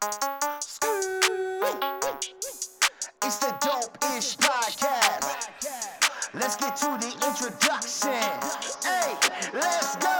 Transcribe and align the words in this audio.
It's 0.00 0.78
the 3.38 3.52
Dope 3.60 3.98
Ish 4.16 4.36
Podcast. 4.36 5.48
Let's 6.34 6.54
get 6.54 6.76
to 6.76 6.96
the 7.00 7.12
introduction. 7.26 8.12
Hey, 8.84 9.16
let's 9.52 9.96
go. 9.96 10.17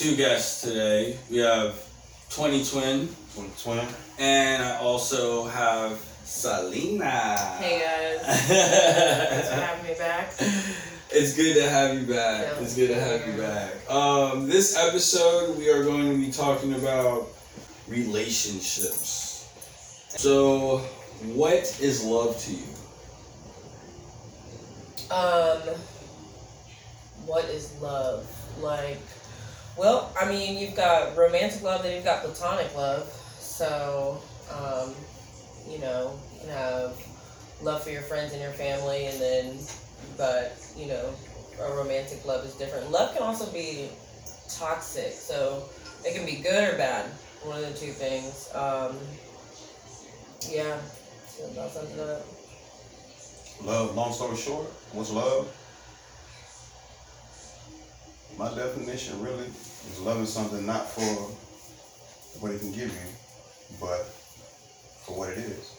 Two 0.00 0.16
guests 0.16 0.62
today. 0.62 1.18
We 1.30 1.36
have 1.40 1.76
20 2.30 2.64
Twin, 2.64 3.08
20 3.34 3.50
Twin. 3.62 3.86
and 4.18 4.62
I 4.62 4.78
also 4.78 5.44
have 5.44 5.92
Celina. 6.24 7.36
Hey 7.58 8.16
guys, 8.16 8.24
thanks 8.46 9.48
for 9.50 9.54
having 9.56 9.84
me 9.86 9.94
back. 9.98 10.32
It's 11.10 11.36
good 11.36 11.52
to 11.56 11.68
have 11.68 12.00
you 12.00 12.06
back. 12.06 12.46
Yeah. 12.46 12.62
It's 12.62 12.74
good 12.74 12.88
to 12.88 12.98
have 12.98 13.26
you 13.26 13.42
back. 13.42 13.90
Um, 13.90 14.48
this 14.48 14.74
episode, 14.74 15.58
we 15.58 15.68
are 15.68 15.84
going 15.84 16.10
to 16.10 16.16
be 16.16 16.32
talking 16.32 16.72
about 16.72 17.28
relationships. 17.86 19.52
So, 20.16 20.78
what 21.34 21.78
is 21.78 22.02
love 22.02 22.38
to 22.38 22.52
you? 22.52 22.64
Um, 25.14 25.58
what 27.26 27.44
is 27.50 27.78
love 27.82 28.26
like? 28.62 28.96
Well, 29.80 30.12
I 30.20 30.28
mean, 30.28 30.58
you've 30.58 30.76
got 30.76 31.16
romantic 31.16 31.62
love, 31.62 31.82
then 31.82 31.94
you've 31.94 32.04
got 32.04 32.22
platonic 32.22 32.76
love. 32.76 33.10
So, 33.38 34.20
um, 34.52 34.94
you 35.66 35.78
know, 35.78 36.20
you 36.34 36.40
can 36.40 36.50
have 36.50 37.02
love 37.62 37.82
for 37.82 37.88
your 37.88 38.02
friends 38.02 38.34
and 38.34 38.42
your 38.42 38.52
family, 38.52 39.06
and 39.06 39.18
then, 39.18 39.58
but 40.18 40.54
you 40.76 40.84
know, 40.84 41.14
a 41.62 41.72
romantic 41.72 42.26
love 42.26 42.44
is 42.44 42.52
different. 42.56 42.90
Love 42.90 43.14
can 43.14 43.22
also 43.22 43.50
be 43.52 43.88
toxic, 44.50 45.14
so 45.14 45.64
it 46.04 46.14
can 46.14 46.26
be 46.26 46.42
good 46.42 46.74
or 46.74 46.76
bad. 46.76 47.06
One 47.42 47.56
of 47.56 47.72
the 47.72 47.72
two 47.72 47.92
things. 47.92 48.50
Um, 48.54 48.98
yeah. 50.46 50.76
Love, 53.64 53.96
long 53.96 54.12
story 54.12 54.36
short, 54.36 54.66
what's 54.92 55.10
love? 55.10 55.48
My 58.36 58.54
definition 58.54 59.22
really 59.22 59.48
is 59.88 60.00
loving 60.00 60.26
something 60.26 60.64
not 60.66 60.88
for 60.90 61.00
what 62.40 62.52
it 62.52 62.60
can 62.60 62.72
give 62.72 62.88
you, 62.92 63.08
but 63.80 64.04
for 65.06 65.16
what 65.18 65.30
it 65.30 65.38
is. 65.38 65.76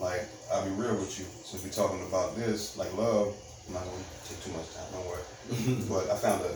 Like, 0.00 0.24
I'll 0.52 0.64
be 0.64 0.70
real 0.70 0.94
with 0.94 1.18
you, 1.18 1.24
since 1.44 1.62
we're 1.64 1.70
talking 1.70 2.04
about 2.06 2.36
this, 2.36 2.76
like 2.76 2.92
love, 2.96 3.34
I'm 3.66 3.74
not 3.74 3.84
gonna 3.84 4.04
take 4.28 4.42
too 4.44 4.52
much 4.52 4.72
time, 4.74 4.86
don't 4.92 5.06
worry. 5.06 5.24
But 5.88 6.10
I 6.10 6.16
found 6.16 6.42
a, 6.42 6.50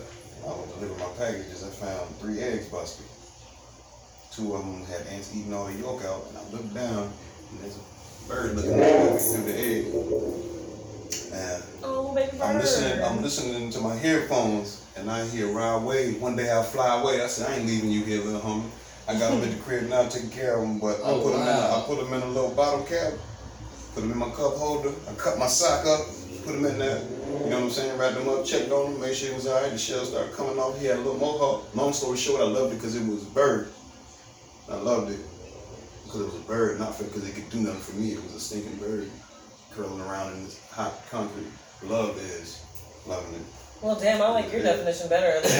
I 0.45 0.47
was 0.47 0.71
delivering 0.75 0.99
my 0.99 1.13
packages, 1.17 1.63
I 1.63 1.69
found 1.69 2.15
three 2.17 2.39
eggs 2.39 2.67
busted. 2.67 3.05
Two 4.31 4.55
of 4.55 4.61
them 4.65 4.83
had 4.85 5.05
ants 5.07 5.35
eating 5.35 5.53
all 5.53 5.65
the 5.65 5.73
yolk 5.73 6.03
out, 6.05 6.25
and 6.29 6.37
I 6.37 6.43
looked 6.51 6.73
down, 6.73 7.11
and 7.51 7.59
there's 7.61 7.77
a 7.77 8.27
bird 8.29 8.55
looking 8.55 8.79
at 8.79 9.13
me 9.13 9.19
through 9.19 9.43
the 9.43 9.59
egg. 9.59 9.85
And 11.33 11.63
Oh, 11.83 12.13
baby 12.15 12.31
bird. 12.37 12.41
I'm 12.41 12.57
listening, 12.57 13.03
I'm 13.03 13.21
listening 13.21 13.69
to 13.71 13.81
my 13.81 13.95
headphones, 13.95 14.82
and 14.95 15.09
I 15.09 15.25
hear 15.27 15.47
ride 15.51 15.81
away. 15.81 16.13
One 16.13 16.35
day 16.35 16.49
I'll 16.51 16.63
fly 16.63 17.01
away. 17.01 17.21
I 17.21 17.27
said, 17.27 17.49
I 17.49 17.55
ain't 17.55 17.65
leaving 17.65 17.91
you 17.91 18.03
here, 18.03 18.21
little 18.23 18.41
homie. 18.41 18.69
I 19.07 19.13
got 19.19 19.31
them 19.31 19.43
at 19.43 19.51
the 19.55 19.61
crib 19.63 19.89
now, 19.89 20.07
taking 20.07 20.29
care 20.29 20.55
of 20.55 20.61
them, 20.61 20.79
but 20.79 20.97
I 21.03 21.09
Oh, 21.09 21.21
put 21.21 21.33
them 21.33 21.41
in, 21.41 21.47
a, 21.47 21.51
I 21.51 21.83
put 21.85 21.99
them 21.99 22.13
in 22.13 22.21
a 22.21 22.27
little 22.27 22.51
bottle 22.51 22.83
cap, 22.85 23.13
put 23.93 24.01
them 24.01 24.11
in 24.11 24.17
my 24.17 24.29
cup 24.29 24.53
holder. 24.55 24.93
I 25.09 25.13
cut 25.15 25.37
my 25.37 25.47
sock 25.47 25.85
up, 25.85 26.05
put 26.45 26.53
them 26.53 26.65
in 26.65 26.79
there. 26.79 27.01
You 27.43 27.49
know 27.49 27.57
what 27.57 27.63
I'm 27.65 27.69
saying? 27.71 27.97
Wrapped 27.97 28.15
them 28.15 28.29
up, 28.29 28.45
checked 28.45 28.71
on 28.71 28.93
them, 28.93 29.01
made 29.01 29.15
sure 29.15 29.29
he 29.29 29.35
was 29.35 29.47
alright. 29.47 29.71
The 29.71 29.77
shell 29.77 30.05
started 30.05 30.33
coming 30.33 30.57
off. 30.57 30.79
He 30.79 30.85
had 30.85 30.97
a 30.97 31.01
little 31.01 31.17
mohawk. 31.17 31.75
Long 31.75 31.91
story 31.91 32.17
short, 32.17 32.41
I 32.41 32.45
loved 32.45 32.73
it 32.73 32.75
because 32.77 32.95
it 32.95 33.05
was 33.05 33.23
a 33.23 33.31
bird. 33.31 33.69
I 34.69 34.75
loved 34.75 35.11
it 35.11 35.19
because 36.05 36.21
it 36.21 36.25
was 36.25 36.35
a 36.35 36.47
bird, 36.47 36.79
not 36.79 36.95
for 36.95 37.03
because 37.03 37.27
it 37.27 37.35
could 37.35 37.49
do 37.49 37.59
nothing 37.59 37.81
for 37.81 37.99
me. 37.99 38.13
It 38.13 38.23
was 38.23 38.35
a 38.35 38.39
stinking 38.39 38.77
bird 38.77 39.09
curling 39.71 39.99
around 40.01 40.33
in 40.33 40.43
this 40.45 40.61
hot 40.69 40.93
concrete. 41.09 41.47
Love 41.83 42.17
is 42.19 42.63
loving 43.05 43.33
it. 43.33 43.41
Well, 43.83 43.95
damn, 43.99 44.21
I 44.21 44.29
like 44.29 44.51
your 44.53 44.61
definition 44.63 45.09
better. 45.09 45.35
I'm 45.37 45.43
just 45.43 45.51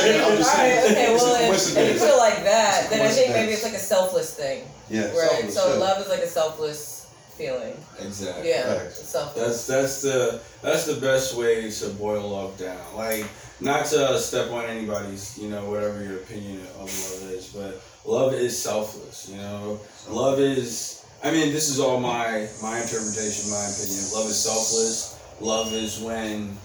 saying, 0.00 0.20
I'm. 0.20 0.32
Alright, 0.32 0.90
okay, 0.90 1.14
well, 1.14 1.34
if- 1.34 1.40
if 1.40 1.42
you 1.42 1.46
coincidence. 1.46 2.00
put 2.00 2.08
it 2.08 2.16
like 2.16 2.42
that, 2.44 2.88
then 2.90 3.02
I 3.06 3.08
think 3.10 3.34
maybe 3.34 3.52
it's 3.52 3.62
like 3.62 3.74
a 3.74 3.78
selfless 3.78 4.32
thing. 4.34 4.64
Yeah, 4.88 5.08
Right? 5.08 5.28
selfless, 5.30 5.54
So 5.54 5.72
yeah. 5.74 5.78
love 5.80 6.00
is 6.02 6.08
like 6.08 6.20
a 6.20 6.26
selfless 6.26 7.06
feeling. 7.36 7.76
Exactly. 8.00 8.48
Yeah, 8.48 8.64
Facts. 8.78 9.00
it's 9.00 9.08
selfless. 9.10 9.66
That's 9.66 9.66
that's 9.66 10.02
the 10.02 10.40
that's 10.62 10.86
the 10.86 10.94
best 11.00 11.34
way 11.36 11.70
to 11.70 11.88
boil 11.90 12.28
love 12.30 12.56
down. 12.58 12.80
Like 12.96 13.26
not 13.60 13.84
to 13.86 14.18
step 14.18 14.50
on 14.50 14.64
anybody's, 14.64 15.36
you 15.38 15.48
know, 15.50 15.68
whatever 15.70 16.02
your 16.02 16.16
opinion 16.16 16.60
of 16.80 16.88
love 16.88 17.30
is, 17.30 17.48
but 17.48 17.80
love 18.10 18.32
is 18.34 18.56
selfless. 18.58 19.28
You 19.28 19.36
know, 19.36 19.80
love 20.08 20.40
is. 20.40 21.04
I 21.24 21.30
mean, 21.30 21.52
this 21.52 21.68
is 21.68 21.78
all 21.78 22.00
my 22.00 22.48
my 22.62 22.80
interpretation, 22.80 23.50
my 23.50 23.64
opinion. 23.68 24.02
Love 24.14 24.26
is 24.26 24.38
selfless. 24.38 25.18
Love 25.40 25.72
is 25.72 25.98
when, 26.00 26.56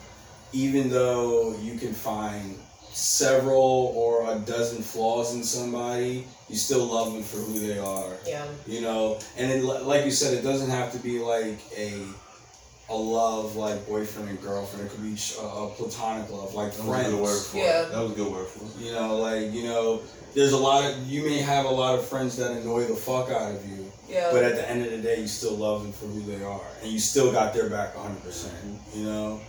even 0.54 0.90
though 0.90 1.56
you 1.62 1.78
can 1.78 1.94
find 1.94 2.58
several 2.92 3.94
or 3.96 4.32
a 4.32 4.40
dozen 4.40 4.82
flaws 4.82 5.36
in 5.36 5.44
somebody, 5.44 6.26
you 6.50 6.56
still 6.56 6.86
love 6.86 7.14
them 7.14 7.24
for 7.24 7.38
who 7.38 7.60
they 7.60 7.78
are 7.78 8.14
Yeah. 8.26 8.46
you 8.66 8.82
know 8.82 9.20
and 9.38 9.52
it, 9.52 9.64
like 9.64 10.06
you 10.06 10.12
said 10.12 10.34
it 10.34 10.42
doesn't 10.44 10.70
have 10.70 10.92
to 10.94 10.98
be 11.00 11.20
like 11.20 11.60
a 11.78 12.02
a 12.90 12.96
love 12.96 13.56
like 13.58 13.86
boyfriend 13.86 14.30
and 14.30 14.42
girlfriend 14.42 14.88
it 14.88 14.92
could 14.92 15.04
be 15.04 15.16
a, 15.40 15.46
a 15.46 15.70
platonic 15.72 16.32
love 16.32 16.54
like 16.56 16.72
That 16.74 16.86
was 16.86 17.08
a 17.08 17.10
good 17.12 17.20
word 17.22 17.28
friends 17.28 17.48
for 17.50 17.58
Yeah. 17.58 17.82
it. 17.84 17.92
That 17.92 18.02
was 18.02 18.12
a 18.14 18.16
good 18.16 18.32
word 18.32 18.48
for 18.48 18.64
it. 18.66 18.86
you 18.86 18.94
know 18.94 19.18
like 19.18 19.52
you 19.52 19.64
know 19.66 20.02
there's 20.34 20.54
a 20.54 20.58
lot 20.58 20.86
of 20.90 21.06
you 21.06 21.24
may 21.26 21.40
have 21.40 21.66
a 21.66 21.70
lot 21.70 22.00
of 22.00 22.06
friends 22.08 22.38
that 22.38 22.52
annoy 22.52 22.86
the 22.86 22.96
fuck 22.96 23.30
out 23.30 23.52
of 23.54 23.64
you 23.70 23.87
Yeah. 24.10 24.30
but 24.32 24.44
at 24.44 24.56
the 24.56 24.70
end 24.70 24.86
of 24.86 24.92
the 24.92 25.00
day 25.00 25.20
you 25.20 25.28
still 25.28 25.56
love 25.56 25.84
them 25.84 25.92
for 25.92 26.06
who 26.06 26.22
they 26.22 26.44
are. 26.44 26.62
And 26.82 26.92
you 26.92 27.00
still 27.00 27.32
got 27.32 27.54
their 27.54 27.70
back 27.70 27.94
100% 27.96 28.50
you 28.96 29.06
know? 29.06 29.42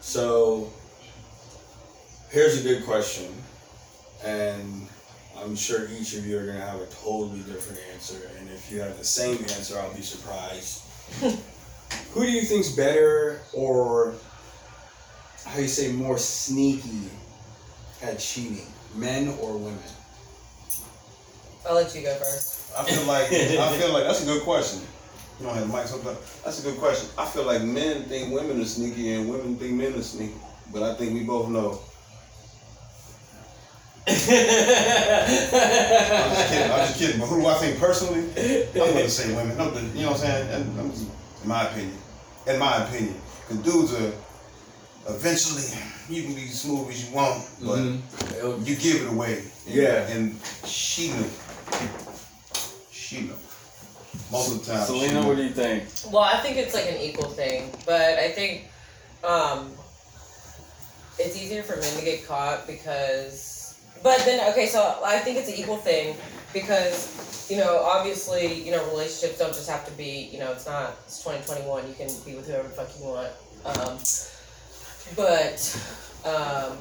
So 0.00 0.72
here's 2.30 2.60
a 2.60 2.62
good 2.62 2.84
question. 2.84 3.32
And 4.24 4.88
i'm 5.38 5.54
sure 5.54 5.88
each 6.00 6.14
of 6.14 6.26
you 6.26 6.38
are 6.38 6.44
going 6.44 6.56
to 6.56 6.64
have 6.64 6.80
a 6.80 6.86
totally 6.86 7.40
different 7.40 7.80
answer. 7.92 8.30
And 8.38 8.48
if 8.50 8.70
you 8.70 8.80
have 8.80 8.96
the 8.98 9.04
same 9.04 9.38
answer 9.38 9.78
i'll 9.78 9.94
be 9.94 10.02
surprised. 10.02 10.82
Who 12.12 12.24
do 12.24 12.30
you 12.30 12.42
think's 12.42 12.70
better 12.70 13.40
or 13.52 14.14
how 15.44 15.58
you 15.60 15.68
say 15.68 15.92
more 15.92 16.18
sneaky 16.18 17.08
at 18.02 18.18
cheating 18.18 18.66
men 18.94 19.28
or 19.40 19.56
women? 19.56 19.78
I'll 21.68 21.74
let 21.74 21.94
you 21.94 22.02
go 22.02 22.14
first. 22.14 22.65
I 22.78 22.84
feel 22.84 23.04
like 23.06 23.32
I 23.32 23.78
feel 23.78 23.92
like 23.92 24.04
that's 24.04 24.22
a 24.22 24.26
good 24.26 24.42
question. 24.42 24.82
You 25.38 25.46
don't 25.46 25.54
have 25.54 25.70
the 25.70 25.76
mic 25.76 25.86
so 25.86 25.98
That's 26.44 26.60
a 26.60 26.62
good 26.70 26.78
question. 26.78 27.10
I 27.18 27.26
feel 27.26 27.44
like 27.44 27.62
men 27.62 28.04
think 28.04 28.32
women 28.32 28.60
are 28.60 28.64
sneaky 28.64 29.12
and 29.12 29.28
women 29.28 29.56
think 29.56 29.72
men 29.74 29.94
are 29.94 30.02
sneaky. 30.02 30.34
But 30.72 30.82
I 30.82 30.94
think 30.94 31.12
we 31.14 31.24
both 31.24 31.48
know. 31.48 31.80
I'm 34.08 34.14
just 34.14 34.28
kidding. 36.50 36.70
I'm 36.72 36.78
just 36.86 36.98
kidding. 36.98 37.20
But 37.20 37.26
who 37.26 37.40
do 37.40 37.46
I 37.46 37.54
think 37.54 37.78
personally? 37.78 38.20
I'm 38.80 38.94
gonna 38.94 39.08
say 39.08 39.34
women. 39.34 39.60
I'm, 39.60 39.74
you 39.96 40.02
know 40.02 40.12
what 40.12 40.20
I'm 40.20 40.26
saying? 40.26 40.50
And 40.50 40.80
I'm 40.80 40.90
just, 40.90 41.06
in 41.42 41.48
my 41.48 41.68
opinion. 41.68 41.98
In 42.46 42.58
my 42.58 42.84
opinion, 42.84 43.16
because 43.48 43.62
dudes 43.64 43.94
are 43.94 44.12
eventually 45.12 45.64
you 46.08 46.22
can 46.24 46.34
be 46.34 46.44
as 46.44 46.60
smooth 46.60 46.88
as 46.88 47.08
you 47.08 47.14
want, 47.14 47.42
but 47.60 47.78
Mhm. 47.78 48.66
you 48.66 48.76
give 48.76 49.02
it 49.02 49.08
away. 49.08 49.42
Yeah. 49.66 50.06
And 50.08 50.38
she 50.64 51.10
knew. 51.10 51.30
She 53.06 53.20
knew. 53.20 53.34
Most 54.32 54.52
of 54.52 54.66
the 54.66 54.72
time. 54.72 54.84
Celina, 54.84 55.20
knew. 55.20 55.28
what 55.28 55.36
do 55.36 55.44
you 55.44 55.50
think? 55.50 55.84
Well, 56.12 56.22
I 56.22 56.38
think 56.38 56.56
it's 56.56 56.74
like 56.74 56.86
an 56.86 57.00
equal 57.00 57.28
thing, 57.28 57.70
but 57.84 58.18
I 58.18 58.30
think 58.30 58.64
um, 59.22 59.70
it's 61.18 61.40
easier 61.40 61.62
for 61.62 61.76
men 61.76 61.96
to 61.98 62.04
get 62.04 62.26
caught 62.26 62.66
because. 62.66 63.78
But 64.02 64.18
then, 64.24 64.50
okay, 64.52 64.66
so 64.66 65.00
I 65.04 65.18
think 65.18 65.38
it's 65.38 65.48
an 65.48 65.54
equal 65.54 65.78
thing 65.78 66.16
because 66.52 67.26
you 67.48 67.58
know, 67.58 67.82
obviously, 67.84 68.62
you 68.62 68.72
know, 68.72 68.84
relationships 68.90 69.38
don't 69.38 69.54
just 69.54 69.70
have 69.70 69.84
to 69.86 69.92
be, 69.92 70.28
you 70.32 70.38
know, 70.38 70.52
it's 70.52 70.66
not, 70.66 70.96
it's 71.04 71.22
2021, 71.22 71.86
you 71.88 71.94
can 71.94 72.08
be 72.24 72.34
with 72.34 72.46
whoever 72.46 72.68
the 72.68 72.74
fuck 72.74 72.88
you 72.98 73.04
want. 73.04 73.32
Um, 73.64 73.98
but, 75.14 75.60
um, 76.24 76.76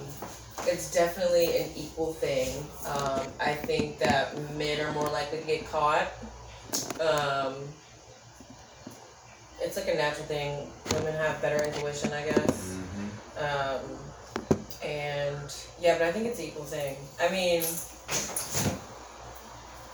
it's 0.63 0.91
definitely 0.91 1.57
an 1.57 1.69
equal 1.75 2.13
thing. 2.13 2.49
Um, 2.85 3.27
I 3.39 3.53
think 3.53 3.99
that 3.99 4.37
men 4.57 4.79
are 4.81 4.91
more 4.93 5.09
likely 5.09 5.39
to 5.39 5.45
get 5.45 5.69
caught. 5.69 6.07
Um, 6.99 7.55
it's 9.61 9.77
like 9.77 9.87
a 9.87 9.95
natural 9.95 10.25
thing. 10.25 10.67
Women 10.93 11.13
have 11.13 11.41
better 11.41 11.63
intuition, 11.63 12.11
I 12.13 12.25
guess. 12.25 12.77
Um, 13.37 13.81
and 14.83 15.55
yeah, 15.81 15.97
but 15.97 16.07
I 16.07 16.11
think 16.11 16.27
it's 16.27 16.39
an 16.39 16.45
equal 16.45 16.65
thing. 16.65 16.97
I 17.19 17.29
mean, 17.29 17.63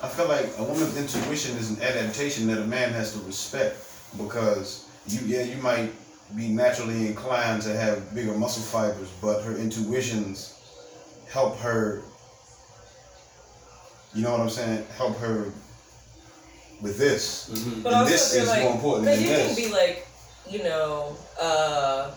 I 0.04 0.08
feel 0.10 0.28
like 0.28 0.50
a 0.58 0.64
woman's 0.64 0.98
intuition 0.98 1.58
is 1.58 1.72
an 1.72 1.82
adaptation 1.82 2.48
that 2.48 2.58
a 2.58 2.66
man 2.66 2.92
has 2.92 3.14
to 3.14 3.20
respect 3.20 3.78
because 4.18 4.90
you 5.08 5.20
yeah 5.26 5.44
you 5.44 5.62
might 5.62 5.92
be 6.36 6.48
naturally 6.50 7.08
inclined 7.08 7.62
to 7.64 7.76
have 7.76 8.14
bigger 8.14 8.34
muscle 8.34 8.64
fibers, 8.64 9.10
but 9.22 9.44
her 9.44 9.56
intuitions 9.58 10.60
help 11.30 11.58
her. 11.60 12.02
You 14.14 14.24
know 14.24 14.32
what 14.32 14.42
I'm 14.42 14.50
saying? 14.50 14.86
Help 14.98 15.18
her 15.20 15.52
with 16.82 16.98
this. 16.98 17.50
Mhm. 17.50 17.84
But 17.84 17.94
And 17.94 18.02
also, 18.02 18.12
this 18.12 18.34
is 18.34 18.48
like, 18.48 18.64
more 18.64 18.74
important 18.74 19.06
because 19.06 19.20
than 19.20 19.30
you 19.30 19.46
can 19.46 19.56
be 19.56 19.70
like, 19.72 20.08
you 20.50 20.64
know, 20.64 21.16
uh, 21.40 22.12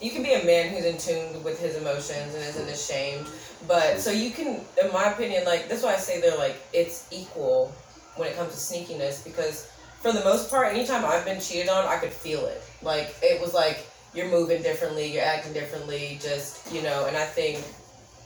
you 0.00 0.10
can 0.10 0.22
be 0.22 0.34
a 0.34 0.44
man 0.44 0.68
who's 0.68 0.84
in 0.84 0.98
tune 0.98 1.42
with 1.42 1.58
his 1.58 1.76
emotions 1.76 2.34
and 2.34 2.44
isn't 2.44 2.68
ashamed. 2.68 3.26
But 3.66 4.00
so 4.00 4.10
you 4.10 4.30
can, 4.30 4.60
in 4.82 4.92
my 4.92 5.12
opinion, 5.12 5.44
like 5.44 5.68
that's 5.68 5.82
why 5.82 5.94
I 5.94 5.98
say 5.98 6.20
they're 6.20 6.36
like 6.36 6.56
it's 6.72 7.06
equal 7.10 7.72
when 8.16 8.28
it 8.28 8.36
comes 8.36 8.52
to 8.52 8.58
sneakiness 8.58 9.24
because 9.24 9.68
for 10.00 10.12
the 10.12 10.22
most 10.24 10.50
part, 10.50 10.72
anytime 10.72 11.04
I've 11.04 11.24
been 11.24 11.40
cheated 11.40 11.68
on, 11.68 11.86
I 11.86 11.96
could 11.96 12.12
feel 12.12 12.46
it. 12.46 12.62
Like 12.82 13.14
it 13.22 13.40
was 13.40 13.54
like 13.54 13.86
you're 14.14 14.28
moving 14.30 14.62
differently, 14.62 15.12
you're 15.12 15.24
acting 15.24 15.52
differently, 15.52 16.18
just 16.22 16.72
you 16.72 16.82
know. 16.82 17.06
And 17.06 17.16
I 17.16 17.24
think 17.24 17.62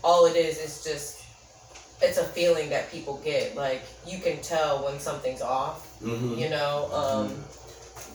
all 0.04 0.26
it 0.26 0.36
is 0.36 0.58
is 0.58 0.84
just 0.84 1.24
it's 2.02 2.19
a 2.19 2.24
feeling 2.24 2.69
that 2.70 2.90
people 2.90 3.20
get. 3.24 3.56
Like 3.56 3.82
you 4.06 4.19
can 4.19 4.40
tell 4.42 4.84
when 4.84 4.98
something's 4.98 5.42
off. 5.42 5.88
Mhm. 6.02 6.38
You 6.38 6.50
know, 6.50 6.90
um, 6.92 7.44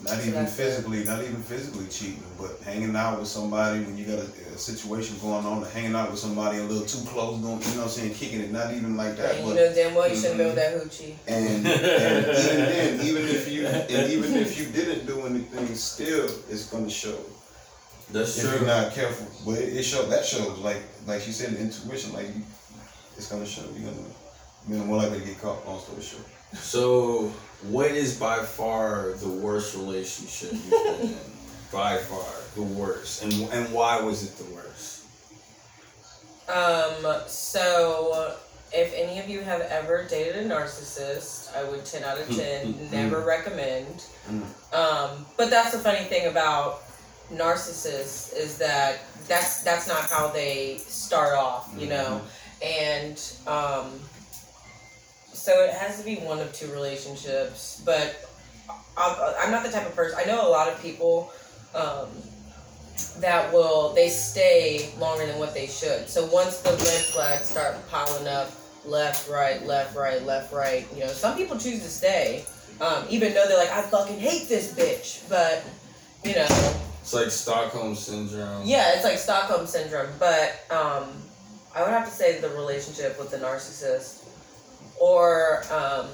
Not 0.03 0.25
even 0.25 0.45
physically, 0.45 1.03
not 1.03 1.21
even 1.23 1.41
physically 1.41 1.87
cheating, 1.87 2.23
but 2.39 2.59
hanging 2.63 2.95
out 2.95 3.19
with 3.19 3.27
somebody 3.27 3.79
when 3.81 3.97
you 3.97 4.05
got 4.05 4.19
a, 4.19 4.27
a 4.53 4.57
situation 4.57 5.17
going 5.19 5.45
on, 5.45 5.63
or 5.63 5.67
hanging 5.67 5.95
out 5.95 6.11
with 6.11 6.19
somebody 6.19 6.59
a 6.59 6.63
little 6.63 6.85
too 6.85 7.03
close, 7.09 7.41
going, 7.41 7.59
you 7.61 7.67
know 7.71 7.77
what 7.77 7.83
I'm 7.83 7.89
saying, 7.89 8.13
kicking 8.13 8.41
it, 8.41 8.51
not 8.51 8.73
even 8.73 8.95
like 8.95 9.17
that, 9.17 9.35
and 9.35 9.43
but 9.43 9.49
you 9.49 9.55
know 9.55 9.73
damn 9.73 9.95
well 9.95 10.07
you 10.07 10.15
shouldn't 10.15 10.39
have 10.39 10.55
been 10.55 10.55
that 10.55 10.73
hoochie. 10.81 11.15
And, 11.27 11.47
and 11.47 11.67
even 11.67 12.57
then, 12.65 13.07
even 13.07 13.23
if 13.27 13.51
you 13.51 13.65
and 13.67 14.11
even 14.11 14.33
if 14.35 14.59
you 14.59 14.65
didn't 14.67 15.07
do 15.07 15.21
anything, 15.25 15.67
still 15.75 16.25
it's 16.49 16.69
gonna 16.69 16.89
show 16.89 17.17
That's 18.11 18.37
if 18.37 18.49
true. 18.49 18.59
you're 18.59 18.67
not 18.67 18.93
careful. 18.93 19.27
But 19.45 19.61
it, 19.61 19.77
it 19.77 19.83
shows 19.83 20.09
that 20.09 20.23
shows 20.25 20.59
like 20.59 20.83
like 21.07 21.21
she 21.21 21.31
said, 21.31 21.53
intuition. 21.55 22.13
Like 22.13 22.27
you, 22.27 22.41
it's 23.17 23.29
gonna 23.31 23.45
show. 23.45 23.63
You're 23.75 23.89
gonna 23.89 24.07
you're 24.69 24.85
more 24.85 24.97
likely 24.97 25.19
to 25.21 25.25
get 25.25 25.41
caught. 25.41 25.65
Long 25.65 25.79
story 25.79 26.01
short. 26.01 26.25
So, 26.53 27.31
what 27.63 27.91
is 27.91 28.19
by 28.19 28.37
far 28.39 29.13
the 29.13 29.29
worst 29.29 29.75
relationship 29.75 30.51
you've 30.53 30.69
been 30.69 31.09
in? 31.09 31.17
By 31.69 31.97
far, 31.97 32.23
the 32.55 32.61
worst, 32.61 33.23
and 33.23 33.33
and 33.51 33.73
why 33.73 33.99
was 33.99 34.23
it 34.23 34.37
the 34.37 34.55
worst? 34.55 35.03
Um, 36.47 37.27
so 37.27 38.37
if 38.73 38.93
any 38.93 39.19
of 39.19 39.27
you 39.27 39.41
have 39.41 39.61
ever 39.61 40.05
dated 40.09 40.37
a 40.37 40.47
narcissist, 40.47 41.55
I 41.55 41.69
would 41.69 41.83
ten 41.83 42.03
out 42.03 42.19
of 42.19 42.33
ten 42.33 42.89
never 42.89 43.19
recommend. 43.19 44.05
Mm. 44.29 44.43
Um, 44.73 45.25
but 45.35 45.49
that's 45.49 45.71
the 45.71 45.79
funny 45.79 46.05
thing 46.05 46.27
about 46.27 46.83
narcissists 47.33 48.35
is 48.35 48.57
that 48.57 48.99
that's 49.27 49.63
that's 49.63 49.87
not 49.87 50.09
how 50.09 50.29
they 50.29 50.77
start 50.77 51.33
off, 51.35 51.73
you 51.77 51.87
know, 51.87 52.21
and 52.63 53.21
um, 53.45 53.99
so 55.47 55.63
it 55.63 55.71
has 55.71 55.97
to 55.97 56.03
be 56.03 56.15
one 56.17 56.39
of 56.39 56.51
two 56.51 56.69
relationships. 56.73 57.81
But 57.85 58.29
I'm, 58.97 59.33
I'm 59.39 59.51
not 59.51 59.63
the 59.63 59.71
type 59.71 59.87
of 59.87 59.95
person. 59.95 60.19
I 60.19 60.25
know 60.25 60.45
a 60.45 60.51
lot 60.51 60.67
of 60.67 60.81
people. 60.81 61.31
Um, 61.73 62.09
that 63.19 63.53
will 63.53 63.93
they 63.93 64.09
stay 64.09 64.89
longer 64.99 65.25
than 65.25 65.37
what 65.37 65.53
they 65.53 65.67
should. 65.67 66.09
So 66.09 66.25
once 66.27 66.57
the 66.61 66.71
red 66.71 67.05
flags 67.13 67.45
start 67.45 67.75
piling 67.89 68.27
up, 68.27 68.51
left, 68.85 69.29
right, 69.29 69.63
left, 69.65 69.95
right, 69.95 70.23
left, 70.23 70.51
right, 70.51 70.85
you 70.93 71.01
know, 71.01 71.07
some 71.07 71.37
people 71.37 71.57
choose 71.57 71.81
to 71.83 71.89
stay, 71.89 72.43
um, 72.81 73.05
even 73.09 73.33
though 73.33 73.45
they're 73.47 73.57
like, 73.57 73.71
I 73.71 73.81
fucking 73.83 74.19
hate 74.19 74.47
this 74.49 74.73
bitch, 74.73 75.27
but 75.29 75.63
you 76.23 76.35
know, 76.35 76.47
It's 77.01 77.13
like 77.13 77.29
Stockholm 77.29 77.93
syndrome. 77.95 78.63
yeah, 78.65 78.93
it's 78.95 79.03
like 79.03 79.19
Stockholm 79.19 79.67
syndrome. 79.67 80.09
But 80.19 80.59
um, 80.71 81.09
I 81.75 81.83
would 81.83 81.91
have 81.91 82.05
to 82.05 82.11
say 82.11 82.39
the 82.41 82.49
relationship 82.49 83.19
with 83.19 83.29
the 83.29 83.37
narcissist, 83.37 84.25
or 84.99 85.63
um, 85.71 86.07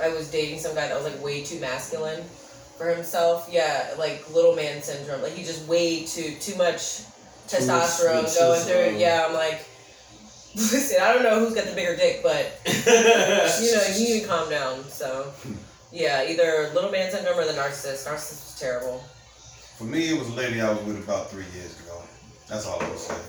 I 0.00 0.08
was 0.08 0.30
dating 0.30 0.58
some 0.58 0.74
guy 0.74 0.88
that 0.88 0.94
was 0.94 1.04
like 1.04 1.22
way 1.22 1.44
too 1.44 1.60
masculine 1.60 2.22
for 2.76 2.88
himself. 2.88 3.48
Yeah, 3.50 3.94
like 3.98 4.32
little 4.32 4.54
man 4.54 4.82
syndrome. 4.82 5.22
Like 5.22 5.32
he 5.32 5.44
just 5.44 5.66
way 5.68 6.04
too 6.04 6.34
too 6.40 6.56
much 6.56 7.02
testosterone 7.48 8.26
sweet 8.28 8.38
going 8.38 8.60
through. 8.60 8.74
testosterone. 8.74 8.94
it. 8.94 9.00
Yeah, 9.00 9.26
I'm 9.28 9.34
like, 9.34 9.64
listen, 10.54 10.98
I 11.02 11.12
don't 11.12 11.22
know 11.22 11.38
who's 11.40 11.54
got 11.54 11.64
the 11.64 11.74
bigger 11.74 11.96
dick, 11.96 12.22
but 12.22 12.60
you 12.66 13.74
know, 13.74 13.84
you 13.94 14.14
need 14.14 14.20
to 14.22 14.26
calm 14.26 14.48
down. 14.50 14.84
So. 14.84 15.32
Yeah, 15.92 16.24
either 16.26 16.70
little 16.72 16.90
man 16.90 17.10
syndrome 17.10 17.38
or 17.38 17.44
the 17.44 17.52
narcissist. 17.52 18.08
Narcissist 18.08 18.48
was 18.48 18.56
terrible. 18.58 19.04
For 19.76 19.84
me, 19.84 20.08
it 20.08 20.18
was 20.18 20.28
a 20.28 20.32
lady 20.32 20.60
I 20.60 20.70
was 20.70 20.82
with 20.84 21.04
about 21.04 21.30
three 21.30 21.44
years 21.54 21.78
ago. 21.80 22.00
That's 22.48 22.66
all 22.66 22.82
I 22.82 22.88
would 22.88 22.98
say. 22.98 23.20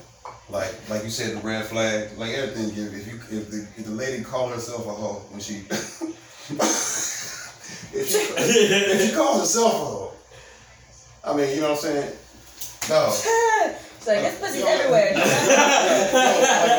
Like 0.49 0.73
like 0.89 1.03
you 1.03 1.09
said, 1.09 1.37
the 1.37 1.41
red 1.41 1.65
flag, 1.65 2.09
like 2.17 2.31
everything. 2.33 2.69
If 2.85 2.93
if 2.93 3.07
you 3.07 3.15
if 3.39 3.49
the, 3.49 3.67
if 3.77 3.85
the 3.85 3.91
lady 3.91 4.23
called 4.23 4.51
herself 4.53 4.85
a 4.85 4.91
hoe 4.91 5.21
when 5.31 5.39
she 5.39 5.53
if 7.93 8.09
she 8.09 8.17
if 8.17 9.01
she 9.09 9.15
calls 9.15 9.39
herself 9.39 9.73
a 9.73 9.77
hoe, 9.77 10.11
I 11.23 11.35
mean, 11.35 11.49
you 11.55 11.61
know 11.61 11.71
what 11.71 11.85
I'm 11.85 11.91
saying? 11.93 12.13
No. 12.89 13.13
It's 14.03 14.09
like 14.09 14.19
this 14.19 14.37
pussy's 14.37 14.59
You 14.59 14.65
know, 14.65 14.71
everywhere. 14.71 15.13
like, 15.15 15.23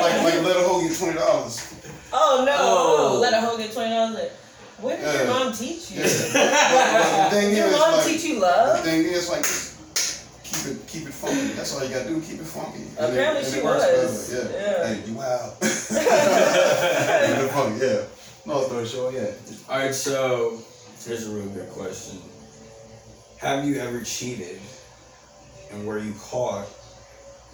like, 0.03 0.25
like 0.25 0.43
let 0.45 0.57
a 0.59 0.61
hoe 0.61 0.83
get 0.87 0.95
twenty 0.99 1.15
dollars. 1.15 1.75
oh 2.13 2.45
no! 2.47 2.55
Oh. 2.59 3.19
Let 3.23 3.33
a 3.33 3.41
hoe 3.41 3.57
get 3.57 3.73
twenty 3.73 3.95
dollars. 3.95 4.31
When 4.79 5.01
did 5.01 5.15
your 5.15 5.27
mom 5.29 5.53
teach 5.55 5.91
you? 5.93 6.03
But 6.03 6.11
the 6.13 7.31
thing 7.31 7.49
Did 7.49 7.57
your 7.57 7.67
is, 7.69 7.73
mom 7.79 7.93
like, 7.93 8.05
teach 8.07 8.25
you 8.25 8.41
love? 8.41 8.67
the 8.67 8.73
love? 8.75 8.85
thing 8.85 9.05
is, 9.05 9.31
like, 9.31 9.43
just 9.43 9.74
keep 10.65 10.77
it 10.77 10.87
keep 10.89 11.07
it 11.09 11.13
funky. 11.15 11.53
That's 11.55 11.75
all 11.77 11.85
you 11.85 11.91
gotta 11.95 12.09
do. 12.09 12.21
Keep 12.21 12.41
it 12.41 12.47
funky. 12.47 12.79
And 12.79 12.89
it- 12.91 13.11
Apparently 13.11 13.43
and 13.45 13.53
she 13.53 13.59
it 13.61 13.65
works 13.65 13.85
was. 13.87 14.31
better. 14.33 14.51
Yeah. 14.53 14.63
Yeah. 14.63 14.87
Hey, 14.95 15.03
you 15.09 15.15
wild. 15.15 15.53
keep 15.61 15.71
it 17.45 17.51
funky. 17.51 17.87
Yeah. 17.87 18.03
No 18.47 18.63
story 18.67 18.87
short. 18.87 19.15
Yeah. 19.15 19.31
All 19.69 19.79
right, 19.79 19.95
so 19.95 20.59
here's 21.07 21.27
a 21.29 21.35
real 21.35 21.49
good 21.49 21.71
question: 21.71 22.19
Have 23.39 23.65
you 23.65 23.77
ever 23.81 24.01
cheated, 24.03 24.61
and 25.71 25.87
were 25.87 25.99
you 25.99 26.15
caught? 26.21 26.67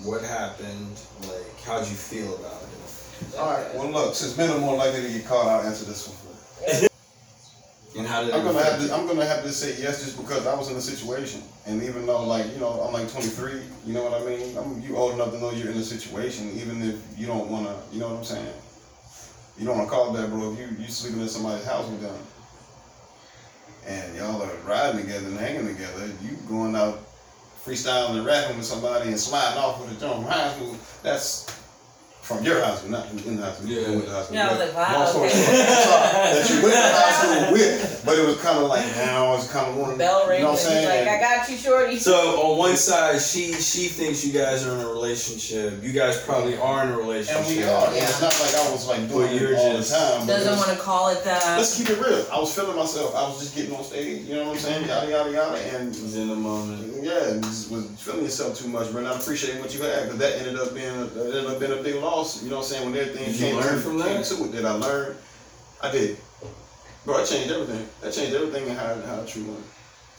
What 0.03 0.23
happened? 0.23 0.99
Like, 1.29 1.61
how'd 1.65 1.87
you 1.87 1.95
feel 1.95 2.35
about 2.37 2.63
it? 2.63 3.37
All 3.39 3.51
right. 3.53 3.75
Well, 3.75 3.91
look, 3.91 4.15
since 4.15 4.35
men 4.39 4.51
are 4.51 4.59
more 4.59 4.75
likely 4.77 5.03
to 5.03 5.09
get 5.13 5.27
caught, 5.27 5.47
I'll 5.47 5.67
answer 5.67 5.85
this 5.85 6.09
one. 6.09 6.17
And 7.97 8.07
how 8.07 8.23
did 8.23 8.33
I'm 8.33 8.45
gonna 8.45 8.63
have 8.63 8.81
to. 8.81 8.95
I'm 8.95 9.07
gonna 9.07 9.25
have 9.25 9.43
to 9.43 9.51
say 9.51 9.81
yes, 9.83 10.05
just 10.05 10.17
because 10.17 10.47
I 10.47 10.55
was 10.55 10.71
in 10.71 10.77
a 10.77 10.81
situation, 10.81 11.43
and 11.67 11.83
even 11.83 12.07
though, 12.07 12.25
like, 12.25 12.47
you 12.53 12.61
know, 12.61 12.81
I'm 12.81 12.93
like 12.93 13.11
23. 13.11 13.61
You 13.85 13.93
know 13.93 14.05
what 14.05 14.23
I 14.23 14.25
mean? 14.25 14.57
I'm 14.57 14.81
you 14.81 14.97
old 14.97 15.15
enough 15.15 15.33
to 15.33 15.41
know 15.41 15.51
you're 15.51 15.73
in 15.73 15.77
a 15.77 15.83
situation, 15.83 16.53
even 16.55 16.83
if 16.83 16.97
you 17.19 17.27
don't 17.27 17.51
wanna. 17.51 17.77
You 17.93 18.01
know 18.01 18.09
what 18.09 18.19
I'm 18.19 18.25
saying? 18.25 18.55
You 19.59 19.67
don't 19.67 19.77
wanna 19.77 19.91
call 19.91 20.13
that, 20.13 20.31
bro. 20.31 20.53
If 20.53 20.59
you 20.61 20.69
you 20.79 20.89
sleeping 20.89 21.21
in 21.21 21.29
somebody's 21.29 21.67
house 21.67 21.89
with 21.89 22.01
them, 22.01 22.17
and 23.87 24.17
y'all 24.17 24.41
are 24.41 24.57
riding 24.65 25.01
together 25.01 25.27
and 25.27 25.39
hanging 25.39 25.67
together, 25.67 26.07
you 26.23 26.37
going 26.49 26.77
out 26.77 27.01
freestyling 27.65 28.17
and 28.17 28.27
rapping 28.27 28.57
with 28.57 28.67
somebody 28.67 29.09
and 29.09 29.19
sliding 29.19 29.59
off 29.59 29.81
with 29.81 29.97
a 29.97 30.01
drum 30.01 30.23
from 30.23 30.31
high 30.31 30.53
school. 30.55 30.77
That's 31.03 31.60
from 32.31 32.45
your 32.45 32.63
high 32.63 32.77
school, 32.77 32.91
not 32.91 33.11
in 33.11 33.37
the 33.37 33.43
high 33.43 33.53
school. 33.53 33.69
You 33.69 33.81
Yeah. 33.81 33.91
went 33.91 34.05
to 34.07 34.11
high 34.13 34.23
school. 34.23 34.37
Yeah, 34.37 34.47
I 34.49 34.51
was 34.53 34.61
like, 34.61 34.75
wow, 34.77 34.99
Long 34.99 35.07
story 35.11 35.29
okay. 35.29 35.43
short, 35.43 36.03
that 36.39 36.51
you 36.51 36.63
went 36.63 36.75
to 36.75 36.93
high 36.95 37.13
school 37.19 37.53
with, 37.53 38.03
but 38.07 38.19
it 38.19 38.27
was 38.27 38.37
kind 38.41 38.59
of 38.59 38.65
like, 38.71 38.87
man, 38.97 39.15
I 39.15 39.23
was 39.31 39.51
kind 39.51 39.67
of 39.69 39.77
one. 39.77 39.99
Bell 39.99 40.27
rings 40.29 40.39
you 40.39 40.45
know 40.45 40.51
what 40.53 40.61
I'm 40.61 40.67
saying? 40.67 41.07
like, 41.07 41.17
I 41.17 41.21
got 41.21 41.49
you, 41.51 41.57
shorty. 41.57 41.99
So 41.99 42.15
on 42.41 42.59
one 42.59 42.77
side, 42.77 43.21
she 43.21 43.53
she 43.55 43.89
thinks 43.89 44.25
you 44.25 44.33
guys 44.33 44.65
are 44.67 44.75
in 44.75 44.81
a 44.81 44.89
relationship. 44.89 45.83
You 45.83 45.93
guys 45.93 46.21
probably 46.23 46.57
are 46.59 46.85
in 46.85 46.91
a 46.93 46.97
relationship. 46.97 47.37
and 47.47 47.57
we 47.57 47.65
are. 47.65 47.87
And 47.89 47.97
Yeah. 47.97 48.03
it's 48.09 48.21
not 48.23 48.35
like 48.41 48.55
I 48.55 48.71
was 48.73 48.87
like 48.87 49.09
doing 49.09 49.27
But 49.39 49.43
it 49.43 49.59
all 49.59 49.73
just- 49.77 49.91
the 49.91 49.99
time. 49.99 50.27
but 50.27 50.33
it 50.33 50.45
Doesn't 50.45 50.57
want 50.57 50.71
to 50.71 50.77
call 50.83 51.09
it 51.09 51.25
that. 51.25 51.59
Let's 51.59 51.77
keep 51.77 51.91
it 51.91 51.99
real. 52.01 52.25
I 52.33 52.39
was 52.39 52.55
feeling 52.55 52.77
myself. 52.77 53.15
I 53.17 53.27
was 53.29 53.41
just 53.41 53.55
getting 53.57 53.75
on 53.75 53.83
stage. 53.85 54.23
You 54.27 54.37
know 54.37 54.45
what 54.45 54.53
I'm 54.55 54.59
saying? 54.63 54.87
Yada 54.87 55.11
yada 55.11 55.31
yada. 55.33 55.59
And 55.77 55.89
was 55.89 56.15
in 56.17 56.29
the 56.29 56.37
moment. 56.37 56.87
yeah, 57.03 57.37
was 57.43 57.67
feeling 57.99 58.23
yourself 58.25 58.59
too 58.59 58.69
much, 58.69 58.93
but 58.93 59.03
not 59.03 59.17
appreciating 59.21 59.61
what 59.61 59.73
you 59.75 59.81
had, 59.83 60.05
because 60.05 60.19
that 60.19 60.37
ended 60.39 60.57
up 60.59 60.75
being 60.75 60.95
a, 61.01 61.05
that 61.17 61.27
ended 61.27 61.47
up 61.47 61.59
being 61.59 61.73
a 61.73 61.83
big 61.83 61.97
loss. 61.97 62.20
You 62.21 62.51
know 62.51 62.57
what 62.57 62.63
I'm 62.63 62.69
saying? 62.69 62.85
When 62.91 63.01
everything 63.01 63.25
Did 63.27 63.35
you 63.35 63.47
came, 63.47 63.57
learn 63.57 63.75
to, 63.75 63.81
from 63.81 64.03
came 64.03 64.17
that? 64.19 64.25
to 64.25 64.45
it, 64.45 64.53
did 64.53 64.65
I 64.65 64.73
learn? 64.73 65.17
I 65.83 65.91
did. 65.91 66.19
Bro, 67.05 67.17
I 67.23 67.25
changed 67.25 67.51
everything. 67.51 67.87
That 68.03 68.13
changed 68.13 68.35
everything 68.35 68.69
in 68.69 68.77
how 68.77 68.95
how 69.07 69.23
I 69.23 69.25
treat 69.27 69.47
women. 69.47 69.65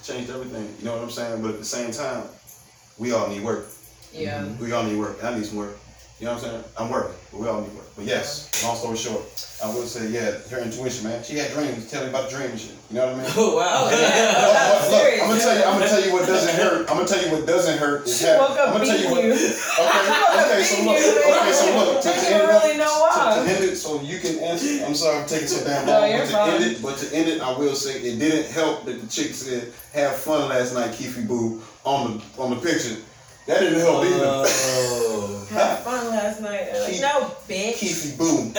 Changed 0.04 0.30
everything. 0.32 0.68
You 0.80 0.86
know 0.86 0.94
what 0.94 1.04
I'm 1.04 1.12
saying? 1.12 1.42
But 1.42 1.52
at 1.52 1.60
the 1.60 1.66
same 1.66 1.92
time, 1.92 2.24
we 2.98 3.12
all 3.14 3.28
need 3.30 3.44
work. 3.44 3.68
Yeah. 4.12 4.42
Mm-hmm. 4.42 4.64
We 4.64 4.72
all 4.72 4.84
need 4.84 4.98
work. 4.98 5.24
I 5.24 5.36
need 5.36 5.46
some 5.46 5.58
work. 5.58 5.78
You 6.20 6.26
know 6.26 6.34
what 6.34 6.44
I'm 6.44 6.50
saying? 6.50 6.64
I'm 6.78 6.90
working, 6.90 7.18
but 7.32 7.40
we 7.40 7.48
all 7.48 7.62
need 7.62 7.74
work. 7.74 7.88
But 7.96 8.06
yes, 8.06 8.64
long 8.64 8.76
story 8.76 8.98
short, 8.98 9.22
I 9.64 9.74
would 9.74 9.88
say, 9.88 10.10
yeah, 10.10 10.38
her 10.50 10.62
intuition, 10.62 11.06
man. 11.10 11.24
She 11.24 11.38
had 11.38 11.52
dreams. 11.52 11.90
Tell 11.90 12.04
me 12.04 12.10
about 12.10 12.30
the 12.30 12.38
dream 12.38 12.52
and 12.52 12.60
shit. 12.60 12.76
You 12.92 12.98
know 13.00 13.06
what 13.08 13.16
I 13.16 13.24
mean? 13.24 13.32
Oh 13.38 13.56
wow. 13.56 13.88
Oh, 13.88 13.90
yeah. 13.90 14.52
Look, 14.52 14.92
look, 14.92 14.92
look, 14.92 14.92
serious, 14.92 15.22
I'm 15.24 15.30
gonna 15.30 15.40
tell 15.40 15.56
you. 15.56 15.64
I'm 15.64 15.74
gonna 15.80 15.88
tell 15.88 16.04
you 16.04 16.12
what 16.12 16.28
doesn't 16.28 16.56
hurt. 16.60 16.80
I'm 16.92 16.98
gonna 16.98 17.08
tell 17.08 17.24
you 17.24 17.32
what 17.32 17.48
doesn't 17.48 17.78
hurt. 17.80 18.06
Is 18.06 18.20
She 18.20 18.26
woke 18.28 18.52
up 18.60 18.68
I'm 18.68 18.74
gonna 18.74 18.86
tell 18.86 19.00
you 19.00 19.10
what. 19.10 19.22
beating 19.24 19.40
you. 19.40 19.48
Okay, 19.48 20.12
okay, 20.44 20.64
so 20.64 20.84
look, 20.84 21.00
okay, 21.00 21.54
so 21.56 21.66
look. 21.78 22.02
To 22.02 22.08
Didn't 22.10 22.26
end 22.26 22.36
even 22.36 22.42
it- 22.44 22.52
really 22.52 22.78
know 22.78 22.92
to- 22.92 23.00
why. 23.00 23.42
To 23.46 23.52
end 23.56 23.64
it, 23.64 23.76
so 23.78 24.02
you 24.02 24.20
can 24.20 24.40
answer. 24.40 24.84
I'm 24.86 24.96
sorry, 24.96 25.18
I'm 25.24 25.28
taking 25.28 25.48
so 25.48 25.64
damn 25.64 25.86
No, 25.86 26.00
long. 26.02 26.10
you're 26.12 26.20
but 26.20 26.28
to 26.28 26.42
end 26.44 26.52
fine. 26.52 26.72
it, 26.72 26.82
but 26.84 26.98
to 26.98 27.16
end 27.16 27.28
it, 27.30 27.40
I 27.42 27.58
will 27.58 27.76
say 27.76 27.96
it 28.02 28.20
didn't 28.20 28.52
help 28.52 28.84
that 28.86 29.00
the 29.00 29.08
chick 29.08 29.34
said, 29.34 29.72
"Have 29.94 30.18
fun 30.18 30.50
last 30.50 30.74
night, 30.74 30.92
Keefy 30.92 31.26
Boo," 31.26 31.62
on 31.86 32.20
the 32.20 32.42
on 32.44 32.50
the 32.52 32.58
picture. 32.58 32.98
That 33.48 33.60
didn't 33.62 33.80
help 33.80 34.04
oh. 34.04 34.06
either. 34.06 34.26
Oh. 34.28 35.48
Had 35.50 35.80
fun 35.80 36.08
last 36.10 36.42
night. 36.42 36.72
They're 36.72 36.82
like, 36.84 36.92
Keep- 36.92 37.02
no, 37.02 37.32
bitch. 37.48 37.80
Keefy 37.80 38.18
Boo. 38.18 38.52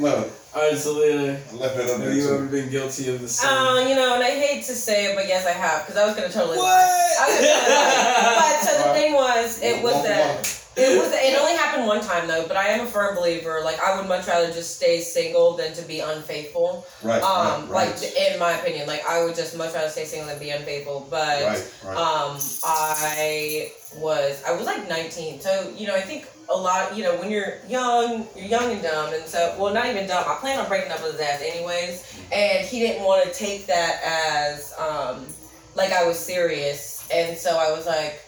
Look, 0.00 0.30
Alright, 0.58 0.76
so 0.78 0.92
Leila, 0.98 1.22
I 1.22 1.54
left 1.54 1.76
it 1.76 1.82
up 1.82 1.88
have 1.90 1.98
there. 2.00 2.12
you 2.12 2.22
too. 2.22 2.34
ever 2.34 2.46
been 2.46 2.68
guilty 2.68 3.14
of 3.14 3.20
the 3.20 3.28
same? 3.28 3.48
Uh, 3.48 3.78
you 3.80 3.94
know, 3.94 4.14
and 4.14 4.24
I 4.24 4.30
hate 4.30 4.64
to 4.64 4.74
say 4.74 5.06
it, 5.06 5.14
but 5.16 5.28
yes, 5.28 5.46
I 5.46 5.52
have, 5.52 5.86
because 5.86 5.96
I 5.96 6.04
was 6.04 6.16
gonna 6.16 6.28
totally 6.28 6.58
What? 6.58 6.64
lie. 6.66 7.14
I 7.20 7.26
was 7.28 7.40
gonna 7.46 7.64
totally. 7.64 8.34
But 8.38 8.60
so 8.64 8.72
the 8.76 8.82
Alright. 8.82 8.96
thing 9.00 9.12
was, 9.14 9.62
it 9.62 9.82
was 9.84 10.02
that 10.04 10.54
it 10.76 10.96
was 11.00 11.12
it 11.12 11.36
only 11.38 11.56
happened 11.56 11.86
one 11.86 12.00
time 12.00 12.28
though. 12.28 12.46
But 12.46 12.56
I 12.56 12.68
am 12.68 12.86
a 12.86 12.88
firm 12.88 13.16
believer. 13.16 13.60
Like 13.64 13.80
I 13.82 13.96
would 13.98 14.06
much 14.08 14.26
rather 14.28 14.46
just 14.52 14.76
stay 14.76 15.00
single 15.00 15.56
than 15.56 15.72
to 15.74 15.82
be 15.82 15.98
unfaithful. 16.00 16.86
Right, 17.02 17.20
Um, 17.22 17.68
right, 17.68 17.88
right. 17.88 18.00
like 18.00 18.16
in 18.16 18.38
my 18.38 18.52
opinion, 18.52 18.86
like 18.86 19.04
I 19.06 19.24
would 19.24 19.34
just 19.34 19.56
much 19.56 19.74
rather 19.74 19.88
stay 19.88 20.04
single 20.04 20.28
than 20.28 20.38
be 20.38 20.50
unfaithful. 20.50 21.06
But 21.10 21.42
right, 21.42 21.72
right. 21.84 21.96
um, 21.96 22.38
I 22.64 23.72
was 23.96 24.42
I 24.46 24.52
was 24.52 24.66
like 24.66 24.88
19, 24.88 25.40
so 25.40 25.72
you 25.76 25.86
know 25.88 25.94
I 25.96 26.00
think 26.00 26.28
a 26.50 26.56
lot. 26.56 26.96
You 26.96 27.04
know 27.04 27.16
when 27.16 27.30
you're 27.30 27.54
young, 27.68 28.26
you're 28.36 28.46
young 28.46 28.72
and 28.72 28.82
dumb, 28.82 29.12
and 29.12 29.24
so 29.24 29.54
well 29.58 29.72
not 29.72 29.86
even 29.86 30.06
dumb. 30.06 30.24
I 30.26 30.34
plan 30.36 30.58
on 30.58 30.68
breaking 30.68 30.92
up 30.92 31.02
with 31.02 31.12
his 31.12 31.20
ass 31.20 31.42
anyways, 31.42 32.20
and 32.32 32.66
he 32.66 32.80
didn't 32.80 33.04
want 33.04 33.24
to 33.26 33.32
take 33.32 33.66
that 33.66 34.00
as 34.04 34.72
um, 34.78 35.26
like 35.74 35.92
I 35.92 36.06
was 36.06 36.18
serious, 36.18 37.08
and 37.12 37.36
so 37.36 37.56
I 37.58 37.70
was 37.72 37.86
like, 37.86 38.20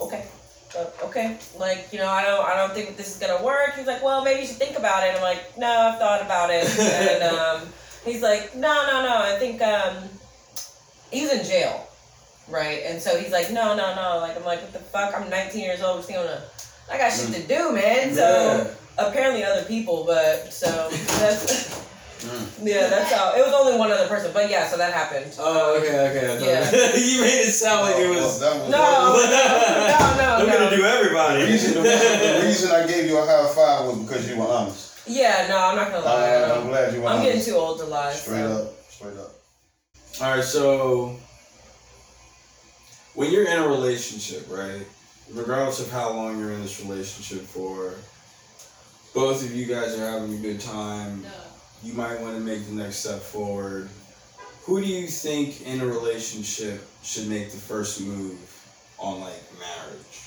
okay. 0.00 0.24
uh, 0.78 1.06
Okay, 1.06 1.36
like 1.58 1.88
you 1.92 1.98
know, 1.98 2.08
I 2.08 2.24
don't, 2.24 2.44
I 2.44 2.54
don't 2.56 2.72
think 2.74 2.96
this 2.96 3.14
is 3.14 3.20
gonna 3.20 3.42
work. 3.44 3.74
He's 3.76 3.86
like, 3.86 4.02
well, 4.02 4.22
maybe 4.24 4.40
you 4.40 4.46
should 4.46 4.56
think 4.56 4.78
about 4.78 5.06
it. 5.06 5.14
I'm 5.14 5.22
like, 5.22 5.56
no, 5.58 5.66
I've 5.68 5.98
thought 5.98 6.22
about 6.22 6.50
it, 6.50 6.66
and 6.78 7.22
um, 7.36 7.68
he's 8.04 8.22
like, 8.22 8.54
no, 8.54 8.86
no, 8.86 9.02
no. 9.02 9.16
I 9.22 9.36
think 9.38 9.60
um, 9.62 10.08
he 11.10 11.22
was 11.22 11.32
in 11.32 11.44
jail, 11.44 11.88
right? 12.48 12.82
And 12.86 13.00
so 13.00 13.18
he's 13.18 13.32
like, 13.32 13.50
no, 13.52 13.74
no, 13.76 13.94
no. 13.94 14.18
Like 14.20 14.36
I'm 14.36 14.44
like, 14.44 14.60
what 14.62 14.72
the 14.72 14.78
fuck? 14.78 15.14
I'm 15.18 15.28
19 15.30 15.60
years 15.62 15.82
old. 15.82 16.04
Still 16.04 16.24
gonna, 16.24 16.42
I 16.90 16.98
got 16.98 17.10
shit 17.12 17.32
to 17.34 17.42
do, 17.42 17.72
man. 17.72 18.14
So 18.14 18.74
apparently 18.98 19.44
other 19.44 19.64
people, 19.64 20.04
but 20.06 20.52
so 20.52 20.88
that's 21.20 21.84
Mm. 22.16 22.48
yeah, 22.62 22.88
that's 22.88 23.12
how. 23.12 23.34
It 23.36 23.44
was 23.44 23.52
only 23.54 23.78
one 23.78 23.92
other 23.92 24.08
person, 24.08 24.30
but 24.32 24.48
yeah, 24.50 24.66
so 24.66 24.78
that 24.78 24.92
happened. 24.92 25.30
Oh, 25.38 25.76
okay, 25.76 26.08
okay. 26.08 26.26
I 26.26 26.38
Yeah. 26.38 26.96
you 26.96 27.20
made 27.20 27.44
it 27.46 27.52
sound 27.52 27.82
like 27.82 27.96
it 27.96 28.06
Oh, 28.06 28.14
was. 28.14 28.40
well, 28.40 28.40
that 28.40 28.60
was 28.62 28.70
No, 28.70 28.80
no, 30.16 30.24
no, 30.24 30.36
I'm 30.36 30.46
gonna 30.46 30.70
do 30.74 30.82
The 30.82 30.88
everybody. 30.88 31.44
reason, 31.44 31.74
the, 31.74 31.82
reason, 31.82 32.40
the 32.40 32.46
reason 32.46 32.70
I 32.72 32.86
gave 32.86 33.06
you 33.10 33.18
a 33.18 33.26
high 33.26 33.46
five 33.54 33.86
was 33.86 33.98
because 33.98 34.28
you 34.30 34.36
were 34.38 34.46
honest. 34.48 34.98
Yeah, 35.06 35.46
no, 35.50 35.58
I'm 35.58 35.76
not 35.76 35.92
gonna 35.92 36.04
lie. 36.04 36.26
I, 36.26 36.44
I'm 36.56 36.62
Um, 36.62 36.68
glad 36.68 36.94
you 36.94 37.02
were 37.02 37.06
I'm 37.06 37.16
honest. 37.20 37.26
getting 37.26 37.44
too 37.52 37.58
old 37.60 37.78
to 37.80 37.84
lie. 37.84 38.12
Straight 38.14 38.38
so. 38.38 38.62
up, 38.62 38.90
straight 38.90 39.18
up. 39.18 39.32
All 40.22 40.34
right, 40.36 40.42
so 40.44 41.16
when 43.14 43.30
you're 43.30 43.44
in 43.46 43.58
a 43.58 43.68
relationship, 43.68 44.46
right? 44.50 44.86
Regardless 45.32 45.80
of 45.80 45.90
how 45.90 46.12
long 46.12 46.38
you're 46.38 46.52
in 46.52 46.62
this 46.62 46.80
relationship 46.84 47.42
for, 47.42 47.94
both 49.12 49.42
of 49.44 49.54
you 49.54 49.66
guys 49.66 49.98
are 49.98 50.06
having 50.10 50.34
a 50.34 50.38
good 50.38 50.60
time. 50.60 51.24
You 51.82 51.92
might 51.94 52.20
want 52.20 52.34
to 52.34 52.40
make 52.40 52.66
the 52.66 52.74
next 52.74 52.96
step 52.96 53.20
forward. 53.20 53.88
Who 54.64 54.80
do 54.80 54.86
you 54.86 55.06
think 55.06 55.62
in 55.66 55.80
a 55.80 55.86
relationship 55.86 56.86
should 57.02 57.28
make 57.28 57.50
the 57.50 57.56
first 57.56 58.00
move 58.00 58.38
on 58.98 59.20
like 59.20 59.42
marriage? 59.58 60.22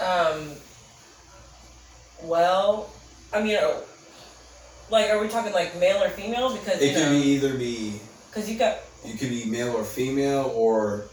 Um. 0.00 0.56
Well, 2.22 2.90
I 3.32 3.42
mean, 3.42 3.56
uh, 3.56 3.80
like, 4.90 5.10
are 5.10 5.20
we 5.20 5.28
talking 5.28 5.52
like 5.52 5.78
male 5.78 6.02
or 6.02 6.08
female? 6.08 6.52
Because 6.52 6.80
It 6.80 6.88
you 6.88 6.92
can 6.94 7.12
know, 7.12 7.20
be 7.20 7.28
either 7.28 7.54
be 7.54 8.00
because 8.28 8.48
you 8.48 8.58
got 8.58 8.78
you 9.04 9.14
could 9.14 9.30
be 9.30 9.44
male 9.44 9.74
or 9.74 9.84
female 9.84 10.52
or 10.54 11.06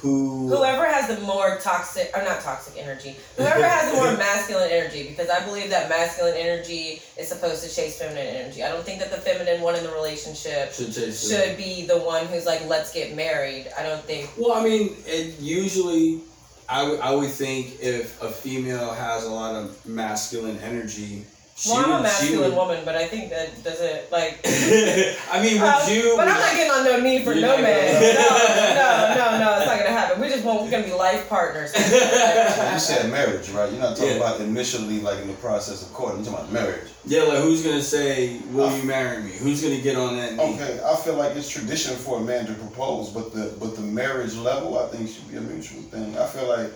who 0.00 0.48
whoever 0.48 0.86
has 0.86 1.08
the 1.08 1.20
more 1.24 1.58
toxic 1.60 2.10
or 2.14 2.22
not 2.22 2.40
toxic 2.40 2.80
energy, 2.80 3.16
whoever 3.36 3.64
has 3.66 3.90
the 3.90 3.96
more 3.96 4.16
masculine 4.16 4.70
energy. 4.70 5.08
Because 5.08 5.28
I 5.28 5.44
believe 5.44 5.70
that 5.70 5.88
masculine 5.88 6.34
energy 6.36 7.02
is 7.16 7.28
supposed 7.28 7.64
to 7.64 7.74
chase 7.74 7.98
feminine 7.98 8.26
energy. 8.26 8.62
I 8.62 8.68
don't 8.70 8.84
think 8.84 9.00
that 9.00 9.10
the 9.10 9.16
feminine 9.16 9.60
one 9.60 9.74
in 9.74 9.82
the 9.82 9.90
relationship 9.90 10.72
should 10.72 10.92
chase 10.92 11.28
should 11.28 11.56
be 11.56 11.86
the 11.86 11.98
one 11.98 12.26
who's 12.26 12.46
like, 12.46 12.64
let's 12.68 12.92
get 12.92 13.16
married. 13.16 13.66
I 13.76 13.82
don't 13.82 14.02
think. 14.02 14.30
Well, 14.38 14.52
I 14.52 14.62
mean, 14.62 14.96
it 15.06 15.40
usually, 15.40 16.20
I 16.68 16.84
I 17.02 17.14
would 17.14 17.30
think 17.30 17.80
if 17.80 18.22
a 18.22 18.30
female 18.30 18.92
has 18.92 19.24
a 19.24 19.30
lot 19.30 19.56
of 19.56 19.84
masculine 19.84 20.58
energy, 20.58 21.24
she 21.58 21.70
Well, 21.70 21.78
I'm 21.84 21.90
a 21.90 22.02
would, 22.02 22.10
she 22.12 22.22
masculine 22.30 22.50
would- 22.50 22.56
woman, 22.56 22.84
but 22.84 22.94
I 22.94 23.08
think 23.08 23.30
that 23.30 23.64
doesn't 23.64 24.12
like. 24.12 24.38
I 24.46 25.42
mean, 25.42 25.60
would 25.60 25.68
Um, 25.68 25.90
you? 25.90 26.14
But 26.16 26.28
I'm 26.28 26.38
not 26.38 26.54
getting 26.54 26.70
on 26.70 26.84
no 26.84 27.00
knee 27.00 27.24
for 27.24 27.34
no 27.34 27.58
man. 27.60 27.94
No, 28.14 28.78
no, 28.78 29.14
no, 29.14 29.38
no. 29.44 29.56
It's 29.58 29.66
not 29.66 29.78
gonna 29.78 29.90
happen. 29.90 30.20
We 30.20 30.28
just 30.28 30.44
want 30.44 30.62
we're 30.62 30.70
gonna 30.70 30.84
be 30.84 30.92
life 30.92 31.28
partners. 31.28 31.72
So 31.74 31.80
you 32.72 32.78
said 32.78 33.10
marriage, 33.10 33.48
right? 33.50 33.70
You're 33.72 33.80
not 33.82 33.96
talking 33.96 34.12
Yeah. 34.12 34.22
about 34.22 34.40
initially, 34.40 35.00
like 35.00 35.18
in 35.18 35.26
the 35.26 35.34
process 35.34 35.82
of 35.82 35.92
courting. 35.92 36.22
You're 36.24 36.32
talking 36.32 36.50
about 36.50 36.52
marriage. 36.52 36.88
yeah, 37.06 37.22
like 37.24 37.38
who's 37.38 37.62
gonna 37.64 37.82
say, 37.82 38.38
"Will 38.52 38.70
you 38.76 38.84
marry 38.84 39.22
me?" 39.22 39.32
Who's 39.32 39.60
gonna 39.62 39.80
get 39.80 39.96
on 39.96 40.16
that 40.16 40.34
knee? 40.36 40.54
Okay, 40.54 40.78
I 40.84 40.94
feel 40.96 41.14
like 41.14 41.34
it's 41.36 41.48
tradition 41.48 41.96
for 41.96 42.18
a 42.18 42.20
man 42.20 42.46
to 42.46 42.54
propose, 42.54 43.10
but 43.10 43.32
the 43.34 43.52
but 43.58 43.74
the 43.74 43.82
marriage 43.82 44.34
level, 44.36 44.78
I 44.78 44.86
think, 44.94 45.10
should 45.10 45.28
be 45.28 45.36
a 45.38 45.40
mutual 45.40 45.82
thing. 45.82 46.16
I 46.16 46.26
feel 46.26 46.46
like, 46.48 46.70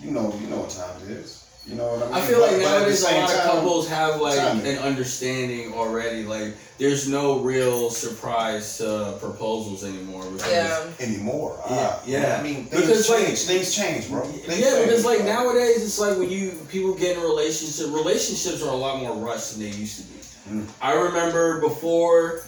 you 0.00 0.12
know, 0.12 0.32
you 0.40 0.46
know 0.46 0.58
what 0.58 0.70
time 0.70 0.94
it 1.06 1.10
is. 1.10 1.44
You 1.66 1.74
know 1.74 1.84
what 1.86 2.02
I 2.02 2.06
mean? 2.06 2.14
I 2.14 2.20
feel 2.22 2.40
But- 2.40 2.52
like 2.52 2.62
but 2.62 2.66
at 2.66 2.72
the 2.72 2.78
nowadays 2.78 3.02
a 3.02 3.06
same 3.06 3.20
lot 3.22 3.34
of 3.34 3.40
couples 3.42 3.88
have 3.88 4.20
like 4.22 4.38
timing. 4.38 4.66
an 4.66 4.78
understanding 4.78 5.74
already. 5.74 6.22
Like, 6.24 6.54
there's 6.78 7.06
no 7.08 7.40
real 7.40 7.90
surprise 7.90 8.80
uh, 8.80 9.18
proposals 9.20 9.84
anymore. 9.84 10.24
Because 10.30 10.50
yeah. 10.50 10.86
anymore. 11.06 11.60
Yeah, 11.68 11.76
Ah, 11.92 12.02
yeah. 12.06 12.36
I 12.38 12.42
mean, 12.42 12.64
things 12.66 12.80
Because, 12.86 13.10
like- 13.10 13.26
change. 13.26 13.38
things 13.40 13.74
change, 13.74 14.08
bro. 14.08 14.22
Things 14.24 14.58
Yeah, 14.60 14.80
because 14.82 15.04
like 15.04 15.18
bro. 15.20 15.26
nowadays 15.28 15.82
it's 15.84 15.98
like 15.98 16.16
when 16.16 16.30
you 16.30 16.52
people 16.68 16.94
get 16.94 17.16
in 17.18 17.22
a 17.22 17.26
relationship, 17.26 17.86
relationships 17.92 18.62
are 18.62 18.70
a 18.72 18.76
lot 18.76 19.00
more 19.00 19.14
rushed 19.16 19.52
than 19.58 19.68
they 19.70 19.76
used 19.76 19.96
to 19.98 20.02
be. 20.04 20.18
Mm. 20.50 20.66
I 20.80 20.92
remember 20.94 21.60
before, 21.60 22.44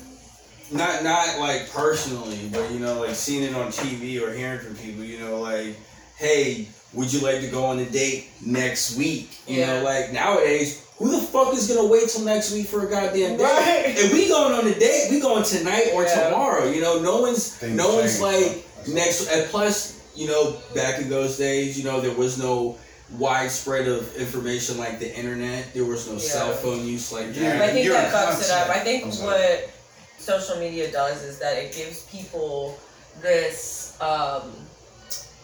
not 0.71 1.05
not 1.05 1.38
like 1.38 1.71
personally, 1.73 2.49
but 2.50 2.71
you 2.71 2.79
know, 2.79 3.00
like 3.00 3.14
seeing 3.14 3.43
it 3.43 3.55
on 3.55 3.71
TV 3.71 4.23
or 4.23 4.33
hearing 4.33 4.61
from 4.61 4.76
people, 4.76 5.05
you 5.05 5.19
know, 5.19 5.40
like, 5.40 5.76
hey, 6.17 6.69
would 6.92 7.12
you 7.12 7.20
like 7.20 7.40
to 7.40 7.49
go 7.49 7.64
on 7.66 7.78
a 7.78 7.85
date 7.85 8.28
next 8.44 8.97
week? 8.97 9.30
You 9.47 9.66
know, 9.66 9.82
like 9.82 10.12
nowadays. 10.12 10.87
Who 10.99 11.11
the 11.18 11.26
fuck 11.26 11.54
is 11.54 11.66
gonna 11.66 11.88
wait 11.88 12.11
till 12.11 12.25
next 12.26 12.52
week 12.52 12.66
for 12.66 12.87
a 12.87 12.90
goddamn 12.90 13.38
date? 13.38 13.42
Right. 13.42 13.85
If 13.97 14.12
we 14.12 14.28
going 14.28 14.52
on 14.52 14.66
a 14.66 14.75
date, 14.78 15.09
we 15.11 15.18
going 15.20 15.44
tonight 15.44 15.92
or 15.94 16.02
Yeah. 16.04 16.25
tomorrow. 16.28 16.70
You 16.70 16.82
know, 16.82 16.99
no 17.00 17.23
one's 17.23 17.49
Things 17.54 17.75
no 17.75 17.94
one's 17.94 18.20
like. 18.20 18.66
That's 18.76 18.88
next 18.88 19.28
and 19.30 19.49
plus 19.50 19.94
you 20.14 20.26
know 20.26 20.56
back 20.75 21.00
in 21.00 21.09
those 21.09 21.37
days 21.38 21.78
you 21.78 21.85
know 21.85 22.00
there 22.00 22.14
was 22.14 22.37
no 22.38 22.76
widespread 23.18 23.87
of 23.88 24.14
information 24.16 24.78
like 24.78 24.99
the 24.99 25.14
internet 25.16 25.73
there 25.75 25.85
was 25.85 26.06
no 26.06 26.14
Yeah. 26.14 26.18
cell 26.20 26.52
phone 26.54 26.87
use 26.87 27.12
like 27.12 27.26
Yeah. 27.35 27.59
that 27.59 27.62
I 27.62 27.73
think 27.73 27.85
You're 27.85 27.94
that 27.94 28.12
fucks 28.12 28.44
it 28.44 28.50
up. 28.50 28.68
I 28.70 28.80
think 28.80 29.04
I'm 29.04 29.11
what 29.25 29.70
social 30.18 30.56
media 30.56 30.90
does 30.90 31.23
is 31.23 31.38
that 31.38 31.56
it 31.56 31.75
gives 31.75 32.00
people 32.02 32.78
this 33.23 33.92
um, 34.00 34.52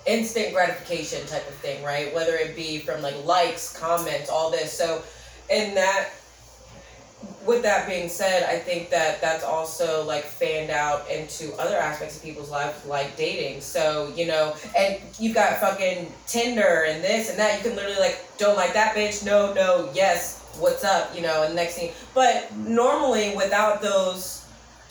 instant 0.07 0.53
gratification 0.53 1.27
type 1.27 1.47
of 1.49 1.55
thing, 1.57 1.83
right? 1.85 2.15
Whether 2.15 2.37
it 2.37 2.57
be 2.57 2.79
from 2.79 3.03
like 3.03 3.25
likes, 3.25 3.77
comments, 3.77 4.31
all 4.31 4.51
this. 4.51 4.73
So, 4.73 5.03
in 5.51 5.75
that, 5.75 6.11
with 7.47 7.63
that 7.63 7.89
being 7.89 8.09
said, 8.09 8.43
I 8.45 8.59
think 8.59 8.91
that 8.91 9.21
that's 9.21 9.45
also 9.45 10.05
like 10.05 10.25
fanned 10.25 10.71
out 10.71 11.09
into 11.11 11.55
other 11.55 11.77
aspects 11.77 12.17
of 12.17 12.23
people's 12.23 12.51
lives, 12.51 12.85
like 12.87 13.17
dating. 13.17 13.61
So, 13.61 14.13
you 14.17 14.27
know, 14.27 14.57
and 14.77 15.01
you've 15.19 15.35
got 15.35 15.59
fucking 15.61 16.13
Tinder 16.27 16.87
and 16.89 17.03
this 17.03 17.31
and 17.31 17.39
that. 17.39 17.59
You 17.59 17.69
can 17.69 17.77
literally 17.77 18.01
like, 18.01 18.25
don't 18.39 18.57
like 18.57 18.75
that 18.75 18.95
bitch, 18.97 19.25
no, 19.25 19.53
no, 19.55 19.91
yes, 19.95 20.43
what's 20.59 20.85
up, 20.85 21.15
you 21.15 21.23
know, 21.23 21.45
and 21.45 21.55
next 21.55 21.77
thing. 21.77 21.93
But 22.15 22.55
normally, 22.57 23.35
without 23.37 23.81
those 23.81 24.36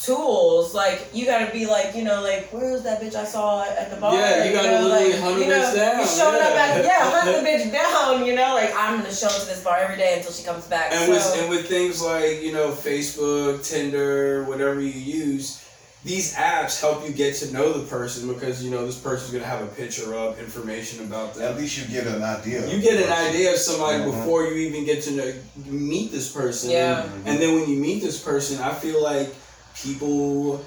tools. 0.06 0.74
Like 0.74 1.08
you 1.14 1.26
gotta 1.26 1.52
be 1.52 1.66
like, 1.66 1.96
you 1.96 2.04
know, 2.04 2.22
like 2.22 2.48
where's 2.52 2.84
that 2.84 3.02
bitch 3.02 3.16
I 3.16 3.26
saw 3.26 3.64
at 3.64 3.90
the 3.90 3.98
bar? 3.98 4.14
Yeah, 4.14 4.46
you 4.46 4.54
gotta 4.54 4.82
literally 4.84 5.12
like, 5.14 5.22
hunt 5.22 5.38
a 5.38 5.40
you 5.40 5.48
know, 5.50 5.56
bitch 5.62 5.76
down, 5.76 6.00
You 6.02 6.08
showing 6.08 6.42
up 6.42 6.50
yeah. 6.54 6.64
at 6.78 6.86
yeah, 6.86 7.12
hunt 7.12 7.26
the 7.44 7.50
bitch 7.50 7.72
down. 7.72 8.26
You 8.26 8.36
know, 8.36 8.54
like 8.56 8.74
I'm 8.76 8.98
gonna 9.00 9.14
show 9.14 9.28
up 9.28 9.40
to 9.42 9.46
this 9.48 9.64
bar 9.64 9.78
every 9.78 9.98
day 9.98 10.16
until 10.18 10.32
she 10.32 10.44
comes 10.44 10.66
back. 10.66 10.92
And 10.92 11.06
so, 11.06 11.12
with 11.12 11.40
and 11.42 11.50
with 11.50 11.68
things 11.68 12.02
like 12.02 12.42
you 12.42 12.54
know 12.54 12.72
Facebook, 12.72 13.68
Tinder, 13.68 14.44
whatever 14.46 14.80
you 14.80 14.90
use, 14.90 15.62
these 16.04 16.36
apps 16.36 16.80
help 16.80 17.04
you 17.08 17.12
get 17.14 17.34
to 17.38 17.52
know 17.52 17.74
the 17.74 17.86
person 17.88 18.32
because 18.32 18.64
you 18.64 18.70
know 18.70 18.86
this 18.86 18.98
person's 19.00 19.32
gonna 19.32 19.44
have 19.46 19.62
a 19.64 19.68
picture 19.68 20.14
of 20.14 20.40
information 20.40 21.04
about 21.06 21.34
them. 21.34 21.44
At 21.52 21.58
least 21.58 21.78
you 21.80 21.86
get 21.94 22.06
an 22.06 22.22
idea. 22.22 22.68
You 22.68 22.80
get 22.82 23.04
an 23.04 23.12
idea 23.12 23.54
of 23.54 23.58
somebody 23.58 24.04
Mhm. 24.04 24.12
before 24.12 24.46
you 24.46 24.54
even 24.68 24.86
get 24.86 25.02
to 25.04 25.12
know, 25.12 25.34
meet 25.66 26.12
this 26.12 26.32
person. 26.32 26.70
Yeah. 26.70 27.08
And 27.26 27.40
then 27.40 27.56
when 27.56 27.68
you 27.70 27.78
meet 27.78 28.02
this 28.04 28.20
person, 28.20 28.62
I 28.62 28.74
feel 28.74 29.02
like 29.02 29.34
people, 29.82 30.64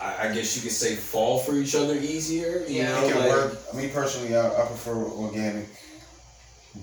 I, 0.00 0.28
I 0.28 0.34
guess 0.34 0.56
you 0.56 0.62
could 0.62 0.72
say, 0.72 0.94
fall 0.96 1.38
for 1.38 1.54
each 1.54 1.74
other 1.74 1.94
easier. 1.94 2.64
You 2.68 2.82
Yeah. 2.82 2.92
know, 2.92 3.06
It 3.06 3.12
can 3.12 3.20
like, 3.20 3.28
work. 3.30 3.74
Me 3.74 3.88
personally, 3.88 4.36
I, 4.36 4.46
I 4.48 4.66
prefer 4.66 4.94
organic, 4.96 5.66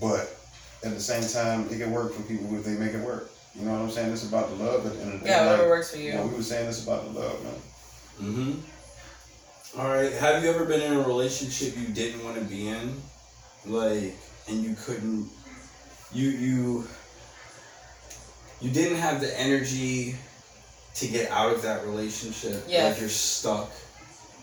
but 0.01 0.35
at 0.83 0.93
the 0.93 0.99
same 0.99 1.23
time, 1.27 1.67
it 1.71 1.77
can 1.79 1.91
work 1.91 2.13
for 2.13 2.23
people 2.23 2.53
if 2.57 2.63
they 2.65 2.73
make 2.73 2.93
it 2.93 3.01
work. 3.01 3.29
You 3.55 3.65
know 3.65 3.73
what 3.73 3.81
I'm 3.81 3.91
saying? 3.91 4.11
It's 4.11 4.27
about 4.27 4.49
the 4.49 4.63
love 4.63 4.85
at 4.85 4.93
the 4.95 5.01
end 5.01 5.13
of 5.13 5.19
the 5.19 5.25
day. 5.25 5.31
yeah, 5.31 5.41
whatever 5.45 5.61
Like, 5.63 5.69
works 5.71 5.91
for 5.91 5.97
you 5.97 6.03
you. 6.05 6.13
know, 6.15 6.25
we 6.27 6.35
were 6.35 6.41
saying 6.43 6.67
it's 6.67 6.83
about 6.83 7.05
the 7.13 7.19
love, 7.19 7.43
man. 7.43 7.53
Mm-hmm. 8.21 9.79
All 9.79 9.87
right. 9.89 10.11
Have 10.13 10.43
you 10.43 10.49
ever 10.49 10.65
been 10.65 10.81
in 10.81 10.93
a 10.93 11.01
relationship 11.03 11.75
you 11.77 11.87
didn't 11.93 12.23
want 12.23 12.37
to 12.37 12.43
be 12.43 12.67
in, 12.67 12.99
like, 13.65 14.15
and 14.47 14.63
you 14.63 14.75
couldn't, 14.75 15.29
you 16.11 16.29
you 16.29 16.87
you 18.61 18.71
didn't 18.71 18.97
have 18.97 19.19
the 19.21 19.39
energy 19.39 20.15
to 20.95 21.07
get 21.07 21.31
out 21.31 21.53
of 21.53 21.61
that 21.63 21.85
relationship. 21.85 22.63
Yes. 22.67 22.93
Like 22.93 23.01
you're 23.01 23.09
stuck 23.09 23.71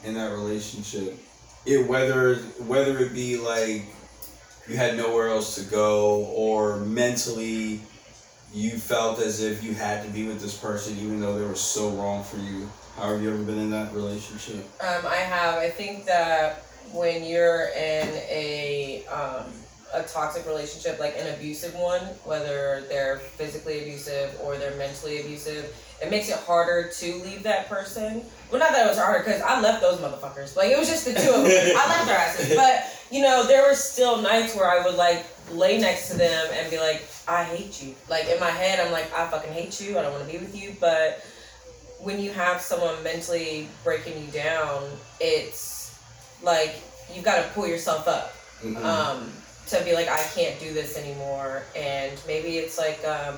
in 0.04 0.14
that 0.14 0.33
relationship. 0.33 1.19
It 1.66 1.87
whether 1.87 2.37
whether 2.66 2.99
it 2.99 3.12
be 3.12 3.37
like 3.37 3.85
you 4.69 4.76
had 4.76 4.97
nowhere 4.97 5.28
else 5.28 5.57
to 5.57 5.71
go 5.71 6.25
or 6.26 6.78
mentally 6.78 7.80
you 8.52 8.71
felt 8.71 9.21
as 9.21 9.40
if 9.42 9.62
you 9.62 9.75
had 9.75 10.04
to 10.04 10.11
be 10.11 10.26
with 10.26 10.40
this 10.40 10.57
person 10.57 10.97
even 10.99 11.21
though 11.21 11.38
they 11.38 11.45
were 11.45 11.54
so 11.54 11.90
wrong 11.90 12.25
for 12.25 12.38
you. 12.38 12.69
How 12.97 13.12
have 13.12 13.23
you 13.23 13.33
ever 13.33 13.42
been 13.42 13.59
in 13.59 13.71
that 13.71 13.92
relationship? 13.95 14.64
Um, 14.80 15.07
I 15.07 15.16
have. 15.16 15.57
I 15.57 15.71
think 15.71 16.04
that 16.07 16.64
when 16.92 17.25
you're 17.25 17.69
in 17.69 18.09
a 18.28 19.04
um, 19.07 19.52
a 19.92 20.02
toxic 20.02 20.47
relationship, 20.47 20.99
like 20.99 21.16
an 21.16 21.33
abusive 21.35 21.75
one, 21.75 22.00
whether 22.25 22.85
they're 22.88 23.19
physically 23.19 23.83
abusive 23.83 24.38
or 24.42 24.57
they're 24.57 24.76
mentally 24.76 25.21
abusive, 25.21 25.75
it 26.02 26.11
makes 26.11 26.28
it 26.28 26.37
harder 26.37 26.90
to 26.99 27.14
leave 27.16 27.42
that 27.42 27.69
person. 27.69 28.23
Well, 28.50 28.59
not 28.59 28.73
that 28.73 28.87
it 28.87 28.88
was 28.88 28.99
harder, 28.99 29.23
because 29.25 29.40
I 29.42 29.61
left 29.61 29.80
those 29.80 29.99
motherfuckers. 30.00 30.57
Like 30.57 30.71
it 30.71 30.78
was 30.78 30.88
just 30.88 31.04
the 31.04 31.12
two 31.12 31.30
of 31.30 31.45
them. 31.45 31.76
I 31.76 31.88
left 31.88 32.07
their 32.07 32.19
asses, 32.19 32.57
but 32.57 32.85
you 33.11 33.23
know, 33.23 33.47
there 33.47 33.62
were 33.69 33.75
still 33.75 34.21
nights 34.21 34.54
where 34.57 34.69
I 34.69 34.85
would 34.85 34.97
like 34.97 35.26
lay 35.52 35.78
next 35.78 36.11
to 36.11 36.16
them 36.16 36.49
and 36.52 36.71
be 36.71 36.78
like, 36.78 37.02
I 37.28 37.45
hate 37.45 37.83
you. 37.83 37.95
Like 38.09 38.26
in 38.28 38.40
my 38.40 38.50
head, 38.50 38.80
I'm 38.85 38.92
like, 38.92 39.12
I 39.14 39.26
fucking 39.28 39.52
hate 39.52 39.80
you. 39.80 39.99
I 39.99 40.02
don't 40.02 40.12
want 40.12 40.26
to 40.26 40.33
be 40.33 40.38
with 40.38 40.57
you, 40.57 40.75
but 40.80 41.25
when 42.00 42.21
you 42.21 42.30
have 42.33 42.61
someone 42.61 43.02
mentally 43.02 43.69
breaking 43.85 44.25
you 44.25 44.30
down, 44.30 44.85
it's 45.21 45.99
like 46.42 46.76
you've 47.14 47.25
got 47.25 47.42
to 47.42 47.49
pull 47.50 47.66
yourself 47.66 48.09
up 48.09 48.35
Mm-hmm. 48.62 48.85
um, 48.85 49.30
to 49.69 49.83
be 49.85 49.95
like, 49.95 50.09
I 50.09 50.23
can't 50.35 50.59
do 50.61 50.75
this 50.75 50.99
anymore. 50.99 51.62
And 51.75 52.12
maybe 52.26 52.59
it's 52.59 52.76
like, 52.76 53.02
um, 53.07 53.37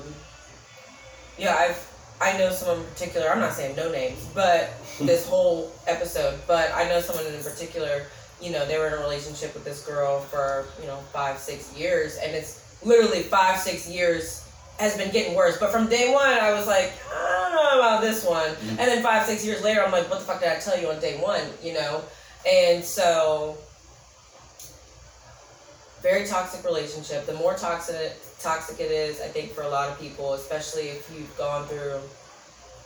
yeah, 1.39 1.55
I've 1.55 1.92
I 2.23 2.39
know 2.39 2.51
someone 2.51 2.79
in 2.79 2.85
particular. 2.85 3.29
I'm 3.29 3.41
not 3.41 3.53
saying 3.53 3.77
no 3.77 3.91
names, 3.91 4.25
but 4.35 4.73
this 5.01 5.27
whole 5.27 5.73
episode. 5.87 6.39
But 6.47 6.73
I 6.75 6.89
know 6.89 7.01
someone 7.01 7.27
in 7.27 7.43
particular. 7.43 8.07
You 8.41 8.51
know, 8.51 8.67
they 8.67 8.79
were 8.79 8.89
in 8.89 8.95
a 8.95 8.99
relationship 8.99 9.55
with 9.55 9.65
this 9.65 9.85
girl 9.85 10.21
for 10.21 10.67
you 10.81 10.87
know 10.87 10.97
five, 11.13 11.39
six 11.39 11.77
years, 11.77 12.17
and 12.17 12.35
it's 12.35 12.79
literally 12.85 13.23
five, 13.23 13.59
six 13.59 13.89
years 13.89 14.49
has 14.79 14.97
been 14.97 15.11
getting 15.13 15.35
worse. 15.35 15.59
But 15.59 15.71
from 15.71 15.89
day 15.89 16.13
one, 16.13 16.29
I 16.29 16.53
was 16.53 16.67
like, 16.67 16.93
I 17.13 17.49
don't 17.53 17.55
know 17.55 17.79
about 17.79 18.01
this 18.01 18.25
one. 18.25 18.49
Mm-hmm. 18.49 18.69
And 18.71 18.79
then 18.79 19.03
five, 19.03 19.27
six 19.27 19.45
years 19.45 19.63
later, 19.63 19.83
I'm 19.83 19.93
like, 19.93 20.09
what 20.11 20.21
the 20.21 20.25
fuck 20.25 20.41
did 20.41 20.49
I 20.49 20.59
tell 20.59 20.81
you 20.81 20.89
on 20.91 21.01
day 21.01 21.19
one? 21.21 21.43
You 21.63 21.75
know? 21.75 22.03
And 22.49 22.85
so, 22.85 23.57
very 26.03 26.27
toxic 26.27 26.65
relationship. 26.65 27.27
The 27.27 27.35
more 27.35 27.55
toxic 27.55 28.17
toxic 28.43 28.81
it 28.81 28.91
is, 28.91 29.21
I 29.21 29.29
think 29.29 29.53
for 29.53 29.63
a 29.63 29.69
lot 29.69 29.89
of 29.89 29.99
people, 30.01 30.35
especially 30.35 30.89
if 30.89 31.11
you've 31.15 31.37
gone 31.39 31.67
through 31.69 32.01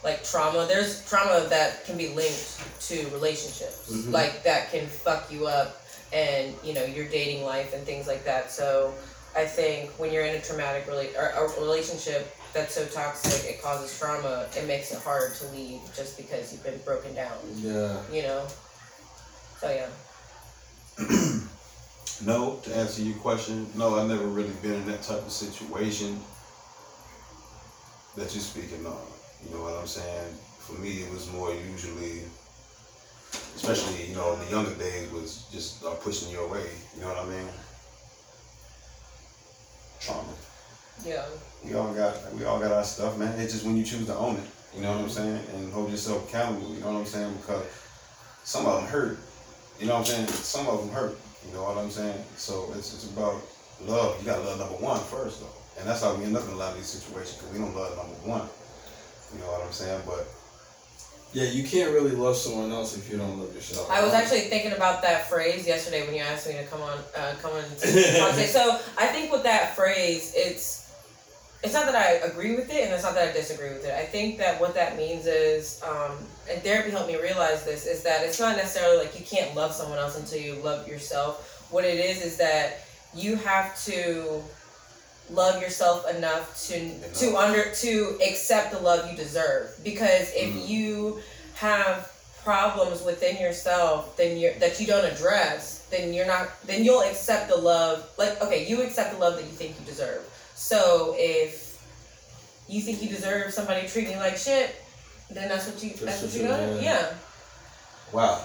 like 0.05 0.23
trauma. 0.25 0.67
There's 0.69 1.05
trauma 1.09 1.47
that 1.49 1.85
can 1.85 1.97
be 1.99 2.09
linked 2.09 2.61
to 2.89 3.09
relationships, 3.13 3.89
Mhm. 3.91 4.13
like 4.13 4.43
that 4.45 4.71
can 4.71 4.87
fuck 4.87 5.31
you 5.33 5.47
up, 5.49 5.81
and 6.13 6.55
you 6.63 6.75
know 6.75 6.85
your 6.85 7.07
dating 7.07 7.45
life 7.45 7.73
and 7.75 7.85
things 7.85 8.07
like 8.07 8.25
that. 8.25 8.53
So 8.53 8.95
I 9.35 9.47
think 9.47 9.91
when 9.99 10.13
you're 10.13 10.25
in 10.25 10.37
a 10.37 10.41
traumatic 10.41 10.87
rela- 10.87 11.15
or 11.17 11.29
a 11.57 11.61
relationship 11.61 12.33
that's 12.53 12.75
so 12.75 12.85
toxic, 12.87 13.51
it 13.51 13.61
causes 13.63 13.99
trauma. 13.99 14.47
It 14.57 14.67
makes 14.67 14.93
it 14.93 14.99
harder 15.03 15.35
to 15.35 15.47
leave 15.49 15.81
just 15.97 16.17
because 16.17 16.53
you've 16.53 16.63
been 16.65 16.79
broken 16.85 17.15
down. 17.15 17.37
Yeah. 17.57 17.97
You 18.13 18.23
know. 18.23 18.47
So 19.61 19.71
yeah. 19.71 19.89
No, 22.25 22.59
to 22.65 22.75
answer 22.75 23.03
your 23.03 23.17
question, 23.19 23.67
no, 23.75 23.97
I've 23.97 24.09
never 24.09 24.27
really 24.27 24.55
been 24.63 24.75
in 24.75 24.87
that 24.87 25.03
type 25.03 25.19
of 25.19 25.31
situation 25.31 26.19
that 28.17 28.35
you're 28.35 28.43
speaking 28.43 28.87
on. 28.87 28.97
You 29.45 29.55
know 29.55 29.63
what 29.63 29.75
I'm 29.75 29.87
saying? 29.87 30.33
For 30.59 30.81
me, 30.81 31.03
it 31.03 31.13
was 31.13 31.31
more 31.31 31.53
usually, 31.53 32.23
especially, 33.55 34.09
you 34.09 34.15
know, 34.15 34.33
in 34.33 34.41
the 34.41 34.51
younger 34.51 34.75
days, 34.75 35.11
was 35.13 35.47
just 35.53 35.85
uh, 35.85 35.91
pushing 35.91 36.31
you 36.31 36.41
away. 36.41 36.65
You 36.95 37.03
know 37.03 37.09
what 37.09 37.19
I 37.19 37.27
mean? 37.27 37.49
Trauma. 40.01 40.33
Yeah. 41.05 41.25
We 41.65 41.75
all 41.75 41.93
got 41.93 42.33
we 42.35 42.45
all 42.45 42.59
got 42.59 42.73
our 42.73 42.85
stuff, 42.85 43.19
man. 43.19 43.39
It's 43.39 43.53
just 43.53 43.67
when 43.67 43.77
you 43.77 43.85
choose 43.85 44.07
to 44.07 44.17
own 44.17 44.37
it. 44.37 44.49
You 44.75 44.83
know 44.83 44.93
what 44.93 45.01
I'm 45.03 45.11
saying? 45.11 45.41
And 45.55 45.73
hold 45.73 45.91
yourself 45.91 46.29
accountable. 46.29 46.73
You 46.75 46.81
know 46.81 46.93
what 46.93 47.01
I'm 47.01 47.07
saying? 47.07 47.35
Because 47.35 47.65
some 48.45 48.67
of 48.67 48.81
them 48.81 48.91
hurt. 48.91 49.19
You 49.79 49.87
know 49.87 49.95
what 49.95 50.01
I'm 50.01 50.27
saying? 50.27 50.29
Some 50.29 50.67
of 50.67 50.81
them 50.81 50.91
hurt. 50.91 51.19
You 51.47 51.55
know 51.55 51.65
what 51.65 51.79
I'm 51.79 51.91
saying? 51.91 52.23
So 52.37 52.73
it's 52.77 52.93
it's 52.95 53.11
about 53.11 53.41
love. 53.85 54.19
You 54.21 54.27
got 54.27 54.37
to 54.37 54.43
love 54.43 54.59
number 54.59 54.75
one 54.77 55.01
first, 55.01 55.41
though, 55.41 55.81
and 55.81 55.89
that's 55.89 56.03
how 56.03 56.15
we 56.15 56.25
end 56.25 56.37
up 56.37 56.45
in 56.45 56.51
a 56.51 56.57
lot 56.57 56.73
of 56.73 56.77
these 56.77 56.87
situations 56.87 57.37
because 57.39 57.53
we 57.53 57.59
don't 57.59 57.75
love 57.75 57.97
number 57.97 58.15
one. 58.27 58.49
You 59.35 59.41
know 59.41 59.47
what 59.53 59.67
I'm 59.67 59.73
saying? 59.73 60.03
But 60.07 60.27
Yeah, 61.33 61.45
you 61.51 61.65
can't 61.65 61.93
really 61.93 62.13
love 62.13 62.37
someone 62.37 62.71
else 62.71 62.97
if 62.97 63.11
you 63.11 63.19
don't 63.19 63.39
love 63.39 63.55
yourself. 63.55 63.91
I 63.91 64.03
was 64.03 64.15
actually 64.15 64.49
thinking 64.49 64.73
about 64.73 65.03
that 65.03 65.29
phrase 65.29 65.67
yesterday 65.67 66.07
when 66.07 66.15
you 66.15 66.23
asked 66.23 66.47
me 66.47 66.55
to 66.55 66.65
come 66.65 66.81
on, 66.83 66.99
uh, 67.17 67.35
come 67.43 67.53
on. 67.53 67.63
The 67.81 68.21
podcast. 68.21 68.53
so 68.53 68.81
I 68.97 69.07
think 69.09 69.33
with 69.33 69.43
that 69.43 69.77
phrase, 69.77 70.33
it's 70.35 70.87
it's 71.63 71.75
not 71.75 71.87
that 71.87 71.97
I 71.97 72.25
agree 72.27 72.55
with 72.55 72.71
it, 72.71 72.85
and 72.85 72.93
it's 72.95 73.03
not 73.03 73.15
that 73.15 73.29
I 73.31 73.33
disagree 73.33 73.71
with 73.71 73.85
it. 73.85 73.93
I 73.93 74.05
think 74.05 74.39
that 74.39 74.61
what 74.61 74.75
that 74.75 74.97
means 74.97 75.27
is, 75.27 75.83
um, 75.83 76.13
and 76.51 76.63
therapy 76.63 76.91
helped 76.91 77.09
me 77.09 77.17
realize 77.21 77.65
this, 77.65 77.87
is 77.87 78.03
that 78.03 78.23
it's 78.23 78.39
not 78.41 78.57
necessarily 78.57 78.99
like 78.99 79.19
you 79.19 79.25
can't 79.25 79.55
love 79.55 79.73
someone 79.73 79.99
else 79.99 80.19
until 80.19 80.39
you 80.41 80.55
love 80.63 80.87
yourself. 80.89 81.67
What 81.71 81.85
it 81.85 81.99
is 81.99 82.23
is 82.23 82.37
that 82.37 82.81
you 83.15 83.37
have 83.37 83.83
to 83.85 84.43
love 85.31 85.61
yourself 85.61 86.09
enough 86.15 86.57
to 86.69 86.99
to 87.15 87.37
under 87.37 87.73
to 87.75 88.19
accept 88.29 88.73
the 88.73 88.79
love 88.79 89.11
you 89.11 89.17
deserve. 89.17 89.71
Because 89.83 90.31
if 90.35 90.51
Mhm. 90.51 90.69
you 90.69 91.23
have 91.55 92.11
problems 92.45 93.03
within 93.03 93.37
yourself 93.39 94.17
then 94.17 94.37
you're 94.37 94.53
that 94.61 94.79
you 94.79 94.87
don't 94.87 95.05
address 95.05 95.81
then 95.91 96.13
you're 96.15 96.27
not 96.27 96.49
then 96.65 96.85
you'll 96.85 97.03
accept 97.03 97.49
the 97.49 97.57
love 97.57 98.09
like 98.19 98.41
okay 98.41 98.65
you 98.69 98.83
accept 98.83 99.11
the 99.13 99.19
love 99.19 99.35
that 99.35 99.43
you 99.43 99.51
think 99.51 99.75
you 99.81 99.85
deserve 99.85 100.23
so 100.55 101.17
if 101.19 101.83
you 102.69 102.81
think 102.81 103.03
you 103.03 103.09
deserve 103.09 103.53
somebody 103.53 103.89
treating 103.89 104.13
you 104.13 104.19
like 104.19 104.37
shit 104.37 104.77
then 105.31 105.49
that's 105.49 105.67
what 105.67 105.83
you 105.83 105.91
that's, 105.91 106.03
That's 106.03 106.23
what 106.23 106.31
what 106.33 106.35
you 106.35 106.43
you- 106.43 106.49
got 106.77 106.83
yeah. 106.83 106.91
yeah 107.01 107.15
wow, 108.13 108.41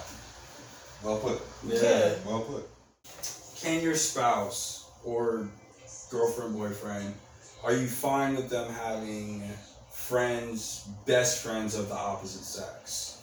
well 1.04 1.18
put, 1.18 1.40
Yeah. 1.66 2.14
well 2.26 2.40
put. 2.40 2.68
Can 3.60 3.80
your 3.82 3.94
spouse 3.94 4.86
or 5.04 5.46
girlfriend, 6.10 6.54
boyfriend, 6.56 7.14
are 7.64 7.72
you 7.72 7.86
fine 7.86 8.34
with 8.34 8.48
them 8.50 8.72
having 8.72 9.48
friends, 9.92 10.88
best 11.06 11.42
friends 11.44 11.76
of 11.76 11.88
the 11.88 11.94
opposite 11.94 12.42
sex? 12.44 13.18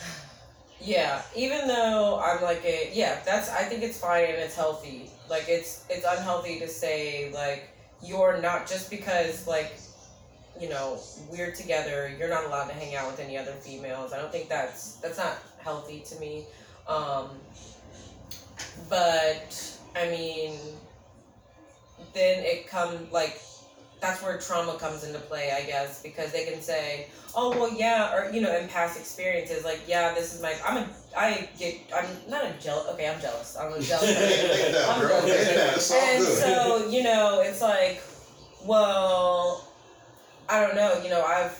Yeah, 0.80 1.22
even 1.34 1.66
though 1.68 2.20
I'm 2.22 2.42
like 2.42 2.62
a 2.64 2.90
yeah, 2.92 3.20
that's 3.24 3.48
I 3.50 3.62
think 3.64 3.82
it's 3.82 3.98
fine 3.98 4.24
and 4.24 4.34
it's 4.34 4.54
healthy. 4.56 5.08
Like 5.30 5.44
it's 5.48 5.84
it's 5.88 6.04
unhealthy 6.06 6.58
to 6.60 6.68
say 6.68 7.30
like 7.32 7.70
you're 8.02 8.38
not 8.42 8.68
just 8.68 8.90
because 8.90 9.46
like 9.46 9.72
you 10.60 10.68
know 10.68 10.98
we're 11.30 11.52
together, 11.52 12.14
you're 12.18 12.28
not 12.28 12.44
allowed 12.44 12.68
to 12.68 12.74
hang 12.74 12.94
out 12.94 13.10
with 13.10 13.20
any 13.20 13.36
other 13.36 13.52
females. 13.52 14.12
I 14.12 14.18
don't 14.20 14.32
think 14.32 14.48
that's 14.48 14.96
that's 14.96 15.18
not 15.18 15.38
healthy 15.58 16.00
to 16.00 16.18
me. 16.20 16.44
Um 16.88 17.30
but 18.88 19.78
I 19.96 20.08
mean 20.08 20.58
then 22.12 22.44
it 22.44 22.68
come 22.68 23.08
like 23.10 23.40
that's 24.04 24.22
where 24.22 24.38
trauma 24.38 24.76
comes 24.78 25.04
into 25.04 25.18
play, 25.18 25.52
I 25.52 25.62
guess, 25.62 26.02
because 26.02 26.30
they 26.30 26.44
can 26.44 26.60
say, 26.60 27.06
"Oh, 27.34 27.50
well, 27.50 27.72
yeah," 27.72 28.14
or 28.14 28.30
you 28.30 28.42
know, 28.42 28.54
in 28.54 28.68
past 28.68 28.98
experiences, 28.98 29.64
like, 29.64 29.80
"Yeah, 29.86 30.12
this 30.14 30.34
is 30.34 30.42
my." 30.42 30.54
I'm 30.66 30.76
a. 30.76 30.88
I 31.16 31.48
get. 31.58 31.76
I'm 31.94 32.06
not 32.28 32.44
a 32.44 32.52
jealous. 32.60 32.86
Okay, 32.92 33.08
I'm 33.08 33.20
jealous. 33.20 33.56
I'm 33.56 33.72
a 33.72 33.80
jealous. 33.80 34.14
person. 34.14 34.48
Lay 34.48 34.60
it 34.60 34.72
down, 34.72 34.90
I'm 34.90 35.00
girl. 35.00 35.20
good. 35.22 35.30
Lay 35.30 35.36
it 35.36 35.56
down. 35.56 35.74
It's 35.74 35.90
all 35.90 35.98
and 35.98 36.24
so 36.24 36.88
you 36.90 37.02
know 37.02 37.40
it's 37.40 37.62
like 37.62 38.02
well 38.66 39.66
i 40.48 40.60
don't 40.60 40.74
know 40.74 41.00
you 41.02 41.10
know 41.10 41.22
i've 41.24 41.58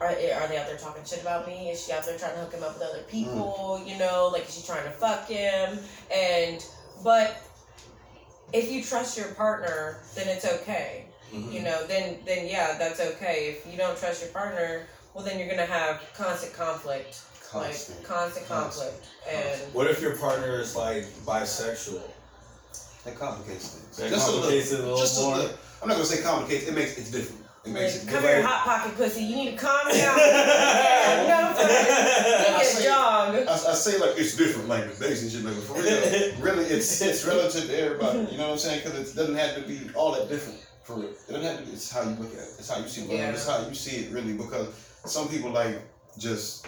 are, 0.00 0.08
are 0.08 0.14
they 0.16 0.32
out 0.32 0.66
there 0.66 0.76
talking 0.76 1.04
shit 1.04 1.22
about 1.22 1.46
me 1.46 1.70
is 1.70 1.84
she 1.86 1.92
out 1.92 2.04
there 2.04 2.18
trying 2.18 2.34
to 2.34 2.40
hook 2.40 2.52
him 2.52 2.62
up 2.62 2.74
with 2.78 2.82
other 2.88 3.02
people 3.08 3.80
you 3.86 3.96
know 3.98 4.28
like 4.32 4.46
is 4.48 4.56
she 4.60 4.66
trying 4.66 4.84
to 4.84 4.90
fuck 4.90 5.26
him 5.28 5.78
and 6.14 6.64
but 7.02 7.40
if 8.52 8.70
you 8.70 8.82
trust 8.82 9.16
your 9.16 9.28
partner 9.34 9.98
then 10.14 10.28
it's 10.28 10.44
okay 10.44 11.06
Mhm. 11.32 11.52
you 11.52 11.62
know 11.62 11.84
then 11.86 12.18
then 12.26 12.46
yeah 12.46 12.76
that's 12.78 13.00
okay 13.00 13.56
if 13.56 13.70
you 13.72 13.78
don't 13.78 13.96
trust 13.98 14.22
your 14.22 14.30
partner 14.30 14.86
well 15.14 15.24
then 15.24 15.38
you're 15.38 15.48
gonna 15.48 15.64
have 15.66 16.00
constant 16.16 16.52
conflict 16.54 17.20
Constant. 17.50 17.98
like 18.00 18.06
constant 18.08 18.48
Constant. 18.48 18.90
conflict 18.90 19.06
and 19.30 19.72
What 19.74 19.86
if 19.88 20.02
your 20.02 20.16
partner 20.16 20.60
is 20.60 20.74
like 20.76 21.04
bisexual? 21.24 22.02
That 23.04 23.16
complicates 23.18 23.68
things. 23.68 23.96
That 23.98 24.10
just 24.10 24.26
complicates 24.30 24.72
a 24.72 24.74
it 24.74 24.80
a 24.80 24.82
little. 24.82 24.94
little 24.94 25.06
just 25.06 25.20
more. 25.22 25.34
a 25.34 25.38
little. 25.38 25.56
I'm 25.82 25.88
not 25.88 25.94
gonna 25.94 26.04
say 26.06 26.22
complicates. 26.22 26.66
It 26.66 26.74
makes 26.74 26.96
it's 26.98 27.10
different. 27.10 27.43
It 27.66 27.70
makes 27.72 27.94
Like, 27.98 28.02
it 28.08 28.10
come 28.10 28.22
here, 28.22 28.42
hot 28.42 28.64
pocket 28.64 28.96
pussy. 28.96 29.22
You 29.24 29.36
need 29.36 29.50
to 29.52 29.56
calm 29.56 29.86
down. 29.88 30.18
yeah, 30.18 31.24
no, 31.28 31.54
for 31.54 31.66
real. 31.66 31.76
I 31.78 32.46
Give 32.46 32.58
me 32.58 32.64
say- 32.64 32.84
jog. 32.84 33.34
I, 33.34 33.52
I 33.52 33.74
say 33.74 33.98
like 33.98 34.18
it's 34.18 34.36
different, 34.36 34.68
like 34.68 34.94
the 34.96 35.08
dates 35.08 35.22
and 35.22 35.30
shit, 35.32 35.44
like 35.44 35.54
but 35.54 35.64
for 35.64 35.74
real, 35.74 36.34
really, 36.40 36.64
it's 36.66 37.00
it's 37.00 37.24
relative 37.26 37.64
to 37.66 37.78
everybody. 37.80 38.18
You 38.30 38.36
know 38.38 38.48
what 38.48 38.52
I'm 38.52 38.58
saying? 38.58 38.82
Because 38.84 39.12
it 39.12 39.16
doesn't 39.16 39.34
have 39.36 39.54
to 39.56 39.62
be 39.62 39.80
all 39.94 40.12
that 40.12 40.28
different. 40.28 40.60
For 40.82 40.96
real, 40.96 41.08
it 41.08 41.26
doesn't 41.32 41.42
have 41.42 41.58
to. 41.60 41.64
Be, 41.64 41.72
it's 41.72 41.90
how 41.90 42.02
you 42.02 42.10
look 42.10 42.32
at 42.34 42.40
it. 42.40 42.54
It's 42.58 42.68
how 42.68 42.78
you 42.80 42.88
see 42.88 43.00
love. 43.02 43.10
Yeah. 43.12 43.30
It's 43.30 43.48
how 43.48 43.66
you 43.66 43.74
see 43.74 43.96
it 44.04 44.12
really. 44.12 44.34
Because 44.34 44.68
some 45.06 45.28
people 45.28 45.50
like 45.50 45.80
just. 46.18 46.66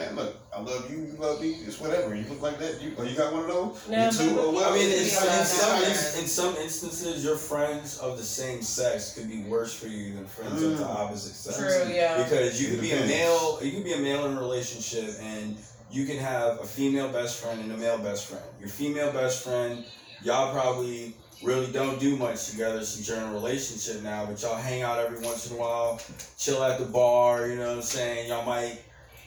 Man, 0.00 0.16
look, 0.16 0.34
I 0.56 0.60
love 0.62 0.90
you, 0.90 0.96
you 0.98 1.12
love 1.18 1.42
me, 1.42 1.50
it's 1.66 1.78
whatever. 1.78 2.14
You 2.14 2.24
look 2.28 2.40
like 2.40 2.58
that, 2.58 2.80
you 2.80 2.92
or 2.96 3.04
you 3.04 3.14
got 3.14 3.34
one 3.34 3.42
of 3.42 3.48
those, 3.48 3.88
No, 3.88 4.06
you 4.06 4.10
too, 4.10 4.38
or 4.38 4.52
well. 4.52 4.72
I 4.72 4.74
mean, 4.76 4.86
in, 4.86 4.92
It's 4.92 5.12
some, 5.12 5.28
in, 5.28 5.44
some, 5.44 5.80
that 5.82 6.18
in 6.22 6.26
some 6.26 6.56
instances, 6.56 7.22
your 7.22 7.36
friends 7.36 7.98
of 7.98 8.16
the 8.16 8.24
same 8.24 8.62
sex 8.62 9.12
could 9.14 9.28
be 9.28 9.42
worse 9.42 9.74
for 9.74 9.88
you 9.88 10.14
than 10.14 10.24
friends 10.26 10.62
of 10.62 10.78
the 10.78 10.84
Mm. 10.84 10.88
opposite 10.96 11.34
sex. 11.34 11.58
True, 11.58 11.92
yeah. 11.92 12.22
Because 12.22 12.60
you 12.62 12.70
could 12.70 12.80
be 12.80 12.92
a 12.92 13.06
male, 13.06 13.58
you 13.62 13.72
could 13.72 13.84
be 13.84 13.92
a 13.92 13.98
male 13.98 14.24
in 14.24 14.36
a 14.38 14.40
relationship, 14.40 15.16
and 15.20 15.58
you 15.90 16.06
can 16.06 16.16
have 16.16 16.60
a 16.60 16.64
female 16.66 17.08
best 17.10 17.38
friend 17.38 17.60
and 17.60 17.70
a 17.70 17.76
male 17.76 17.98
best 17.98 18.24
friend. 18.26 18.44
Your 18.58 18.70
female 18.70 19.12
best 19.12 19.42
friend, 19.44 19.84
y'all 20.22 20.50
probably 20.54 21.14
really 21.42 21.70
don't 21.72 22.00
do 22.00 22.16
much 22.16 22.48
together 22.50 22.82
since 22.84 23.06
you're 23.06 23.18
in 23.18 23.24
a 23.24 23.32
relationship 23.32 24.02
now, 24.02 24.24
but 24.24 24.40
y'all 24.40 24.56
hang 24.56 24.80
out 24.82 24.98
every 24.98 25.20
once 25.20 25.50
in 25.50 25.56
a 25.56 25.60
while, 25.60 26.00
chill 26.38 26.62
at 26.64 26.78
the 26.78 26.86
bar. 26.86 27.48
You 27.48 27.56
know 27.56 27.68
what 27.68 27.76
I'm 27.76 27.82
saying? 27.82 28.28
Y'all 28.28 28.44
might, 28.46 28.78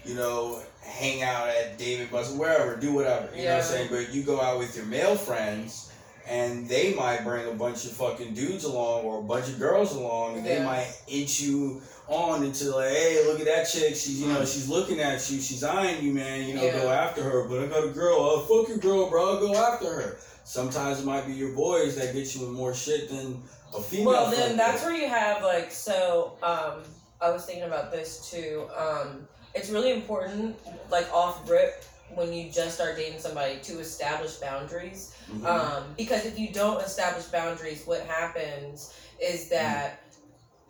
you 0.05 0.15
know, 0.15 0.61
hang 0.81 1.23
out 1.23 1.47
at 1.47 1.77
David 1.77 2.11
Bus, 2.11 2.33
wherever, 2.33 2.75
do 2.75 2.93
whatever. 2.93 3.29
You 3.35 3.45
know 3.45 3.51
what 3.51 3.57
I'm 3.57 3.63
saying? 3.63 3.87
But 3.91 4.13
you 4.13 4.23
go 4.23 4.41
out 4.41 4.59
with 4.59 4.75
your 4.75 4.85
male 4.85 5.15
friends. 5.15 5.89
And 6.25 6.69
they 6.69 6.93
might 6.93 7.25
bring 7.25 7.49
a 7.49 7.53
bunch 7.53 7.83
of 7.83 7.91
fucking 7.91 8.33
dudes 8.33 8.63
along 8.63 9.03
or 9.03 9.19
a 9.19 9.21
bunch 9.21 9.49
of 9.49 9.59
girls 9.59 9.93
along, 9.93 10.37
and 10.37 10.45
they 10.45 10.63
might 10.63 10.87
inch 11.05 11.41
you 11.41 11.81
on 12.07 12.45
into 12.45 12.73
like, 12.73 12.91
hey, 12.91 13.25
look 13.27 13.41
at 13.41 13.45
that 13.45 13.65
chick. 13.65 13.89
She's 13.89 14.21
you 14.21 14.29
know 14.29 14.39
she's 14.45 14.69
looking 14.69 15.01
at 15.01 15.29
you. 15.29 15.41
She's 15.41 15.65
eyeing 15.65 16.01
you, 16.01 16.13
man. 16.13 16.47
You 16.47 16.55
know, 16.55 16.71
go 16.71 16.89
after 16.89 17.21
her. 17.21 17.49
But 17.49 17.63
I 17.63 17.65
got 17.65 17.83
a 17.83 17.89
girl. 17.89 18.15
Oh, 18.17 18.39
fuck 18.39 18.69
your 18.69 18.77
girl, 18.77 19.09
bro. 19.09 19.41
Go 19.41 19.53
after 19.53 19.85
her. 19.93 20.17
Sometimes 20.45 21.01
it 21.01 21.05
might 21.05 21.27
be 21.27 21.33
your 21.33 21.51
boys 21.53 21.97
that 21.97 22.13
get 22.13 22.33
you 22.33 22.47
with 22.47 22.51
more 22.55 22.73
shit 22.73 23.09
than 23.09 23.43
a 23.75 23.81
female. 23.81 24.13
Well, 24.13 24.31
then 24.31 24.55
that's 24.55 24.81
where 24.81 24.95
you 24.95 25.09
have 25.09 25.43
like 25.43 25.71
so. 25.71 26.37
Um, 26.41 26.83
I 27.19 27.31
was 27.31 27.45
thinking 27.45 27.65
about 27.65 27.91
this 27.91 28.31
too. 28.31 28.65
Um, 28.77 29.27
it's 29.55 29.69
really 29.69 29.91
important, 29.91 30.55
like 30.89 31.11
off 31.13 31.49
rip, 31.49 31.83
when 32.15 32.31
you 32.31 32.51
just 32.51 32.75
start 32.75 32.95
dating 32.95 33.19
somebody, 33.19 33.57
to 33.63 33.79
establish 33.79 34.35
boundaries. 34.35 35.15
Mhm. 35.31 35.45
Um, 35.45 35.93
because 35.97 36.25
if 36.25 36.37
you 36.37 36.49
don't 36.49 36.81
establish 36.81 37.25
boundaries, 37.25 37.85
what 37.85 38.01
happens 38.01 38.93
is 39.19 39.49
that 39.49 39.99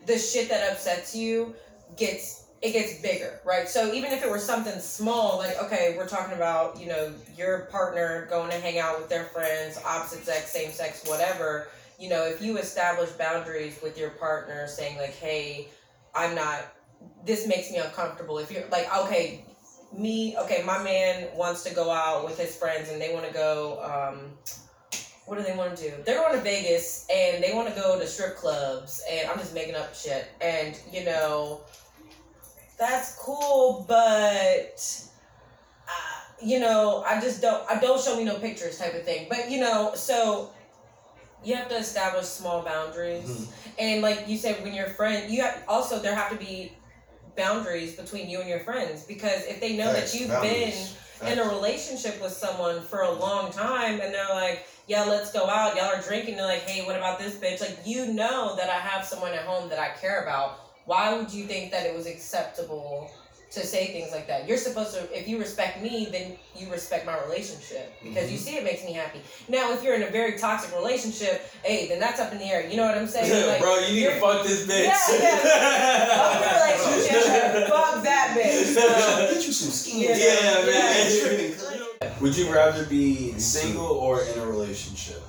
the 0.06 0.18
shit 0.18 0.50
that 0.50 0.72
upsets 0.72 1.16
you 1.16 1.56
gets 1.98 2.42
it 2.62 2.72
gets 2.72 3.02
bigger, 3.02 3.42
right? 3.44 3.68
So 3.68 3.94
even 3.94 4.14
if 4.14 4.24
it 4.24 4.30
were 4.30 4.40
something 4.40 4.80
small, 4.80 5.38
like 5.38 5.62
okay, 5.64 5.96
we're 5.98 6.08
talking 6.08 6.34
about 6.34 6.80
you 6.80 6.88
know 6.88 7.14
your 7.38 7.68
partner 7.72 8.26
going 8.30 8.52
to 8.52 8.58
hang 8.58 8.80
out 8.80 9.00
with 9.00 9.10
their 9.10 9.26
friends, 9.26 9.78
opposite 9.86 10.24
sex, 10.26 10.52
same 10.52 10.72
sex, 10.72 11.04
whatever. 11.06 11.68
You 12.00 12.10
know, 12.10 12.24
if 12.26 12.42
you 12.42 12.58
establish 12.58 13.10
boundaries 13.12 13.80
with 13.84 13.98
your 13.98 14.12
partner, 14.12 14.68
saying 14.68 14.98
like, 14.98 15.16
hey, 15.16 15.68
I'm 16.16 16.36
not. 16.36 16.60
This 17.26 17.48
makes 17.48 17.72
me 17.72 17.78
uncomfortable. 17.78 18.38
If 18.40 18.52
you're 18.52 18.68
like, 18.70 18.88
okay, 19.06 19.46
me, 19.92 20.36
okay, 20.38 20.64
my 20.66 20.82
man 20.84 21.28
wants 21.36 21.64
to 21.64 21.74
go 21.74 21.90
out 21.92 22.26
with 22.26 22.38
his 22.38 22.56
friends 22.56 22.90
and 22.90 23.02
they 23.02 23.14
want 23.14 23.26
to 23.28 23.34
go. 23.34 23.80
Um, 23.84 24.38
what 25.26 25.38
do 25.38 25.44
they 25.44 25.56
want 25.56 25.78
to 25.78 25.84
do? 25.90 25.94
They're 26.06 26.18
going 26.20 26.34
to 26.34 26.42
Vegas 26.42 27.06
and 27.10 27.42
they 27.42 27.54
want 27.54 27.70
to 27.74 27.76
go 27.80 27.98
to 27.98 28.06
strip 28.06 28.36
clubs 28.36 29.02
and 29.10 29.30
I'm 29.30 29.38
just 29.40 29.54
making 29.54 29.76
up 29.76 29.96
shit. 29.96 30.28
And 30.42 30.78
you 30.92 31.06
know, 31.06 31.62
that's 32.78 33.16
cool, 33.16 33.86
but 33.88 35.06
uh, 35.88 36.22
you 36.44 36.60
know, 36.60 37.04
I 37.08 37.22
just 37.22 37.42
don't. 37.42 37.64
I 37.70 37.80
don't 37.80 38.02
show 38.02 38.18
me 38.18 38.26
no 38.26 38.36
pictures, 38.40 38.78
type 38.78 38.96
of 38.96 39.04
thing. 39.04 39.28
But 39.30 39.50
you 39.50 39.62
know, 39.62 39.92
so 39.96 40.52
you 41.44 41.56
have 41.56 41.70
to 41.70 41.76
establish 41.78 42.26
small 42.26 42.62
boundaries, 42.64 43.30
Mhm. 43.30 43.48
and 43.80 44.02
like 44.02 44.28
you 44.28 44.38
said, 44.38 44.62
when 44.64 44.74
you're 44.74 44.88
friend, 44.90 45.32
you 45.32 45.42
have 45.44 45.64
also 45.68 46.00
there 46.00 46.16
have 46.16 46.32
to 46.32 46.36
be 46.38 46.74
boundaries 47.36 47.96
between 47.96 48.30
you 48.30 48.40
and 48.40 48.50
your 48.50 48.60
friends 48.60 49.04
because 49.04 49.46
if 49.46 49.60
they 49.60 49.76
know 49.76 49.92
Facts, 49.92 50.12
that 50.12 50.20
you've 50.20 50.30
boundaries. 50.30 50.96
been 51.22 51.34
in 51.34 51.40
a 51.40 51.48
relationship 51.48 52.22
with 52.22 52.32
someone 52.34 52.82
for 52.82 53.02
a 53.02 53.12
long 53.12 53.52
time 53.52 54.02
and 54.02 54.14
they're 54.14 54.30
like, 54.30 54.66
yeah, 54.88 55.04
let's 55.06 55.32
go 55.32 55.48
out. 55.48 55.76
Y'all 55.76 55.86
are 55.86 56.02
drinking. 56.02 56.36
They're 56.36 56.46
like, 56.46 56.62
hey, 56.62 56.86
what 56.86 56.96
about 56.98 57.20
this 57.20 57.36
bitch? 57.36 57.62
Like, 57.62 57.80
you 57.86 58.14
know 58.14 58.56
that 58.58 58.70
I 58.70 58.80
have 58.80 59.06
someone 59.06 59.32
at 59.34 59.46
home 59.46 59.70
that 59.70 59.80
I 59.80 59.90
care 60.00 60.24
about. 60.24 60.60
Why 60.86 61.18
would 61.18 61.32
you 61.32 61.46
think 61.46 61.72
that 61.72 61.86
it 61.86 61.96
was 61.96 62.06
acceptable 62.08 63.10
to 63.54 63.66
say 63.66 63.88
things 63.88 64.12
like 64.12 64.28
that? 64.28 64.48
You're 64.48 64.58
supposed 64.58 64.96
to, 64.96 65.18
if 65.18 65.28
you 65.28 65.38
respect 65.40 65.82
me, 65.82 66.08
then 66.12 66.34
you 66.56 66.72
respect 66.72 67.06
my 67.06 67.20
relationship 67.24 67.94
because 68.04 68.32
you 68.32 68.38
mm-hmm. 68.38 68.48
see 68.48 68.56
it 68.58 68.64
makes 68.64 68.84
me 68.84 68.94
happy. 68.94 69.22
Now, 69.48 69.74
if 69.74 69.84
you're 69.84 69.96
in 69.96 70.04
a 70.04 70.10
very 70.10 70.38
toxic 70.38 70.76
relationship, 70.76 71.46
hey, 71.64 71.88
then 71.88 72.00
that's 72.00 72.20
up 72.20 72.32
in 72.32 72.40
the 72.40 72.46
air. 72.46 72.68
You 72.68 72.78
know 72.78 72.86
what 72.86 72.98
I'm 72.98 73.08
saying? 73.08 73.48
Like, 73.48 73.62
Bro, 73.62 73.80
you 73.80 73.94
need 73.94 74.14
to 74.14 74.20
fuck 74.20 74.44
this 74.44 74.66
bitch. 74.66 74.86
Yeah, 74.86 75.38
Fuck 76.18 76.42
your 76.42 76.88
relationship. 76.88 77.68
Fuck 77.70 78.04
that 78.04 78.38
bitch. 78.38 78.76
Get 79.34 79.48
you 79.48 79.54
some 79.54 79.72
skin. 79.72 80.02
Yeah, 80.02 80.16
Yeah, 80.16 80.66
man. 80.66 81.56
Yeah. 82.02 82.20
Would 82.22 82.38
you 82.38 82.54
rather 82.54 82.86
be 82.86 83.38
single 83.40 83.86
or 83.86 84.24
in 84.24 84.40
a 84.40 84.46
relationship? 84.46 85.22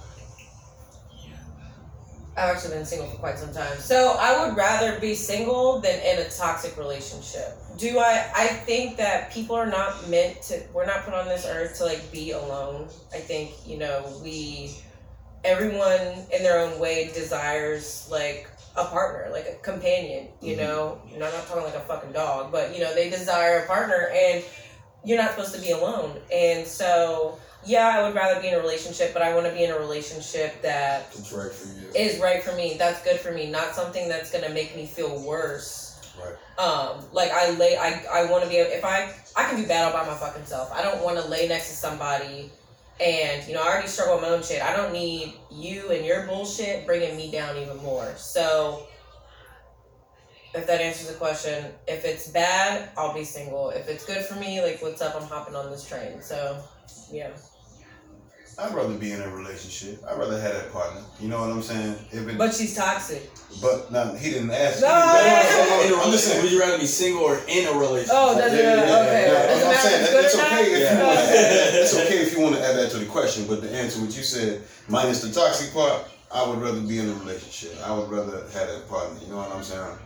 I've 2.36 2.56
actually 2.56 2.74
been 2.74 2.84
single 2.86 3.08
for 3.08 3.16
quite 3.18 3.38
some 3.38 3.52
time. 3.52 3.78
So 3.78 4.16
I 4.18 4.44
would 4.44 4.56
rather 4.56 4.98
be 4.98 5.14
single 5.14 5.80
than 5.80 5.98
in 6.00 6.18
a 6.18 6.28
toxic 6.28 6.76
relationship. 6.76 7.56
Do 7.78 7.98
I 7.98 8.26
I 8.34 8.46
think 8.48 8.96
that 8.96 9.32
people 9.32 9.54
are 9.56 9.66
not 9.66 10.08
meant 10.08 10.42
to 10.42 10.60
we're 10.72 10.86
not 10.86 11.04
put 11.04 11.14
on 11.14 11.26
this 11.28 11.46
earth 11.46 11.78
to 11.78 11.84
like 11.84 12.10
be 12.10 12.32
alone. 12.32 12.88
I 13.12 13.18
think, 13.18 13.52
you 13.66 13.78
know, 13.78 14.04
we 14.22 14.76
everyone 15.44 16.00
in 16.32 16.42
their 16.42 16.58
own 16.60 16.78
way 16.80 17.10
desires 17.14 18.08
like 18.10 18.48
a 18.76 18.84
partner, 18.86 19.30
like 19.30 19.46
a 19.46 19.54
companion, 19.62 20.28
you 20.40 20.56
Mhm. 20.56 20.58
know. 20.58 21.02
You 21.12 21.18
know, 21.18 21.26
I'm 21.26 21.32
not 21.32 21.46
talking 21.46 21.62
like 21.64 21.76
a 21.76 21.80
fucking 21.80 22.12
dog, 22.12 22.50
but 22.50 22.74
you 22.74 22.82
know, 22.82 22.92
they 22.94 23.10
desire 23.10 23.58
a 23.60 23.66
partner 23.66 24.10
and 24.12 24.42
you're 25.04 25.18
not 25.18 25.32
supposed 25.32 25.54
to 25.54 25.60
be 25.60 25.70
alone. 25.70 26.20
And 26.32 26.66
so 26.66 27.38
yeah, 27.66 27.88
I 27.88 28.02
would 28.02 28.14
rather 28.14 28.40
be 28.40 28.48
in 28.48 28.54
a 28.54 28.58
relationship, 28.60 29.12
but 29.14 29.22
I 29.22 29.34
want 29.34 29.46
to 29.46 29.52
be 29.52 29.64
in 29.64 29.70
a 29.70 29.78
relationship 29.78 30.60
that 30.62 31.06
It's 31.16 31.32
right 31.32 31.50
for 31.52 31.68
you. 31.68 31.83
Is 31.94 32.20
right 32.20 32.42
for 32.42 32.54
me. 32.54 32.76
That's 32.78 33.02
good 33.04 33.20
for 33.20 33.32
me. 33.32 33.50
Not 33.50 33.74
something 33.74 34.08
that's 34.08 34.30
gonna 34.30 34.50
make 34.50 34.74
me 34.76 34.86
feel 34.86 35.20
worse. 35.22 36.12
Right. 36.18 36.58
Um, 36.58 37.04
like 37.12 37.30
I 37.32 37.50
lay, 37.50 37.76
I 37.76 38.04
I 38.12 38.30
want 38.30 38.44
to 38.44 38.48
be. 38.48 38.56
If 38.56 38.84
I 38.84 39.12
I 39.36 39.44
can 39.48 39.60
do 39.60 39.66
bad 39.66 39.84
all 39.84 39.92
by 39.92 40.08
my 40.08 40.16
fucking 40.16 40.44
self. 40.44 40.72
I 40.72 40.82
don't 40.82 41.02
want 41.02 41.18
to 41.20 41.26
lay 41.28 41.48
next 41.48 41.70
to 41.70 41.76
somebody, 41.76 42.50
and 43.00 43.46
you 43.48 43.54
know 43.54 43.62
I 43.62 43.66
already 43.66 43.88
struggle 43.88 44.14
with 44.16 44.22
my 44.22 44.30
own 44.30 44.42
shit. 44.42 44.62
I 44.62 44.76
don't 44.76 44.92
need 44.92 45.34
you 45.50 45.90
and 45.90 46.04
your 46.04 46.26
bullshit 46.26 46.86
bringing 46.86 47.16
me 47.16 47.30
down 47.30 47.56
even 47.56 47.76
more. 47.78 48.12
So. 48.16 48.86
If 50.56 50.68
that 50.68 50.80
answers 50.80 51.08
the 51.08 51.14
question, 51.14 51.64
if 51.88 52.04
it's 52.04 52.28
bad, 52.28 52.90
I'll 52.96 53.12
be 53.12 53.24
single. 53.24 53.70
If 53.70 53.88
it's 53.88 54.06
good 54.06 54.24
for 54.24 54.36
me, 54.36 54.62
like 54.62 54.80
what's 54.80 55.02
up, 55.02 55.20
I'm 55.20 55.26
hopping 55.26 55.56
on 55.56 55.68
this 55.68 55.84
train. 55.84 56.22
So, 56.22 56.62
yeah. 57.10 57.30
I'd 58.58 58.72
rather 58.74 58.94
be 58.94 59.10
in 59.12 59.20
a 59.20 59.28
relationship. 59.34 60.02
I'd 60.08 60.16
rather 60.18 60.40
have 60.40 60.52
that 60.54 60.72
partner. 60.72 61.00
You 61.20 61.28
know 61.28 61.40
what 61.40 61.50
I'm 61.50 61.62
saying? 61.62 61.96
If 62.12 62.28
it, 62.28 62.38
But 62.38 62.54
she's 62.54 62.74
toxic. 62.76 63.30
but 63.60 63.90
now 63.90 64.12
he 64.14 64.30
didn't 64.30 64.50
ask. 64.52 64.80
No, 64.80 64.86
he 64.88 64.92
yeah, 64.94 65.42
didn't- 65.42 65.68
yeah, 65.68 65.86
In 65.86 65.92
a 66.00 66.02
I'm 66.02 66.12
just 66.12 66.24
saying. 66.28 66.42
would 66.42 66.52
you 66.52 66.60
rather 66.60 66.78
be 66.78 66.86
single 66.86 67.22
or 67.22 67.40
in 67.48 67.66
a 67.66 67.72
relationship? 67.72 68.14
Oh, 68.16 68.38
does 68.38 68.52
Yeah, 68.52 68.58
it? 68.58 68.62
yeah, 68.62 68.74
yeah, 68.86 69.02
okay. 69.02 69.22
yeah. 69.26 69.46
Doesn't 69.46 69.68
I'm 69.68 69.76
saying 69.76 70.02
if 70.04 70.10
that, 70.10 70.24
it's 70.24 70.34
it's 70.34 70.36
good 70.36 70.42
or 70.42 70.54
okay 70.54 70.72
if 70.72 70.92
you 70.92 71.04
want 71.04 71.16
to 71.18 71.24
add, 71.24 71.74
it's 71.74 71.94
okay 72.04 72.18
if 72.22 72.32
you 72.32 72.40
want 72.40 72.54
to 72.56 72.62
add 72.64 72.76
that 72.76 72.90
to 72.92 72.98
the 72.98 73.06
question, 73.06 73.46
but 73.48 73.60
the 73.62 73.70
answer 73.74 74.00
what 74.00 74.16
you 74.16 74.22
said, 74.22 74.62
minus 74.88 75.20
the 75.22 75.32
toxic 75.32 75.72
part, 75.74 76.04
I 76.32 76.46
would 76.48 76.58
rather 76.58 76.80
be 76.80 76.98
in 76.98 77.08
a 77.10 77.14
relationship. 77.14 77.76
I 77.84 77.92
would 77.96 78.08
rather 78.10 78.46
have 78.52 78.68
a 78.68 78.80
partner. 78.88 79.18
You 79.20 79.28
know 79.32 79.38
what 79.38 79.50
I'm 79.52 79.62
saying? 79.64 79.98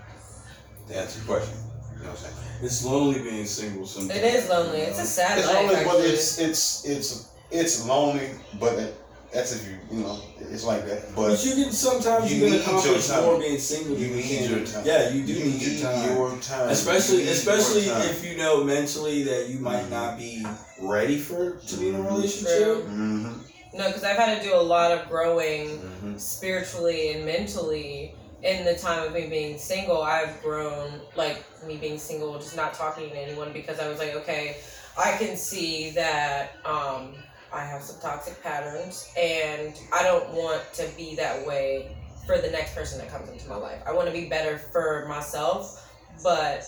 To 0.89 0.97
answer 0.97 1.19
your 1.21 1.27
question. 1.37 1.57
You 1.99 2.05
know 2.05 2.11
what 2.11 2.19
I'm 2.19 2.25
saying? 2.25 2.35
It's 2.63 2.85
lonely 2.85 3.21
being 3.23 3.45
single 3.47 3.87
sometimes. 3.87 4.19
It 4.21 4.25
is 4.35 4.49
lonely. 4.49 4.79
It's 4.81 4.99
a 5.01 5.05
sad 5.07 5.39
It's 5.39 5.47
life. 5.47 5.57
lonely, 5.71 5.85
but 5.85 6.01
it's 6.05 6.39
it's 6.39 6.85
it's 6.85 7.29
it's 7.51 7.87
lonely, 7.87 8.31
but 8.61 8.75
it, 8.79 8.95
that's 9.33 9.55
if 9.57 9.69
you 9.69 9.77
you 9.99 10.05
know 10.05 10.19
it's 10.41 10.65
like 10.65 10.87
that. 10.87 11.15
But 11.15 11.29
But 11.29 11.45
you 11.45 11.53
can 11.65 11.73
sometimes 11.73 12.33
You 12.33 12.39
you, 12.39 12.43
can 12.45 12.51
need 12.53 12.65
your 12.67 12.77
accomplish 12.77 13.07
time. 13.09 13.25
more 13.25 13.39
being 13.39 13.59
single. 13.59 13.97
You 13.99 14.09
than 14.09 14.17
need 14.17 14.39
can- 14.39 14.51
your 14.59 14.67
time. 14.67 14.87
Yeah, 14.87 15.09
you 15.11 15.25
do 15.27 15.33
you 15.33 15.45
need, 15.45 15.63
your 15.63 15.81
time. 15.91 16.17
your 16.17 16.31
time. 16.39 16.69
especially 16.71 17.25
You 17.25 17.31
especially 17.31 17.85
your 17.87 17.95
time. 17.95 18.09
if 18.09 18.25
you 18.25 18.37
know 18.39 18.65
mentally 18.65 19.23
that 19.25 19.49
you 19.49 19.59
might 19.61 19.85
Mhm. 19.85 19.91
not 19.91 20.19
be 20.19 20.47
ready 20.81 21.19
for 21.19 21.57
to 21.67 21.77
be 21.77 21.89
in 21.91 21.95
a 21.97 21.99
Mhm. 21.99 22.07
relationship. 22.17 22.63
True. 22.65 22.83
Mhm, 22.89 23.35
no, 23.75 23.87
because 23.89 24.05
I've 24.05 24.17
had 24.17 24.41
to 24.41 24.49
do 24.49 24.55
a 24.55 24.61
lot 24.75 24.93
of 24.93 25.09
growing 25.09 25.79
mhm. 26.03 26.19
spiritually 26.19 27.13
and 27.13 27.25
mentally 27.27 28.15
in 28.43 28.65
the 28.65 28.75
time 28.77 29.03
of 29.05 29.13
me 29.13 29.27
being 29.27 29.59
single. 29.59 30.01
I've 30.03 30.41
grown, 30.43 31.01
like 31.17 31.45
me 31.67 31.77
being 31.77 31.99
single, 31.99 32.39
just 32.39 32.57
not 32.57 32.73
talking 32.73 33.11
to 33.11 33.17
anyone 33.17 33.53
because 33.53 33.79
I 33.81 33.89
was 33.89 33.99
like, 33.99 34.15
okay, 34.15 34.57
I 34.97 35.17
can 35.19 35.37
see 35.37 35.91
that 35.91 36.53
um, 36.65 37.15
I 37.53 37.65
have 37.65 37.83
some 37.83 38.01
toxic 38.01 38.43
patterns 38.43 39.11
and 39.19 39.75
I 39.93 40.03
don't 40.03 40.29
want 40.31 40.63
to 40.75 40.89
be 40.97 41.15
that 41.17 41.47
way 41.47 41.97
for 42.27 42.39
the 42.39 42.51
next 42.51 42.75
person 42.75 42.99
that 42.99 43.11
comes 43.11 43.31
into 43.31 43.49
my 43.49 43.57
life. 43.57 43.81
I 43.87 43.93
want 43.93 44.07
to 44.07 44.13
be 44.13 44.29
better 44.29 44.59
for 44.59 45.07
myself, 45.09 45.91
but 46.23 46.63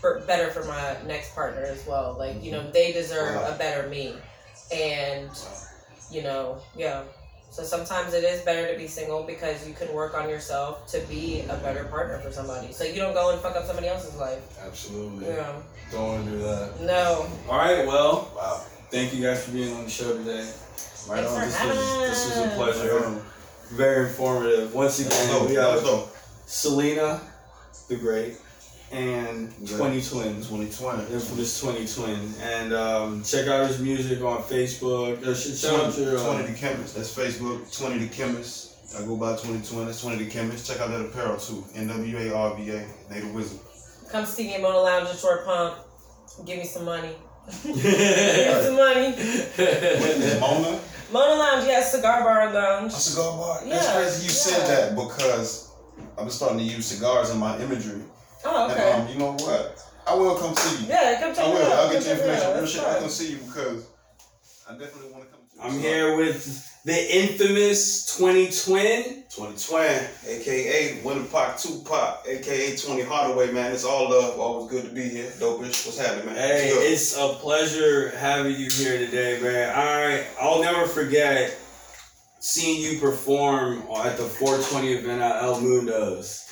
for 0.00 0.20
better 0.26 0.50
for 0.50 0.64
my 0.64 0.96
next 1.06 1.34
partner 1.34 1.62
as 1.62 1.86
well. 1.86 2.16
Like, 2.18 2.42
you 2.42 2.52
know, 2.52 2.60
mm-hmm. 2.60 2.72
they 2.72 2.92
deserve 2.92 3.36
a 3.36 3.56
better 3.56 3.88
me. 3.88 4.14
And, 4.74 5.30
you 6.10 6.22
know, 6.22 6.58
yeah. 6.76 7.04
So 7.50 7.62
sometimes 7.62 8.12
it 8.12 8.24
is 8.24 8.42
better 8.42 8.70
to 8.70 8.76
be 8.76 8.88
single 8.88 9.22
because 9.22 9.66
you 9.66 9.72
can 9.72 9.92
work 9.94 10.14
on 10.14 10.28
yourself 10.28 10.86
to 10.88 11.00
be 11.08 11.42
a 11.48 11.56
better 11.58 11.84
partner 11.84 12.18
for 12.18 12.30
somebody. 12.30 12.72
So 12.72 12.84
you 12.84 12.96
don't 12.96 13.14
go 13.14 13.32
and 13.32 13.40
fuck 13.40 13.56
up 13.56 13.64
somebody 13.66 13.88
else's 13.88 14.16
life. 14.16 14.58
Absolutely. 14.66 15.28
Yeah. 15.28 15.62
Don't 15.92 16.08
want 16.08 16.24
to 16.24 16.30
do 16.32 16.38
that. 16.38 16.80
No. 16.80 17.26
All 17.48 17.56
right. 17.56 17.86
Well, 17.86 18.30
Wow. 18.36 18.64
Thank 18.90 19.14
you 19.14 19.22
guys 19.22 19.44
for 19.44 19.52
being 19.52 19.74
on 19.74 19.84
the 19.84 19.90
show 19.90 20.16
today. 20.16 20.48
Right 21.08 21.24
Thanks 21.24 21.30
on. 21.30 21.40
for 21.40 21.44
This 21.46 21.56
having 21.56 21.76
was 21.76 22.08
this 22.08 22.36
was 22.36 22.46
a 22.46 22.54
pleasure. 22.56 22.98
Right. 22.98 23.22
Very 23.72 24.06
informative. 24.08 24.74
Once 24.74 24.98
That 24.98 25.06
was 25.06 25.18
again, 25.24 25.38
dope. 25.40 25.48
we 25.48 25.56
That 25.56 25.74
was 25.74 25.82
have. 25.82 26.22
Celina, 26.46 27.20
the 27.88 27.96
Great, 27.96 28.36
and 28.92 29.52
Yeah. 29.60 29.76
Twenty 29.76 30.00
Twins. 30.02 30.46
2020. 30.48 31.12
Infamous 31.12 31.60
20 31.60 31.86
Twin. 31.86 32.34
And 32.42 32.72
um, 32.72 33.24
check 33.24 33.48
out 33.48 33.66
his 33.66 33.80
music 33.80 34.22
on 34.22 34.42
Facebook. 34.44 35.26
Uh, 35.26 35.34
sh- 35.34 35.58
shout 35.58 35.80
out 35.80 35.98
your. 35.98 36.18
20 36.18 36.44
Uh, 36.44 36.46
the 36.46 36.52
Chemist. 36.54 36.94
That's 36.94 37.12
Facebook. 37.12 37.76
20 37.76 37.98
the 37.98 38.08
Chemist. 38.08 38.74
I 38.96 39.04
go 39.04 39.16
by 39.16 39.32
2020. 39.32 39.86
That's 39.86 40.00
20 40.00 40.24
the 40.24 40.30
Chemist. 40.30 40.66
Check 40.68 40.80
out 40.80 40.90
that 40.90 41.00
apparel 41.06 41.36
too. 41.38 41.64
NWA 41.74 42.30
RVA. 42.30 42.86
They 43.10 43.20
the 43.20 43.32
Wizard. 43.32 43.58
Come 44.10 44.24
see 44.24 44.44
me 44.44 44.54
at 44.54 44.62
Mona 44.62 44.78
Lounge 44.78 45.08
at 45.08 45.18
Short 45.18 45.44
Pump. 45.44 45.74
Give 46.44 46.58
me 46.58 46.64
some 46.64 46.84
money. 46.84 47.10
Give 47.62 47.76
me 47.76 47.82
yeah. 47.82 48.62
some 48.62 48.76
money. 48.76 49.06
Is 49.16 50.40
Mona 50.40 50.80
Mona 51.12 51.34
Lounge, 51.34 51.66
yes, 51.66 51.92
cigar 51.92 52.24
bar 52.24 52.52
lounge. 52.52 52.92
a 52.92 52.96
cigar 52.96 53.36
bar? 53.36 53.60
Yeah. 53.64 53.74
That's 53.74 53.86
Yeah, 53.86 53.94
crazy 54.02 54.24
you 54.24 54.30
said 54.30 54.66
that 54.66 54.94
because 54.96 55.70
I've 56.18 56.24
been 56.24 56.30
starting 56.30 56.58
to 56.58 56.64
use 56.64 56.86
cigars 56.86 57.30
in 57.30 57.38
my 57.38 57.56
imagery. 57.60 58.02
Oh, 58.44 58.70
okay. 58.70 58.92
And 58.92 59.02
um, 59.02 59.08
you 59.12 59.18
know 59.18 59.32
what? 59.32 59.82
I 60.06 60.14
will 60.14 60.36
come 60.36 60.54
see 60.56 60.82
you. 60.84 60.88
yeah, 60.88 61.20
come 61.20 61.34
check 61.34 61.44
I 61.44 61.48
it 61.48 61.54
will. 61.54 61.62
out. 61.66 61.72
I'll 61.72 61.82
Come 61.84 61.92
get 61.92 62.02
you 62.02 62.08
check 62.08 62.18
information. 62.18 62.56
Real 62.56 62.66
shit. 62.66 62.82
fine. 62.82 62.94
I'll 62.94 63.00
come 63.00 63.08
see 63.10 63.30
you 63.32 63.36
because 63.38 63.86
I 64.68 64.72
definitely 64.78 65.12
want 65.12 65.24
to 65.24 65.30
come 65.30 65.40
to 65.54 65.64
I'm 65.76 65.80
here 65.80 66.16
with 66.16 66.72
the 66.86 67.16
infamous 67.16 68.16
20 68.16 68.46
Twin. 68.46 69.24
2020, 69.28 70.38
aka 70.38 71.02
Winter 71.02 71.28
Park 71.28 71.58
Tupac, 71.58 72.24
aka 72.26 72.76
20 72.76 73.02
Hardaway, 73.02 73.50
man. 73.52 73.72
It's 73.72 73.84
all 73.84 74.08
love. 74.08 74.38
Always 74.38 74.70
good 74.70 74.84
to 74.84 74.94
be 74.94 75.02
here. 75.08 75.28
Dopeish. 75.32 75.84
What's 75.84 75.98
happening, 75.98 76.26
man? 76.26 76.36
Hey, 76.36 76.70
it's 76.70 77.18
a 77.18 77.34
pleasure 77.40 78.10
having 78.16 78.54
you 78.54 78.70
here 78.70 78.98
today, 78.98 79.38
man. 79.42 79.74
I 79.76 80.26
I'll 80.40 80.62
never 80.62 80.86
forget 80.86 81.58
seeing 82.38 82.80
you 82.80 82.98
perform 83.00 83.82
at 84.04 84.16
the 84.16 84.24
420 84.24 84.92
event 84.92 85.22
at 85.22 85.42
El 85.42 85.60
Mundo's. 85.60 86.42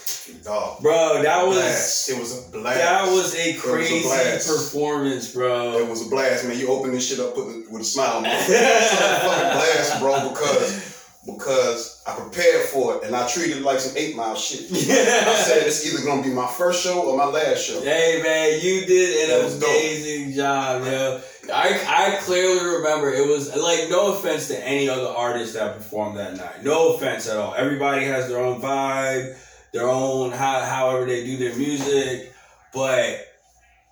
dog. 0.42 0.80
Bro, 0.82 1.22
that 1.22 1.46
was 1.46 1.56
Blast. 1.56 2.10
It 2.10 2.18
was 2.18 2.46
a 2.46 2.50
blast. 2.50 2.78
that 2.78 3.02
was 3.04 3.34
a 3.34 3.52
was 3.52 3.56
a 3.56 3.58
crazy 3.58 4.02
blast. 4.02 4.48
performance, 4.48 5.32
bro. 5.32 5.78
It 5.78 5.88
was 5.88 6.06
a 6.06 6.10
blast, 6.10 6.46
man. 6.46 6.58
You 6.58 6.68
open 6.68 6.92
this 6.92 7.08
shit 7.08 7.20
up 7.20 7.36
with 7.36 7.46
a, 7.46 7.64
with 7.70 7.82
a 7.82 7.84
smile 7.84 8.18
on 8.18 8.24
your 8.24 8.32
face. 8.34 8.50
A 8.50 9.20
fucking 9.20 9.58
blast, 9.58 10.00
bro, 10.00 10.28
because 10.30 10.90
because 11.26 12.02
I 12.06 12.14
prepared 12.16 12.66
for 12.66 12.96
it 12.96 13.04
and 13.04 13.16
I 13.16 13.26
treated 13.26 13.56
it 13.58 13.62
like 13.62 13.80
some 13.80 13.96
eight 13.96 14.14
mile 14.14 14.34
shit. 14.36 14.70
I 14.72 15.34
said 15.36 15.66
it's 15.66 15.86
either 15.86 16.04
gonna 16.04 16.22
be 16.22 16.28
my 16.28 16.46
first 16.46 16.82
show 16.84 17.00
or 17.02 17.16
my 17.16 17.24
last 17.24 17.64
show. 17.64 17.80
Hey 17.80 18.20
man, 18.22 18.60
you 18.62 18.84
did 18.84 19.30
an 19.30 19.44
was 19.44 19.58
dope. 19.58 19.70
amazing 19.70 20.32
job, 20.34 20.84
yo. 20.84 21.20
I 21.52 21.80
I 21.86 22.16
clearly 22.22 22.76
remember 22.76 23.12
it 23.12 23.26
was 23.26 23.54
like 23.54 23.90
no 23.90 24.14
offense 24.14 24.48
to 24.48 24.66
any 24.66 24.88
other 24.88 25.08
artist 25.08 25.54
that 25.54 25.76
performed 25.76 26.16
that 26.18 26.36
night. 26.36 26.64
No 26.64 26.94
offense 26.94 27.28
at 27.28 27.36
all. 27.36 27.54
Everybody 27.54 28.04
has 28.06 28.28
their 28.28 28.38
own 28.38 28.60
vibe, 28.60 29.36
their 29.72 29.88
own 29.88 30.32
how 30.32 30.60
however 30.60 31.06
they 31.06 31.24
do 31.24 31.36
their 31.36 31.56
music, 31.56 32.32
but 32.72 33.26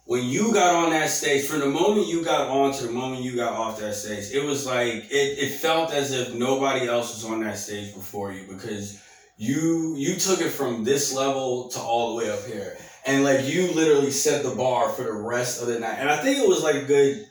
when 0.05 0.25
you 0.25 0.53
got 0.53 0.75
on 0.75 0.91
that 0.91 1.11
stage, 1.11 1.47
from 1.47 1.61
the 1.61 1.69
moment 1.69 2.09
you 2.09 2.25
got 2.25 2.49
on 2.49 2.73
to 2.73 2.87
the 2.87 2.93
moment 2.93 3.23
you 3.23 3.37
got 3.37 3.53
off 3.53 3.79
that 3.79 3.95
stage, 3.95 4.33
it 4.33 4.45
was 4.45 4.67
like 4.67 4.95
it, 5.11 5.39
it 5.39 5.53
felt 5.53 5.93
as 5.93 6.13
if 6.13 6.35
nobody 6.35 6.89
else 6.89 7.15
was 7.15 7.31
on 7.31 7.41
that 7.43 7.57
stage 7.57 7.95
before 7.95 8.33
you 8.33 8.45
because 8.49 9.01
you 9.37 9.95
you 9.97 10.17
took 10.17 10.41
it 10.41 10.51
from 10.51 10.85
this 10.85 11.15
level 11.15 11.69
to 11.69 11.79
all 11.79 12.11
the 12.11 12.25
way 12.25 12.31
up 12.31 12.45
here. 12.45 12.77
And 13.07 13.25
like 13.25 13.47
you 13.47 13.73
literally 13.73 14.11
set 14.11 14.43
the 14.43 14.55
bar 14.55 14.89
for 14.91 15.03
the 15.03 15.13
rest 15.13 15.61
of 15.61 15.69
the 15.69 15.79
night. 15.81 15.97
And 15.99 16.09
I 16.09 16.17
think 16.17 16.39
it 16.39 16.49
was 16.49 16.63
like 16.63 16.87
good 16.87 17.27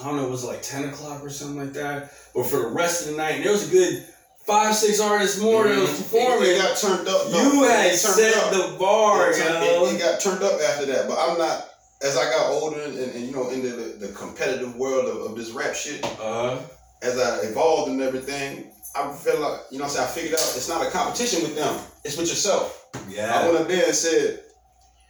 I 0.00 0.06
don't 0.06 0.16
know, 0.16 0.26
it 0.26 0.30
was 0.30 0.44
like 0.44 0.62
ten 0.62 0.88
o'clock 0.88 1.22
or 1.22 1.30
something 1.30 1.58
like 1.58 1.72
that? 1.74 2.12
But 2.34 2.46
for 2.46 2.56
the 2.60 2.68
rest 2.68 3.04
of 3.04 3.10
the 3.12 3.16
night, 3.18 3.36
and 3.36 3.44
there 3.44 3.52
was 3.52 3.68
a 3.68 3.70
good 3.72 4.06
five, 4.46 4.74
six 4.74 5.00
artists 5.00 5.40
more 5.40 5.64
that 5.68 5.78
was 5.78 5.90
performing. 6.02 6.50
It, 6.50 6.58
got 6.58 6.76
turned 6.76 7.06
up. 7.08 7.26
though. 7.30 7.52
you 7.52 7.62
had 7.64 7.94
set 7.94 8.34
up. 8.36 8.52
the 8.52 8.76
bar, 8.78 9.30
it, 9.30 9.36
turned- 9.36 9.64
yo. 9.64 9.84
it- 9.86 9.94
it 9.94 9.98
got 9.98 10.20
turned 10.20 10.42
up 10.42 10.60
after 10.60 10.86
that, 10.86 11.08
but 11.08 11.18
I'm 11.18 11.38
not. 11.38 11.68
As 12.02 12.16
I 12.16 12.24
got 12.24 12.50
older 12.50 12.80
and, 12.80 12.98
and 12.98 13.24
you 13.24 13.30
know 13.32 13.50
into 13.50 13.68
the, 13.68 14.06
the 14.06 14.12
competitive 14.12 14.74
world 14.76 15.04
of, 15.08 15.30
of 15.30 15.36
this 15.36 15.50
rap 15.50 15.72
shit, 15.74 16.04
uh, 16.20 16.58
as 17.00 17.16
I 17.16 17.42
evolved 17.42 17.92
and 17.92 18.00
everything, 18.02 18.72
I 18.96 19.12
feel 19.12 19.38
like 19.38 19.60
you 19.70 19.78
know 19.78 19.84
what 19.84 19.90
I'm 19.90 19.96
saying. 19.96 20.08
I 20.08 20.10
figured 20.10 20.34
out 20.34 20.52
it's 20.56 20.68
not 20.68 20.84
a 20.84 20.90
competition 20.90 21.42
with 21.42 21.54
them; 21.54 21.78
it's 22.02 22.16
with 22.16 22.28
yourself. 22.28 22.88
Yeah. 23.08 23.32
I 23.32 23.46
went 23.46 23.60
up 23.60 23.68
there 23.68 23.86
and 23.86 23.94
said, 23.94 24.40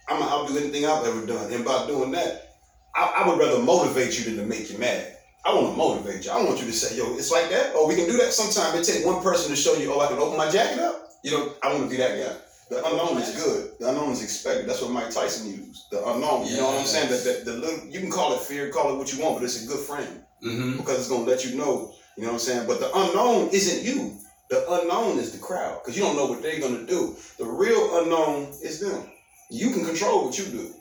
"I'm 0.07 0.19
gonna 0.19 0.29
outdo 0.31 0.55
anything 0.59 0.85
I've 0.85 1.03
ever 1.07 1.25
done," 1.25 1.51
and 1.51 1.65
by 1.65 1.87
doing 1.87 2.11
that, 2.11 2.52
I, 2.95 3.23
I 3.23 3.27
would 3.27 3.39
rather 3.39 3.59
motivate 3.61 4.17
you 4.17 4.25
than 4.25 4.37
to 4.37 4.45
make 4.45 4.71
you 4.71 4.77
mad. 4.77 5.17
I 5.45 5.53
want 5.53 5.71
to 5.73 5.77
motivate 5.77 6.25
you. 6.25 6.31
I 6.31 6.41
want 6.43 6.59
you 6.59 6.65
to 6.67 6.73
say, 6.73 6.95
"Yo, 6.97 7.15
it's 7.15 7.31
like 7.31 7.49
that." 7.49 7.71
Oh, 7.75 7.87
we 7.87 7.95
can 7.95 8.05
do 8.05 8.17
that. 8.17 8.31
Sometime 8.33 8.77
it 8.79 8.83
take 8.85 9.05
one 9.05 9.21
person 9.21 9.49
to 9.51 9.55
show 9.57 9.73
you, 9.75 9.91
"Oh, 9.93 9.99
I 9.99 10.07
can 10.07 10.17
open 10.17 10.37
my 10.37 10.49
jacket 10.49 10.79
up." 10.79 11.09
You 11.23 11.31
know, 11.31 11.53
I 11.63 11.71
want 11.73 11.83
to 11.83 11.89
be 11.89 11.97
that 11.97 12.17
guy. 12.17 12.35
The 12.69 12.85
unknown 12.85 13.17
is 13.21 13.35
good. 13.43 13.71
The 13.79 13.89
unknown 13.89 14.11
is 14.11 14.23
expected. 14.23 14.67
That's 14.67 14.81
what 14.81 14.91
Mike 14.91 15.11
Tyson 15.11 15.51
used. 15.51 15.89
The 15.91 15.99
unknown. 16.07 16.47
You 16.47 16.57
know 16.57 16.67
what 16.67 16.79
I'm 16.79 16.85
saying? 16.85 17.09
That, 17.09 17.23
that 17.23 17.45
the 17.45 17.53
little 17.53 17.85
you 17.87 17.99
can 17.99 18.09
call 18.11 18.33
it 18.33 18.39
fear, 18.39 18.69
call 18.69 18.93
it 18.93 18.97
what 18.97 19.11
you 19.13 19.21
want, 19.23 19.35
but 19.37 19.43
it's 19.43 19.63
a 19.63 19.67
good 19.67 19.79
friend 19.85 20.21
Mm-hmm. 20.43 20.77
because 20.77 20.99
it's 20.99 21.07
gonna 21.09 21.23
let 21.23 21.45
you 21.45 21.55
know. 21.57 21.93
You 22.17 22.23
know 22.23 22.29
what 22.29 22.33
I'm 22.33 22.39
saying? 22.39 22.67
But 22.67 22.79
the 22.79 22.91
unknown 22.93 23.49
isn't 23.51 23.83
you. 23.83 24.17
The 24.49 24.59
unknown 24.71 25.17
is 25.19 25.31
the 25.31 25.39
crowd 25.39 25.79
because 25.81 25.97
you 25.97 26.03
don't 26.03 26.15
know 26.17 26.25
what 26.27 26.41
they're 26.41 26.59
gonna 26.59 26.85
do. 26.85 27.15
The 27.37 27.45
real 27.45 27.99
unknown 27.99 28.47
is 28.61 28.79
them. 28.79 29.09
You 29.49 29.71
can 29.71 29.85
control 29.85 30.25
what 30.25 30.37
you 30.37 30.45
do, 30.45 30.73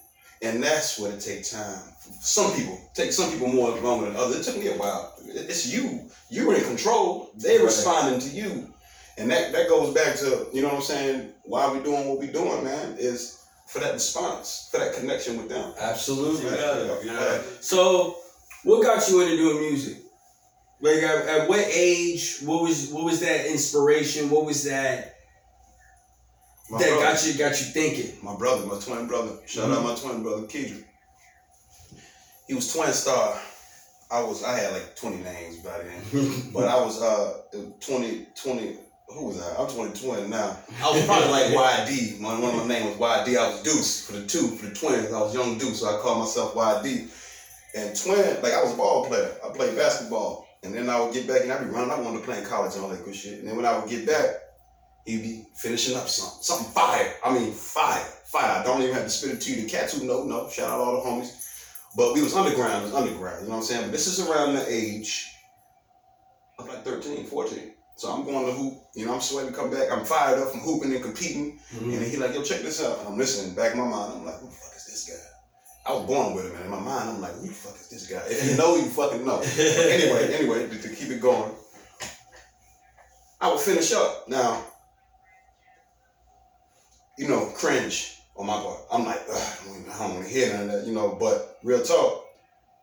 and 0.43 0.63
that's 0.63 0.99
what 0.99 1.13
it 1.13 1.21
takes 1.21 1.51
time. 1.51 1.79
Some 2.21 2.53
people 2.55 2.79
take 2.95 3.13
some 3.13 3.31
people 3.31 3.49
more 3.49 3.71
longer 3.79 4.07
than 4.07 4.17
others. 4.17 4.47
It 4.47 4.53
took 4.53 4.63
me 4.63 4.69
a 4.69 4.77
while. 4.77 5.15
It's 5.27 5.73
you. 5.73 6.09
You're 6.31 6.55
in 6.55 6.65
control. 6.65 7.31
They're 7.37 7.59
Right. 7.59 7.65
responding 7.67 8.21
to 8.21 8.29
you, 8.37 8.73
and 9.19 9.31
that 9.31 9.53
that 9.53 9.69
goes 9.69 9.95
back 9.95 10.17
to 10.19 10.49
you 10.53 10.63
know 10.63 10.69
what 10.69 10.77
I'm 10.79 10.83
saying. 10.83 11.33
Why 11.45 11.73
we 11.73 11.81
doing 11.81 12.09
what 12.09 12.19
we 12.19 12.27
doing, 12.27 12.65
man? 12.65 12.97
Is 12.99 13.39
for 13.67 13.79
that 13.81 13.95
response, 13.95 14.69
for 14.71 14.79
that 14.79 14.95
connection 14.95 15.37
with 15.39 15.49
them. 15.49 15.73
Absolutely. 15.81 16.45
Yeah, 16.51 16.97
Yeah. 17.05 17.41
So, 17.61 18.17
what 18.65 18.83
got 18.83 19.09
you 19.09 19.23
into 19.23 19.37
doing 19.37 19.61
music? 19.61 19.97
Like, 20.81 21.03
at, 21.03 21.27
at 21.27 21.49
what 21.49 21.65
age? 21.73 22.41
What 22.43 22.63
was 22.63 22.89
what 22.89 23.05
was 23.05 23.21
that 23.21 23.47
inspiration? 23.47 24.29
What 24.31 24.45
was 24.45 24.65
that 24.65 25.12
My 26.73 26.79
that 26.79 26.89
brother- 26.89 27.03
got 27.05 27.27
you 27.27 27.35
got 27.35 27.61
you 27.61 27.67
thinking? 27.67 28.17
my 28.23 28.35
brother, 28.35 28.65
my 28.67 28.79
twin 28.79 29.07
brother. 29.07 29.33
Shout 29.47 29.71
out 29.71 29.85
my 29.85 29.95
twin 29.95 30.23
brother, 30.23 30.43
Kedrick. 30.47 30.85
He 32.49 32.55
was 32.55 32.73
twin 32.73 32.91
star. 32.93 33.39
I 34.11 34.23
was 34.23 34.43
I 34.43 34.59
had 34.59 34.73
like 34.73 34.97
20 34.97 35.19
names 35.23 35.59
by 35.59 35.79
then. 35.79 36.51
But 36.55 36.69
I 36.69 36.77
was 36.81 37.01
uh 37.01 37.43
20 37.81 38.27
20 38.35 38.77
who 39.09 39.27
was 39.27 39.43
I? 39.43 39.63
I'm 39.63 39.69
20 39.69 40.29
now. 40.29 40.57
I 40.83 40.91
was 40.91 41.05
probably 41.05 41.29
like 41.31 41.53
YD. 41.89 42.19
My, 42.21 42.39
one 42.41 42.55
of 42.55 42.67
my 42.67 42.67
names 42.67 42.97
was 42.97 43.27
YD. 43.29 43.37
I 43.37 43.51
was 43.51 43.63
Deuce 43.63 44.07
for 44.07 44.13
the 44.15 44.27
two, 44.27 44.49
for 44.57 44.67
the 44.67 44.75
twins. 44.75 45.13
I 45.13 45.21
was 45.21 45.35
young 45.35 45.59
Deuce, 45.59 45.81
so 45.81 45.95
I 45.95 46.01
called 46.01 46.21
myself 46.21 46.55
YD. 46.55 47.09
And 47.77 47.95
twin, 47.95 48.43
like 48.43 48.55
I 48.55 48.63
was 48.63 48.73
a 48.73 48.77
ball 48.77 49.05
player. 49.05 49.31
I 49.45 49.51
played 49.51 49.77
basketball. 49.77 50.47
and 50.63 50.73
then 50.75 50.89
I 50.89 50.99
would 51.01 51.13
get 51.13 51.27
back 51.29 51.43
and 51.43 51.53
I'd 51.53 51.65
be 51.65 51.71
running. 51.71 51.91
I 51.91 52.01
wanted 52.01 52.21
to 52.21 52.25
play 52.25 52.39
in 52.39 52.45
college 52.47 52.75
and 52.75 52.85
all 52.85 52.89
that 52.91 53.05
good 53.05 53.15
shit. 53.15 53.41
And 53.41 53.49
then 53.49 53.57
when 53.57 53.67
I 53.67 53.79
would 53.79 53.91
get 53.91 54.07
back, 54.07 54.37
he'd 55.05 55.23
be 55.23 55.47
finishing 55.57 55.97
up 55.97 56.09
something, 56.09 56.43
something 56.43 56.73
fire. 56.73 57.15
I 57.25 57.33
mean, 57.35 57.53
fire, 57.53 58.05
fire. 58.27 58.61
I 58.61 58.65
don't 58.65 58.83
even 58.83 58.95
have 58.95 59.05
to 59.05 59.11
spit 59.11 59.33
it 59.33 59.41
to 59.43 59.51
you. 59.55 59.63
The 59.63 59.69
cats 59.69 59.99
who 59.99 60.07
know, 60.07 60.25
know. 60.25 60.49
Shout 60.49 60.71
out 60.71 60.81
all 60.81 61.03
the 61.03 61.09
homies. 61.09 61.39
But 61.97 62.15
we 62.15 62.23
was 62.23 62.35
underground, 62.35 62.83
it 62.83 62.87
was 62.87 62.95
underground. 62.95 63.43
You 63.43 63.49
know 63.49 63.57
what 63.57 63.57
I'm 63.59 63.63
saying? 63.65 63.83
But 63.83 63.93
this 63.93 64.07
is 64.07 64.27
around 64.27 64.55
the 64.55 64.65
age 64.67 65.29
of 66.59 66.67
like 66.69 66.85
13, 66.85 67.27
14. 67.27 67.75
So 67.97 68.11
I'm 68.11 68.25
going 68.25 68.47
to 68.47 68.53
hoop. 68.53 68.75
You 68.95 69.07
know, 69.07 69.15
I'm 69.15 69.21
sweating, 69.21 69.53
come 69.53 69.71
back. 69.71 69.93
I'm 69.93 70.05
fired 70.05 70.39
up 70.39 70.51
from 70.51 70.61
hooping 70.61 70.93
and 70.95 71.03
competing. 71.03 71.59
Mhm. 71.75 71.93
And 71.99 72.07
he 72.07 72.17
like, 72.17 72.35
yo, 72.35 72.43
check 72.43 72.63
this 72.63 72.83
out. 72.83 72.99
And 73.01 73.09
I'm 73.09 73.19
listening. 73.19 73.55
Back 73.55 73.73
in 73.73 73.79
my 73.79 73.87
mind, 73.87 74.15
I'm 74.17 74.25
like, 74.25 74.39
who 74.41 74.47
the 74.47 74.53
fuck 74.53 74.75
is 74.75 74.87
this 74.87 75.05
guy? 75.09 75.23
I 75.85 75.93
was 75.95 76.07
born 76.07 76.35
with 76.35 76.47
him, 76.47 76.55
and 76.57 76.65
in 76.67 76.71
my 76.71 76.79
mind, 76.79 77.11
I'm 77.11 77.21
like, 77.21 77.35
who 77.35 77.49
the 77.49 77.53
fuck 77.53 77.75
is 77.75 77.89
this 77.91 78.07
guy? 78.07 78.23
If 78.27 78.49
you 78.51 78.57
know, 78.57 78.77
you 78.77 78.85
fucking 78.85 79.27
know. 79.27 79.39
But 79.41 79.59
anyway, 79.59 80.33
anyway, 80.33 80.69
to, 80.69 80.79
to 80.81 80.89
keep 80.95 81.11
it 81.11 81.21
going, 81.21 81.51
I 83.41 83.51
would 83.51 83.61
finish 83.61 83.93
up. 83.93 84.29
Now, 84.29 84.65
you 87.19 87.29
know, 87.29 87.47
cringe 87.55 88.19
on 88.37 88.47
my 88.47 88.55
part. 88.55 88.81
I'm 88.93 89.05
like, 89.05 89.21
I 89.29 89.55
don't, 89.99 90.15
want 90.15 90.25
to 90.25 90.31
hear 90.31 90.53
none 90.53 90.63
of 90.63 90.73
that, 90.73 90.87
you 90.87 90.95
know. 90.95 91.17
But 91.19 91.59
real 91.63 91.83
talk, 91.83 92.27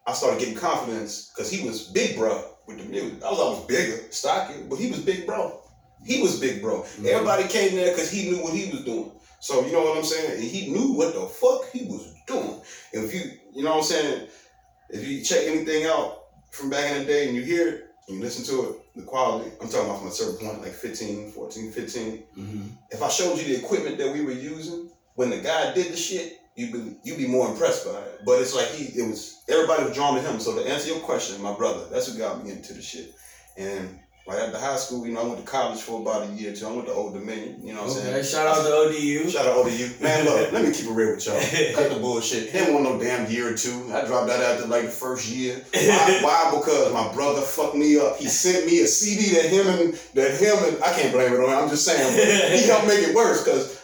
I 0.05 0.13
started 0.13 0.39
getting 0.39 0.55
confidence 0.55 1.31
because 1.33 1.51
he 1.51 1.67
was 1.67 1.87
big 1.87 2.17
bro 2.17 2.53
with 2.67 2.77
the 2.77 2.85
music. 2.85 3.23
I 3.23 3.29
was 3.29 3.39
always 3.39 3.65
bigger, 3.65 4.11
stocky, 4.11 4.61
but 4.69 4.77
he 4.77 4.89
was 4.89 4.99
big 4.99 5.25
bro. 5.25 5.59
He 6.05 6.21
was 6.21 6.39
big 6.39 6.61
bro. 6.61 6.81
Mm-hmm. 6.81 7.07
Everybody 7.07 7.47
came 7.47 7.75
there 7.75 7.91
because 7.91 8.11
he 8.11 8.29
knew 8.29 8.43
what 8.43 8.53
he 8.53 8.71
was 8.71 8.85
doing. 8.85 9.11
So 9.41 9.65
you 9.65 9.71
know 9.71 9.83
what 9.83 9.97
I'm 9.97 10.03
saying? 10.03 10.33
And 10.33 10.43
he 10.43 10.71
knew 10.71 10.93
what 10.93 11.13
the 11.13 11.21
fuck 11.21 11.69
he 11.71 11.85
was 11.85 12.13
doing. 12.27 12.61
If 12.93 13.13
you, 13.13 13.31
you 13.53 13.63
know 13.63 13.71
what 13.71 13.77
I'm 13.77 13.83
saying? 13.83 14.27
If 14.89 15.07
you 15.07 15.23
check 15.23 15.45
anything 15.45 15.85
out 15.85 16.23
from 16.51 16.69
back 16.69 16.91
in 16.91 16.99
the 16.99 17.05
day 17.05 17.27
and 17.27 17.35
you 17.35 17.43
hear 17.43 17.67
it, 17.67 17.88
and 18.09 18.17
you 18.17 18.23
listen 18.23 18.43
to 18.45 18.69
it, 18.69 18.95
the 18.95 19.03
quality, 19.03 19.51
I'm 19.61 19.69
talking 19.69 19.85
about 19.87 19.99
from 19.99 20.07
a 20.09 20.11
certain 20.11 20.45
point, 20.45 20.61
like 20.61 20.73
15, 20.73 21.31
14, 21.31 21.71
15. 21.71 22.23
Mhm. 22.37 22.69
If 22.89 23.03
I 23.03 23.07
showed 23.09 23.37
you 23.37 23.45
the 23.45 23.55
equipment 23.63 23.97
that 23.99 24.11
we 24.11 24.21
were 24.25 24.31
using, 24.31 24.89
when 25.15 25.29
the 25.29 25.37
guy 25.37 25.73
did 25.73 25.91
the 25.93 25.97
shit, 25.97 26.39
you'd 26.55 26.73
be, 26.73 26.97
you'd 27.03 27.17
be 27.17 27.27
more 27.27 27.49
impressed 27.49 27.85
by 27.85 27.99
it. 27.99 28.21
But 28.25 28.41
it's 28.41 28.55
like 28.55 28.67
he, 28.69 28.85
it 28.99 29.07
was, 29.07 29.41
everybody 29.47 29.83
was 29.83 29.93
drawn 29.95 30.15
to 30.15 30.21
him. 30.21 30.39
So 30.39 30.55
to 30.55 30.67
answer 30.69 30.89
your 30.89 30.99
question, 30.99 31.41
my 31.41 31.53
brother, 31.53 31.85
that's 31.91 32.09
what 32.09 32.17
got 32.17 32.43
me 32.43 32.51
into 32.51 32.73
the 32.73 32.81
shit. 32.81 33.13
And 33.57 33.99
right 34.29 34.39
after 34.39 34.59
high 34.59 34.77
school, 34.77 35.07
you 35.07 35.13
know, 35.13 35.21
I 35.21 35.23
went 35.25 35.39
to 35.39 35.45
college 35.45 35.81
for 35.81 36.01
about 36.01 36.29
a 36.29 36.31
year 36.33 36.53
too. 36.53 36.67
I 36.67 36.71
went 36.71 36.87
to 36.87 36.93
Old 36.93 37.13
Dominion, 37.13 37.59
you 37.63 37.73
know 37.73 37.81
what 37.81 37.89
I'm 37.89 37.95
saying? 37.97 38.13
Okay, 38.15 38.23
shout 38.23 38.47
out 38.47 38.63
to 38.63 38.71
ODU. 38.71 39.29
Shout 39.29 39.47
out 39.47 39.65
to 39.65 39.71
you. 39.71 39.89
Man, 39.99 40.25
look, 40.25 40.51
let 40.51 40.63
me 40.63 40.71
keep 40.71 40.85
it 40.85 40.91
real 40.91 41.15
with 41.15 41.25
y'all. 41.25 41.39
Cut 41.75 41.91
the 41.91 41.99
bullshit. 41.99 42.51
Didn't 42.51 42.73
want 42.73 42.85
no 42.85 42.99
damn 42.99 43.29
year 43.31 43.53
or 43.53 43.57
two. 43.57 43.91
I 43.91 44.05
dropped 44.05 44.29
out 44.29 44.41
after 44.41 44.67
like 44.67 44.85
the 44.85 44.91
first 44.91 45.29
year. 45.29 45.61
Why? 45.73 46.19
Why? 46.23 46.51
Because 46.53 46.93
my 46.93 47.11
brother 47.13 47.41
fucked 47.41 47.75
me 47.75 47.97
up. 47.99 48.17
He 48.17 48.27
sent 48.27 48.65
me 48.65 48.81
a 48.81 48.87
CD 48.87 49.35
that 49.35 49.49
him 49.49 49.67
and 49.67 49.93
that 50.13 50.39
him 50.39 50.57
and 50.63 50.83
I 50.83 50.93
can't 50.93 51.11
blame 51.11 51.33
it 51.33 51.39
on 51.39 51.49
him. 51.49 51.57
I'm 51.57 51.69
just 51.69 51.85
saying 51.85 52.57
he 52.57 52.67
helped 52.67 52.87
make 52.87 52.99
it 52.99 53.15
worse 53.15 53.43
because 53.43 53.78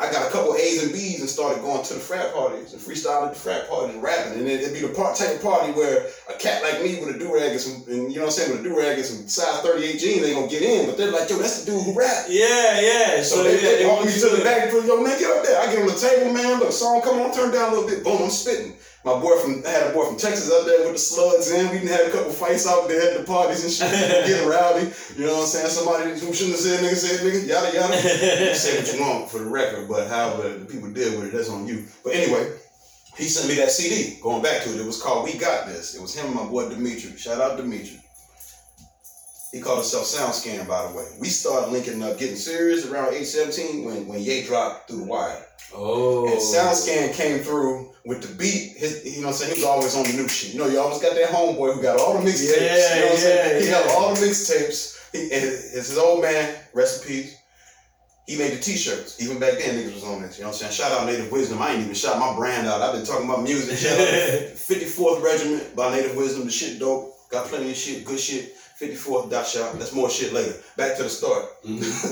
I 0.00 0.10
got 0.10 0.26
a 0.26 0.32
couple 0.32 0.56
A's 0.56 0.82
and 0.82 0.92
B's 0.92 1.20
and 1.20 1.28
started 1.28 1.60
going 1.60 1.84
to 1.84 1.92
the 1.92 2.00
frat 2.00 2.32
parties 2.32 2.72
and 2.72 2.80
freestyling 2.80 3.28
at 3.28 3.34
the 3.34 3.38
frat 3.38 3.68
parties 3.68 3.94
and 3.94 4.02
rapping. 4.02 4.40
And 4.40 4.48
it, 4.48 4.62
it'd 4.62 4.72
be 4.72 4.80
the 4.80 4.94
part 4.94 5.14
type 5.14 5.36
of 5.36 5.42
party 5.42 5.72
where 5.72 6.08
a 6.28 6.32
cat 6.40 6.62
like 6.62 6.82
me 6.82 6.98
with 7.04 7.14
a 7.14 7.18
do-rag 7.18 7.52
and 7.52 7.60
some, 7.60 7.84
and 7.86 8.08
you 8.08 8.16
know 8.16 8.24
what 8.24 8.32
I'm 8.32 8.48
saying, 8.48 8.50
with 8.50 8.60
a 8.60 8.62
do-rag 8.64 8.96
and 8.96 9.04
some 9.04 9.28
size 9.28 9.60
38 9.60 10.00
jeans 10.00 10.22
they 10.22 10.32
gonna 10.32 10.48
get 10.48 10.62
in. 10.62 10.86
But 10.86 10.96
they're 10.96 11.12
like, 11.12 11.28
yo, 11.28 11.36
that's 11.36 11.64
the 11.64 11.72
dude 11.72 11.84
who 11.84 11.92
rap. 11.92 12.24
Yeah, 12.30 12.80
yeah. 12.80 13.22
So 13.22 13.44
they, 13.44 13.60
they, 13.60 13.84
call 13.84 14.02
me 14.02 14.10
to 14.10 14.28
the 14.32 14.42
back 14.42 14.62
and 14.62 14.70
put, 14.72 14.86
yo, 14.86 15.04
man, 15.04 15.20
get 15.20 15.36
up 15.36 15.44
there. 15.44 15.60
I 15.60 15.66
get 15.68 15.82
on 15.82 15.88
the 15.88 16.00
table, 16.00 16.32
man. 16.32 16.60
Look, 16.60 16.72
song 16.72 17.02
come 17.02 17.20
on, 17.20 17.30
turn 17.34 17.52
down 17.52 17.68
a 17.68 17.76
little 17.76 17.88
bit. 17.88 18.02
Boom, 18.02 18.22
I'm 18.22 18.30
spitting. 18.30 18.80
My 19.02 19.18
boy 19.18 19.38
from, 19.38 19.62
I 19.66 19.70
had 19.70 19.90
a 19.90 19.94
boy 19.94 20.04
from 20.04 20.18
Texas 20.18 20.52
up 20.52 20.66
there 20.66 20.84
with 20.84 20.92
the 20.92 20.98
slugs 20.98 21.50
in. 21.50 21.70
We 21.70 21.78
done 21.78 21.86
had 21.86 22.08
a 22.08 22.10
couple 22.10 22.32
fights 22.32 22.68
out 22.68 22.86
there 22.86 23.00
at 23.00 23.18
the 23.18 23.24
parties 23.24 23.64
and 23.64 23.72
shit. 23.72 23.90
Getting 24.26 24.46
rowdy. 24.46 24.92
You 25.16 25.24
know 25.24 25.40
what 25.40 25.42
I'm 25.42 25.46
saying? 25.46 25.68
Somebody 25.68 26.10
who 26.20 26.34
shouldn't 26.34 26.56
have 26.56 26.60
said 26.60 26.84
nigga 26.84 26.96
said 26.96 27.20
nigga, 27.24 27.48
yada 27.48 27.72
yada. 27.72 27.96
You 28.50 28.54
say 28.54 28.76
what 28.76 28.92
you 28.92 29.00
want 29.00 29.30
for 29.30 29.38
the 29.38 29.46
record, 29.46 29.88
but 29.88 30.08
however 30.08 30.50
the 30.58 30.66
people 30.66 30.90
deal 30.90 31.18
with 31.18 31.28
it, 31.28 31.32
that's 31.32 31.48
on 31.48 31.66
you. 31.66 31.86
But 32.04 32.14
anyway, 32.14 32.52
he 33.16 33.24
sent 33.24 33.48
me 33.48 33.54
that 33.54 33.70
CD. 33.70 34.20
Going 34.20 34.42
back 34.42 34.62
to 34.64 34.74
it, 34.74 34.80
it 34.80 34.86
was 34.86 35.02
called 35.02 35.24
We 35.24 35.38
Got 35.38 35.66
This. 35.66 35.94
It 35.94 36.02
was 36.02 36.14
him 36.14 36.26
and 36.26 36.34
my 36.34 36.44
boy 36.44 36.68
Dimitri. 36.68 37.16
Shout 37.16 37.40
out 37.40 37.56
Dimitri. 37.56 38.00
He 39.50 39.60
called 39.60 39.78
himself 39.78 40.04
SoundScan, 40.04 40.68
by 40.68 40.86
the 40.86 40.96
way. 40.96 41.06
We 41.18 41.28
started 41.28 41.72
linking 41.72 42.02
up, 42.02 42.18
getting 42.18 42.36
serious 42.36 42.86
around 42.86 43.14
age 43.14 43.26
17 43.26 43.84
when, 43.84 44.06
when 44.06 44.20
Ye 44.20 44.44
dropped 44.44 44.88
through 44.88 45.00
the 45.00 45.04
wire. 45.06 45.44
Oh. 45.74 46.26
And 46.26 46.40
SoundScan 46.40 47.14
came 47.14 47.40
through 47.40 47.90
with 48.04 48.22
the 48.22 48.34
beat. 48.34 48.76
His, 48.76 49.04
you 49.04 49.20
know 49.22 49.28
what 49.28 49.34
I'm 49.34 49.38
saying? 49.38 49.54
He 49.54 49.60
was 49.60 49.68
always 49.68 49.96
on 49.96 50.04
the 50.04 50.12
new 50.22 50.28
shit. 50.28 50.52
You 50.54 50.60
know, 50.60 50.66
you 50.68 50.78
always 50.80 51.00
got 51.00 51.14
that 51.14 51.30
homeboy 51.30 51.74
who 51.74 51.82
got 51.82 52.00
all 52.00 52.18
the 52.18 52.28
mixtapes. 52.28 52.60
Yeah, 52.60 52.94
you 52.94 53.00
know 53.00 53.06
what 53.06 53.12
I'm 53.12 53.18
saying? 53.18 53.56
yeah, 53.56 53.64
He 53.64 53.70
got 53.70 53.96
all 53.96 54.14
the 54.14 54.20
mixtapes. 54.20 55.12
He, 55.12 55.22
and 55.22 55.42
his, 55.42 55.72
his 55.72 55.98
old 55.98 56.22
man, 56.22 56.56
rest 56.72 57.02
in 57.02 57.08
peace, 57.08 57.36
he 58.26 58.38
made 58.38 58.52
the 58.52 58.60
t-shirts. 58.60 59.20
Even 59.20 59.40
back 59.40 59.58
then, 59.58 59.74
niggas 59.74 59.94
was 59.94 60.04
on 60.04 60.22
this. 60.22 60.38
You 60.38 60.44
know 60.44 60.50
what 60.50 60.62
I'm 60.62 60.70
saying? 60.70 60.72
Shout 60.72 60.92
out 60.92 61.06
Native 61.06 61.32
Wisdom. 61.32 61.60
I 61.60 61.72
ain't 61.72 61.82
even 61.82 61.94
shout 61.94 62.18
my 62.18 62.34
brand 62.36 62.66
out. 62.68 62.80
I've 62.80 62.94
been 62.94 63.04
talking 63.04 63.28
about 63.28 63.42
music. 63.42 63.76
Shout 63.76 63.98
out 63.98 64.06
54th 64.06 65.22
Regiment 65.22 65.74
by 65.74 65.90
Native 65.90 66.16
Wisdom. 66.16 66.44
The 66.44 66.52
shit 66.52 66.78
dope. 66.78 67.16
Got 67.30 67.46
plenty 67.46 67.70
of 67.70 67.76
shit, 67.76 68.04
good 68.04 68.18
shit. 68.18 68.54
54th 68.80 69.30
dot 69.30 69.46
shop. 69.46 69.74
That's 69.74 69.92
more 69.92 70.08
shit 70.08 70.32
later. 70.32 70.54
Back 70.76 70.96
to 70.96 71.02
the 71.02 71.08
start. 71.08 71.44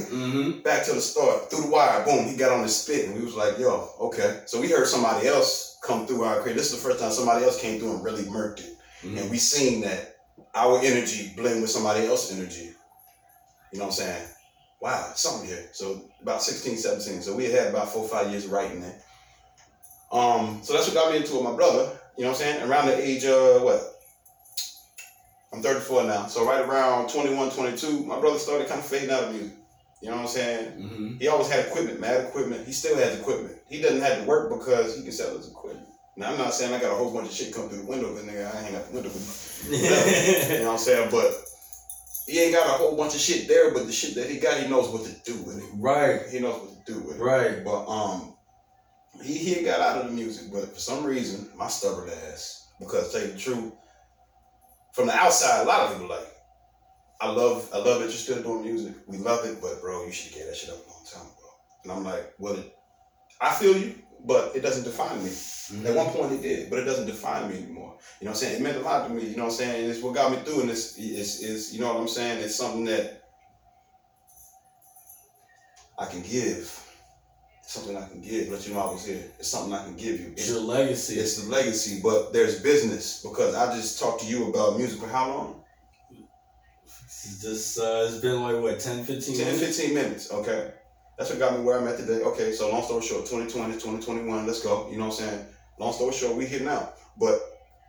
Mm-hmm. 0.09 0.61
Back 0.63 0.85
to 0.85 0.93
the 0.95 1.01
start. 1.01 1.51
Through 1.51 1.65
the 1.65 1.71
wire. 1.71 2.05
Boom. 2.05 2.27
He 2.27 2.37
got 2.37 2.53
on 2.53 2.63
the 2.63 2.69
spit 2.69 3.07
and 3.07 3.15
we 3.17 3.25
was 3.25 3.35
like, 3.35 3.59
yo, 3.59 3.91
okay. 4.01 4.43
So 4.47 4.61
we 4.61 4.69
heard 4.69 4.87
somebody 4.87 5.27
else 5.27 5.79
come 5.83 6.07
through 6.07 6.25
our 6.25 6.41
crate. 6.41 6.57
This 6.57 6.73
is 6.73 6.83
the 6.83 6.89
first 6.89 7.01
time 7.01 7.11
somebody 7.11 7.45
else 7.45 7.61
came 7.61 7.79
through 7.79 7.95
and 7.97 8.05
really 8.05 8.25
murked 8.25 8.61
it. 8.61 8.77
And 9.05 9.31
we 9.31 9.39
seen 9.39 9.81
that 9.83 10.17
our 10.55 10.81
energy 10.81 11.33
blend 11.37 11.61
with 11.61 11.71
somebody 11.71 12.07
else's 12.07 12.39
energy. 12.39 12.71
You 13.73 13.79
know 13.79 13.87
what 13.87 13.91
I'm 13.91 14.07
saying? 14.07 14.29
Wow, 14.81 15.13
something 15.15 15.49
here. 15.49 15.69
So 15.73 16.03
about 16.23 16.43
16, 16.43 16.77
17. 16.77 17.23
So 17.23 17.35
we 17.35 17.45
had 17.47 17.69
about 17.69 17.91
four, 17.91 18.07
five 18.09 18.31
years 18.31 18.45
of 18.45 18.53
writing 18.53 18.81
there. 18.81 19.01
Um, 20.11 20.61
so 20.63 20.73
that's 20.73 20.87
what 20.87 20.95
got 20.95 21.13
me 21.13 21.19
into 21.19 21.37
it. 21.37 21.43
My 21.43 21.55
brother, 21.55 21.91
you 22.17 22.25
know 22.25 22.31
what 22.31 22.41
I'm 22.41 22.47
saying? 22.47 22.69
Around 22.69 22.87
the 22.87 23.07
age 23.07 23.25
of 23.25 23.63
what? 23.63 23.98
I'm 25.53 25.63
34 25.63 26.05
now. 26.05 26.27
So 26.27 26.47
right 26.47 26.61
around 26.61 27.09
21, 27.09 27.51
22, 27.51 28.05
my 28.05 28.21
brother 28.21 28.39
started 28.39 28.69
kind 28.69 28.81
of 28.81 28.87
fading 28.87 29.11
out 29.11 29.25
of 29.25 29.33
music. 29.33 29.53
You 30.03 30.11
know 30.11 30.17
what 30.17 30.23
I'm 30.23 30.29
saying? 30.29 30.73
Mm-hmm. 30.73 31.17
He 31.19 31.29
always 31.29 31.51
had 31.51 31.67
equipment, 31.67 32.01
mad 32.01 32.27
equipment. 32.27 32.67
He 32.67 32.73
still 32.73 32.97
has 32.97 33.19
equipment. 33.19 33.57
He 33.69 33.81
doesn't 33.81 34.01
have 34.01 34.19
to 34.21 34.25
work 34.25 34.57
because 34.57 34.97
he 34.97 35.03
can 35.03 35.13
sell 35.13 35.37
his 35.37 35.51
equipment. 35.51 35.87
Now 36.17 36.33
I'm 36.33 36.39
not 36.39 36.55
saying 36.55 36.73
I 36.75 36.81
got 36.81 36.93
a 36.93 36.97
whole 36.97 37.13
bunch 37.13 37.29
of 37.29 37.35
shit 37.35 37.55
come 37.55 37.69
through 37.69 37.83
the 37.83 37.87
window, 37.87 38.15
but 38.15 38.25
nigga, 38.25 38.55
I 38.55 38.65
ain't 38.65 38.75
got 38.75 38.89
the 38.89 38.95
window. 38.95 39.11
You 39.69 40.61
know 40.61 40.67
what 40.67 40.73
I'm 40.73 40.79
saying? 40.79 41.11
But 41.11 41.33
he 42.27 42.41
ain't 42.41 42.55
got 42.55 42.67
a 42.67 42.73
whole 42.79 42.97
bunch 42.97 43.15
of 43.15 43.21
shit 43.21 43.49
there, 43.49 43.73
but 43.73 43.87
the 43.87 43.93
shit 43.93 44.15
that 44.17 44.31
he 44.31 44.39
got, 44.39 44.61
he 44.61 44.69
knows 44.69 44.89
what 44.89 45.05
to 45.05 45.13
do 45.25 45.43
with 45.43 45.59
it. 45.59 45.65
right. 45.79 46.21
He 46.31 46.41
knows 46.41 46.61
what 46.61 46.87
to 46.87 46.93
do 46.93 47.01
with 47.01 47.17
it. 47.17 47.23
Right. 47.23 47.65
But 47.65 47.87
um, 47.87 48.35
he 49.23 49.39
he 49.39 49.65
got 49.65 49.81
out 49.81 50.03
of 50.03 50.07
the 50.07 50.13
music, 50.13 50.53
but 50.53 50.75
for 50.75 50.81
some 50.81 51.05
reason, 51.05 51.49
my 51.57 51.69
stubborn 51.69 52.11
ass, 52.31 52.69
because 52.79 53.13
to 53.13 53.19
tell 53.19 53.27
you 53.27 53.33
the 53.33 53.39
truth, 53.39 53.73
from 54.99 55.07
the 55.07 55.15
outside, 55.15 55.63
a 55.63 55.65
lot 55.65 55.83
of 55.83 55.93
people 55.93 56.09
like, 56.09 56.27
I 57.21 57.31
love 57.31 57.71
I 57.73 57.79
love 57.79 58.01
that 58.01 58.07
you're 58.07 58.11
still 58.11 58.43
doing 58.43 58.65
music. 58.65 58.95
We 59.07 59.19
love 59.19 59.45
it, 59.45 59.61
but 59.61 59.81
bro, 59.81 60.05
you 60.05 60.11
should 60.11 60.35
get 60.35 60.49
that 60.49 60.57
shit 60.57 60.71
up 60.71 60.85
a 60.85 60.91
long 60.91 61.05
time 61.07 61.23
ago. 61.23 61.51
And 61.85 61.93
I'm 61.93 62.05
like, 62.05 62.35
well, 62.39 62.55
it, 62.55 62.77
I 63.41 63.55
feel 63.55 63.77
you, 63.79 63.95
but 64.25 64.57
it 64.57 64.61
doesn't 64.61 64.83
define 64.83 65.23
me. 65.23 65.31
At 65.89 65.95
one 65.95 66.09
point 66.09 66.33
it 66.33 66.43
did, 66.43 66.69
but 66.69 66.81
it 66.81 66.85
doesn't 66.85 67.07
define 67.07 67.49
me 67.49 67.59
anymore. 67.59 67.97
You 68.21 68.25
know 68.25 68.33
what 68.33 68.43
I'm 68.43 68.49
saying? 68.49 68.57
It 68.57 68.63
meant 68.63 68.77
a 68.77 68.81
lot 68.81 69.07
to 69.07 69.15
me, 69.15 69.23
you 69.23 69.37
know 69.37 69.45
what 69.45 69.53
I'm 69.53 69.57
saying? 69.57 69.89
It's 69.89 70.03
what 70.03 70.17
got 70.17 70.33
me 70.33 70.39
through 70.39 70.63
and 70.63 70.71
it's 70.71 70.99
is 70.99 71.43
is 71.43 71.73
you 71.73 71.81
know 71.81 71.95
what 71.95 72.01
I'm 72.01 72.09
saying? 72.09 72.43
It's 72.43 72.57
something 72.57 72.85
that 72.87 73.23
I 75.97 76.07
can 76.07 76.23
give. 76.23 76.88
Something 77.69 77.99
I 77.99 78.09
can 78.09 78.23
give. 78.23 78.49
Let 78.49 78.67
you 78.67 78.73
know 78.73 78.81
I 78.81 78.93
was 78.93 79.05
here. 79.05 79.23
It's 79.39 79.49
something 79.49 79.75
I 79.75 79.85
can 79.85 79.95
give 79.95 80.19
you. 80.19 80.33
It's 80.33 80.49
your 80.49 80.61
legacy. 80.63 81.17
It's 81.21 81.37
the 81.37 81.51
legacy, 81.51 82.01
but 82.03 82.33
there's 82.33 82.63
business 82.63 83.23
because 83.23 83.55
I 83.55 83.77
just 83.77 84.01
talked 84.01 84.23
to 84.23 84.27
you 84.27 84.49
about 84.49 84.79
music 84.79 84.99
for 84.99 85.07
how 85.07 85.29
long? 85.29 85.65
It's 86.11 87.43
just 87.43 87.79
uh, 87.79 88.07
it's 88.09 88.23
been 88.23 88.41
like 88.41 88.57
what 88.57 88.81
10, 88.81 89.05
15 89.05 89.37
10, 89.37 89.45
minutes. 89.45 89.77
15 89.77 89.95
minutes, 89.95 90.33
okay? 90.33 90.73
That's 91.19 91.29
what 91.29 91.39
got 91.41 91.59
me 91.59 91.63
where 91.63 91.79
I'm 91.79 91.87
at 91.87 91.99
today. 91.99 92.23
Okay, 92.23 92.53
so 92.53 92.71
long 92.73 92.83
story 92.85 93.03
short, 93.03 93.27
2020, 93.27 93.75
2021, 93.75 94.47
let's 94.47 94.63
go. 94.63 94.89
You 94.91 94.97
know 94.97 95.09
what 95.09 95.21
I'm 95.21 95.27
saying? 95.29 95.47
Long 95.79 95.93
story 95.93 96.15
short, 96.15 96.37
we 96.37 96.47
here 96.47 96.63
now. 96.63 96.95
But 97.21 97.39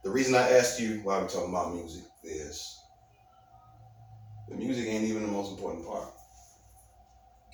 the 0.03 0.09
reason 0.09 0.35
I 0.35 0.57
asked 0.57 0.81
you 0.81 0.99
why 1.05 1.21
we 1.21 1.29
talking 1.29 1.51
about 1.51 1.73
music 1.73 2.03
is 2.21 2.77
the 4.49 4.55
music 4.55 4.87
ain't 4.87 5.05
even 5.05 5.21
the 5.21 5.31
most 5.31 5.51
important 5.51 5.87
part. 5.87 6.09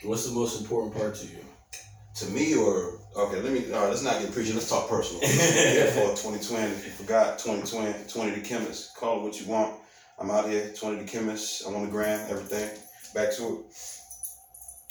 What's 0.02 0.28
the 0.28 0.34
most 0.34 0.60
important 0.60 0.96
part 0.96 1.14
to 1.18 1.28
you? 1.28 1.46
To 2.16 2.26
me, 2.28 2.56
or 2.56 3.00
okay, 3.18 3.42
let 3.42 3.52
me 3.52 3.72
all 3.74 3.82
right, 3.82 3.90
let's 3.90 4.02
not 4.02 4.22
get 4.22 4.32
preachy, 4.32 4.54
let's 4.54 4.70
talk 4.70 4.88
personal. 4.88 5.22
yeah, 5.24 5.92
for 5.92 6.16
2020. 6.16 6.64
If 6.64 6.86
you 6.86 6.92
forgot 6.92 7.40
20twin, 7.40 8.12
20 8.12 8.32
the 8.32 8.42
chemist. 8.42 8.96
Call 8.96 9.20
it 9.20 9.24
what 9.24 9.42
you 9.42 9.48
want. 9.48 9.76
I'm 10.18 10.32
out 10.32 10.50
here, 10.50 10.72
20 10.74 11.00
the 11.00 11.04
chemist. 11.04 11.68
I'm 11.68 11.76
on 11.76 11.86
the 11.86 11.92
gram, 11.92 12.26
everything. 12.30 12.70
Back 13.14 13.36
to 13.36 13.44
it. 13.44 13.76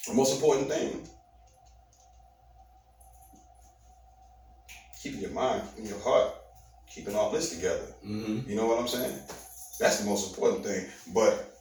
The 0.06 0.12
most 0.12 0.34
important 0.34 0.68
thing. 0.68 1.08
Keeping 5.02 5.20
your 5.20 5.30
mind 5.30 5.62
and 5.78 5.86
your 5.86 5.98
heart, 6.00 6.34
keeping 6.94 7.16
all 7.16 7.30
this 7.30 7.56
together. 7.56 7.86
Mm-hmm. 8.06 8.50
You 8.50 8.56
know 8.56 8.66
what 8.66 8.78
I'm 8.78 8.88
saying? 8.88 9.18
That's 9.80 10.00
the 10.00 10.06
most 10.06 10.34
important 10.34 10.64
thing. 10.64 10.86
But 11.14 11.54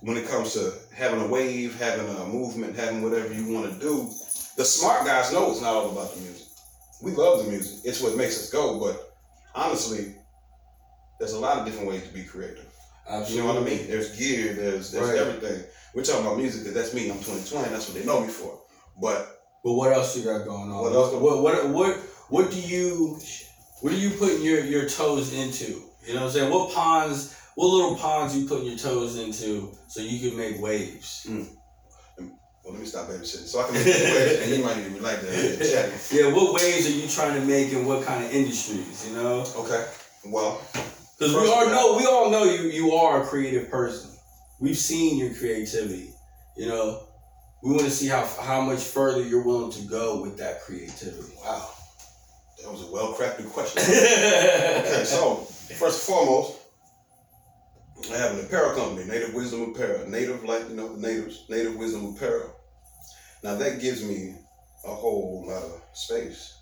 when 0.00 0.16
it 0.16 0.26
comes 0.26 0.54
to 0.54 0.72
having 0.94 1.20
a 1.20 1.26
wave, 1.26 1.78
having 1.78 2.08
a 2.08 2.26
movement, 2.26 2.76
having 2.76 3.02
whatever 3.02 3.32
you 3.32 3.52
want 3.52 3.72
to 3.72 3.78
do, 3.78 4.10
the 4.56 4.64
smart 4.64 5.06
guys 5.06 5.32
know 5.32 5.50
it's 5.50 5.60
not 5.60 5.74
all 5.74 5.90
about 5.90 6.14
the 6.14 6.20
music. 6.20 6.46
We 7.02 7.12
love 7.12 7.44
the 7.44 7.50
music. 7.50 7.80
It's 7.84 8.00
what 8.00 8.16
makes 8.16 8.38
us 8.38 8.50
go. 8.50 8.78
But 8.78 9.14
honestly, 9.54 10.14
there's 11.18 11.32
a 11.32 11.38
lot 11.38 11.58
of 11.58 11.64
different 11.66 11.88
ways 11.88 12.02
to 12.06 12.12
be 12.14 12.24
creative. 12.24 12.66
Absolutely. 13.08 13.36
You 13.36 13.42
know 13.42 13.60
what 13.60 13.62
I 13.62 13.76
mean? 13.76 13.88
There's 13.88 14.16
gear, 14.16 14.54
there's 14.54 14.90
there's 14.92 15.08
Right. 15.08 15.18
everything. 15.18 15.64
We're 15.94 16.04
talking 16.04 16.24
about 16.24 16.36
music 16.38 16.62
because 16.62 16.74
that's 16.74 16.94
me. 16.94 17.10
I'm 17.10 17.18
20twin. 17.18 17.70
That's 17.70 17.88
what 17.88 17.98
they 17.98 18.04
know 18.04 18.20
me 18.20 18.28
for. 18.28 18.60
But 19.00 19.40
But 19.64 19.72
what 19.72 19.92
else 19.92 20.16
you 20.16 20.24
got 20.24 20.44
going 20.44 20.70
on? 20.70 20.78
What 20.82 20.92
What 20.92 20.94
else? 20.94 21.12
what 21.14 21.42
what 21.42 21.68
what, 21.68 21.96
what 22.28 22.50
do 22.50 22.60
you 22.60 23.18
what 23.80 23.92
are 23.92 23.96
you 23.96 24.10
putting 24.10 24.42
your, 24.42 24.60
your 24.60 24.88
toes 24.88 25.32
into? 25.34 25.82
You 26.06 26.14
know 26.14 26.20
what 26.20 26.26
I'm 26.26 26.30
saying? 26.30 26.50
What 26.52 26.72
ponds 26.72 27.34
what 27.56 27.66
little 27.66 27.96
ponds 27.96 28.36
you 28.36 28.46
putting 28.48 28.66
your 28.66 28.78
toes 28.78 29.18
into 29.18 29.76
so 29.88 30.00
you 30.00 30.18
can 30.30 30.38
make 30.38 30.60
waves? 30.62 31.24
Hmm. 31.26 31.42
Well, 32.64 32.72
let 32.74 32.80
me 32.80 32.86
stop 32.86 33.08
babysitting 33.08 33.46
so 33.46 33.60
I 33.60 33.64
can 33.64 33.74
make 33.74 33.84
this 33.84 34.02
way. 34.38 34.42
And 34.44 34.56
you 34.56 34.64
might 34.64 34.78
even 34.78 35.02
like 35.02 35.20
that. 35.20 35.58
Chatting. 35.58 36.18
Yeah, 36.26 36.32
what 36.32 36.54
waves 36.54 36.86
are 36.86 36.90
you 36.92 37.08
trying 37.08 37.40
to 37.40 37.46
make 37.46 37.72
in 37.72 37.84
what 37.86 38.04
kind 38.04 38.24
of 38.24 38.30
industries, 38.32 39.08
you 39.08 39.16
know? 39.16 39.44
Okay. 39.56 39.84
Well, 40.26 40.60
Because 41.18 41.34
we 41.34 41.48
all 41.48 41.66
know 41.66 41.96
we 41.96 42.06
all 42.06 42.30
know 42.30 42.44
you 42.44 42.68
you 42.70 42.92
are 42.92 43.22
a 43.22 43.26
creative 43.26 43.68
person. 43.70 44.10
We've 44.60 44.76
seen 44.76 45.18
your 45.18 45.34
creativity. 45.34 46.10
You 46.56 46.68
know, 46.68 47.02
we 47.62 47.70
want 47.70 47.82
to 47.84 47.90
see 47.90 48.06
how 48.06 48.24
how 48.40 48.60
much 48.60 48.82
further 48.82 49.22
you're 49.22 49.42
willing 49.44 49.72
to 49.72 49.82
go 49.82 50.22
with 50.22 50.38
that 50.38 50.62
creativity. 50.62 51.32
wow, 51.44 51.68
that 52.62 52.70
was 52.70 52.82
a 52.88 52.92
well 52.92 53.14
crafted 53.14 53.50
question. 53.50 53.82
okay, 53.82 55.02
so 55.04 55.36
first 55.78 56.08
and 56.08 56.14
foremost, 56.16 56.58
I 58.10 58.16
have 58.16 58.38
an 58.38 58.44
apparel 58.44 58.74
company, 58.74 59.06
Native 59.06 59.34
Wisdom 59.34 59.72
Apparel. 59.74 60.08
Native, 60.08 60.44
like 60.44 60.68
you 60.68 60.74
know, 60.74 60.96
the 60.96 61.00
natives, 61.06 61.44
Native 61.48 61.76
Wisdom 61.76 62.14
Apparel. 62.14 62.54
Now 63.42 63.56
that 63.56 63.80
gives 63.80 64.02
me 64.04 64.34
a 64.84 64.94
whole 64.94 65.44
lot 65.46 65.62
of 65.62 65.80
space 65.94 66.58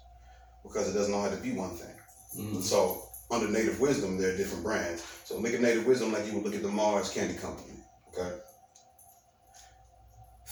because 0.63 0.89
it 0.89 0.99
doesn't 0.99 1.15
all 1.15 1.23
have 1.23 1.37
to 1.37 1.43
be 1.43 1.53
one 1.53 1.77
thing. 1.77 1.95
Mhm. 2.39 2.63
So 2.63 3.09
under 3.31 3.49
Native 3.49 3.81
Wisdom, 3.81 4.19
there 4.19 4.35
are 4.35 4.37
different 4.37 4.65
brands. 4.65 5.03
So 5.25 5.39
look 5.39 5.55
at 5.55 5.61
Native 5.61 5.87
Wisdom 5.87 6.13
like 6.13 6.27
you 6.27 6.35
would 6.35 6.45
look 6.45 6.55
at 6.55 6.63
the 6.63 6.69
Mars 6.69 7.11
Candy 7.11 7.35
Company. 7.35 7.75
Okay. 8.09 8.37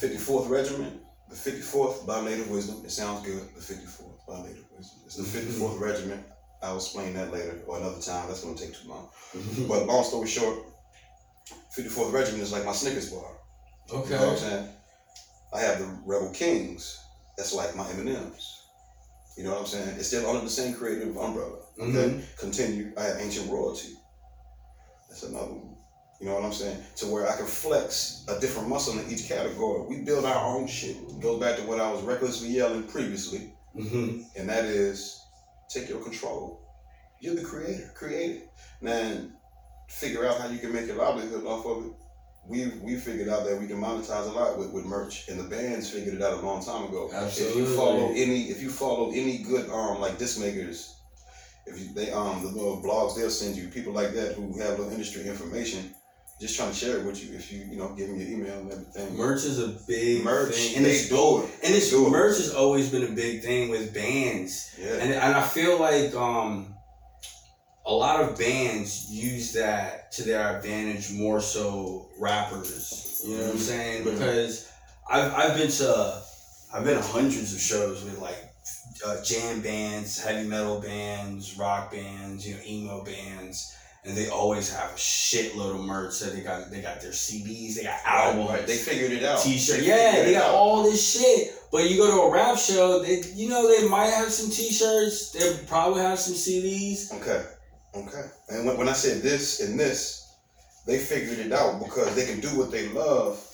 54th 0.00 0.48
Regiment, 0.48 1.00
the 1.28 1.34
54th 1.34 2.06
by 2.06 2.22
Native 2.22 2.50
Wisdom. 2.50 2.84
It 2.84 2.90
sounds 2.90 3.26
good. 3.26 3.42
The 3.56 3.60
54th 3.60 4.26
by 4.26 4.42
Native 4.42 4.64
Wisdom. 4.76 5.00
It's 5.06 5.16
the 5.16 5.24
54th 5.24 5.80
Regiment. 5.80 6.24
I'll 6.62 6.76
explain 6.76 7.14
that 7.14 7.32
later 7.32 7.60
or 7.66 7.78
another 7.78 8.00
time. 8.00 8.26
That's 8.28 8.42
going 8.42 8.56
to 8.56 8.64
take 8.64 8.74
too 8.80 8.88
long. 8.88 9.08
But 9.68 9.86
long 9.86 10.04
story 10.04 10.26
short, 10.26 10.58
54th 11.78 12.12
Regiment 12.12 12.42
is 12.42 12.52
like 12.52 12.64
my 12.64 12.72
Snickers 12.72 13.10
bar. 13.10 13.32
You 13.88 13.94
know 13.94 14.00
what 14.00 14.28
I'm 14.32 14.36
saying? 14.36 14.68
I 15.54 15.60
have 15.60 15.78
the 15.78 15.98
Rebel 16.04 16.30
Kings. 16.30 16.98
That's 17.36 17.54
like 17.54 17.74
my 17.76 17.88
M&M's. 17.90 18.62
You 19.36 19.44
know 19.44 19.50
what 19.52 19.60
I'm 19.60 19.66
saying? 19.66 19.88
It's 19.96 20.08
still 20.08 20.28
under 20.28 20.42
the 20.42 20.50
same 20.50 20.74
creative 20.74 21.16
umbrella. 21.16 21.58
Okay. 21.78 21.92
Mhm. 21.92 22.22
Continue. 22.38 22.92
I 22.96 23.04
have 23.04 23.20
Ancient 23.20 23.50
Royalty. 23.50 23.96
That's 25.08 25.22
another 25.22 25.52
one. 25.52 25.76
You 26.20 26.26
know 26.26 26.34
what 26.34 26.42
I'm 26.44 26.52
saying? 26.52 26.82
To 26.96 27.06
where 27.06 27.30
I 27.30 27.36
can 27.36 27.46
flex 27.46 28.24
a 28.26 28.40
different 28.40 28.68
muscle 28.68 28.98
in 28.98 29.08
each 29.08 29.28
category. 29.28 29.86
We 29.88 30.02
build 30.02 30.24
our 30.24 30.44
own 30.44 30.66
shit. 30.66 30.96
It 30.96 31.20
goes 31.20 31.38
back 31.40 31.56
to 31.58 31.62
what 31.62 31.80
I 31.80 31.90
was 31.92 32.02
recklessly 32.02 32.48
yelling 32.48 32.82
previously, 32.82 33.52
hmm 33.72 34.22
and 34.36 34.48
that 34.48 34.64
is 34.64 35.20
take 35.68 35.88
your 35.88 36.02
control. 36.02 36.60
You're 37.20 37.36
the 37.36 37.42
creator. 37.42 37.92
Create 37.94 38.30
it. 38.36 38.50
Then 38.82 39.36
figure 39.88 40.26
out 40.26 40.40
how 40.40 40.48
you 40.48 40.58
can 40.58 40.72
make 40.72 40.88
a 40.90 40.94
livelihood 40.94 41.44
off 41.46 41.66
of 41.66 41.86
it. 41.86 41.92
We 42.46 42.66
we 42.82 42.96
figured 42.96 43.28
out 43.28 43.44
that 43.44 43.60
we 43.60 43.66
can 43.66 43.76
monetize 43.78 44.26
a 44.28 44.32
lot 44.32 44.56
with, 44.58 44.72
with 44.72 44.86
merch, 44.86 45.28
and 45.28 45.38
the 45.38 45.44
bands 45.44 45.90
figured 45.90 46.14
it 46.14 46.22
out 46.22 46.34
a 46.42 46.46
long 46.46 46.64
time 46.64 46.84
ago. 46.84 47.10
Absolutely. 47.12 47.62
If 47.62 47.68
you 47.68 47.76
follow 47.76 48.08
any, 48.10 48.42
if 48.44 48.62
you 48.62 48.70
follow 48.70 49.10
any 49.10 49.38
good 49.38 49.68
um 49.68 50.00
like 50.00 50.16
disc 50.18 50.40
makers, 50.40 50.96
if 51.66 51.78
you 51.78 51.92
they 51.92 52.10
um 52.10 52.42
the 52.42 52.48
little 52.48 52.80
blogs 52.82 53.16
they'll 53.16 53.28
send 53.28 53.56
you 53.56 53.68
people 53.68 53.92
like 53.92 54.12
that 54.14 54.32
who 54.34 54.58
have 54.60 54.78
little 54.78 54.90
industry 54.90 55.26
information, 55.28 55.94
just 56.40 56.56
trying 56.56 56.70
to 56.70 56.74
share 56.74 56.98
it 56.98 57.04
with 57.04 57.22
you. 57.22 57.36
If 57.36 57.52
you 57.52 57.66
you 57.70 57.76
know 57.76 57.90
give 57.90 58.08
me 58.08 58.24
your 58.24 58.30
email 58.38 58.60
and 58.60 58.72
everything. 58.72 59.14
Merch 59.16 59.44
is 59.44 59.58
a 59.58 59.68
big 59.86 60.24
merch, 60.24 60.54
thing, 60.54 60.76
and 60.76 60.86
they 60.86 60.92
it's 60.92 61.08
do 61.10 61.40
it. 61.42 61.50
and 61.64 61.74
it's 61.74 61.90
They 61.90 61.96
do 61.98 62.06
it. 62.06 62.10
merch 62.10 62.38
has 62.38 62.54
always 62.54 62.88
been 62.88 63.02
a 63.04 63.10
big 63.14 63.42
thing 63.42 63.68
with 63.68 63.92
bands. 63.92 64.74
Yeah. 64.80 64.94
And, 64.94 65.12
and 65.12 65.34
I 65.34 65.42
feel 65.42 65.78
like 65.78 66.14
um, 66.14 66.74
a 67.88 67.92
lot 67.92 68.20
of 68.20 68.38
bands 68.38 69.10
use 69.10 69.52
that 69.54 70.12
to 70.12 70.22
their 70.22 70.56
advantage 70.58 71.10
more 71.10 71.40
so 71.40 72.06
rappers. 72.20 73.22
You 73.26 73.38
know 73.38 73.44
what 73.44 73.52
I'm 73.54 73.58
saying? 73.58 74.04
Mhm. 74.04 74.12
Because 74.12 74.70
I've, 75.10 75.32
I've 75.34 75.56
been 75.56 75.70
to 75.70 76.22
I've 76.74 76.84
been 76.84 76.96
to 76.96 77.02
hundreds 77.02 77.54
of 77.54 77.60
shows 77.60 78.04
with 78.04 78.18
like 78.20 78.36
uh, 79.06 79.22
jam 79.24 79.60
bands, 79.62 80.22
heavy 80.22 80.46
metal 80.46 80.80
bands, 80.80 81.56
rock 81.58 81.90
bands, 81.90 82.46
you 82.46 82.54
know, 82.54 82.60
emo 82.66 83.04
bands, 83.04 83.74
and 84.04 84.14
they 84.16 84.28
always 84.28 84.70
have 84.74 84.90
a 84.90 84.94
shitload 84.94 85.76
of 85.76 85.80
merch. 85.80 86.12
So 86.12 86.26
they 86.26 86.42
got 86.42 86.70
they 86.70 86.82
got 86.82 87.00
their 87.00 87.12
CDs, 87.12 87.76
they 87.76 87.84
got 87.84 87.98
Right, 88.04 88.26
albums, 88.26 88.50
right. 88.50 88.66
They 88.66 88.76
figured 88.76 89.12
it 89.12 89.24
out. 89.24 89.40
T-shirt. 89.40 89.80
They 89.80 89.86
Yeah, 89.86 90.24
they 90.24 90.32
got 90.34 90.50
out. 90.50 90.54
all 90.54 90.82
this 90.82 91.02
shit. 91.18 91.54
But 91.72 91.88
you 91.90 91.96
go 91.96 92.06
to 92.10 92.20
a 92.22 92.30
rap 92.30 92.58
show, 92.58 93.02
they 93.02 93.22
you 93.34 93.48
know 93.48 93.66
they 93.66 93.88
might 93.88 94.10
have 94.10 94.30
some 94.30 94.50
T-shirts. 94.50 95.32
They 95.32 95.56
probably 95.66 96.02
have 96.02 96.18
some 96.18 96.34
CDs. 96.34 97.12
Okay. 97.14 97.44
Okay. 97.98 98.26
And 98.50 98.66
when, 98.66 98.76
when 98.78 98.88
I 98.88 98.92
said 98.92 99.22
this 99.22 99.60
and 99.60 99.78
this, 99.78 100.26
they 100.86 100.98
figured 100.98 101.38
it 101.38 101.52
out 101.52 101.80
because 101.82 102.14
they 102.14 102.24
can 102.26 102.40
do 102.40 102.48
what 102.58 102.70
they 102.70 102.88
love 102.88 103.44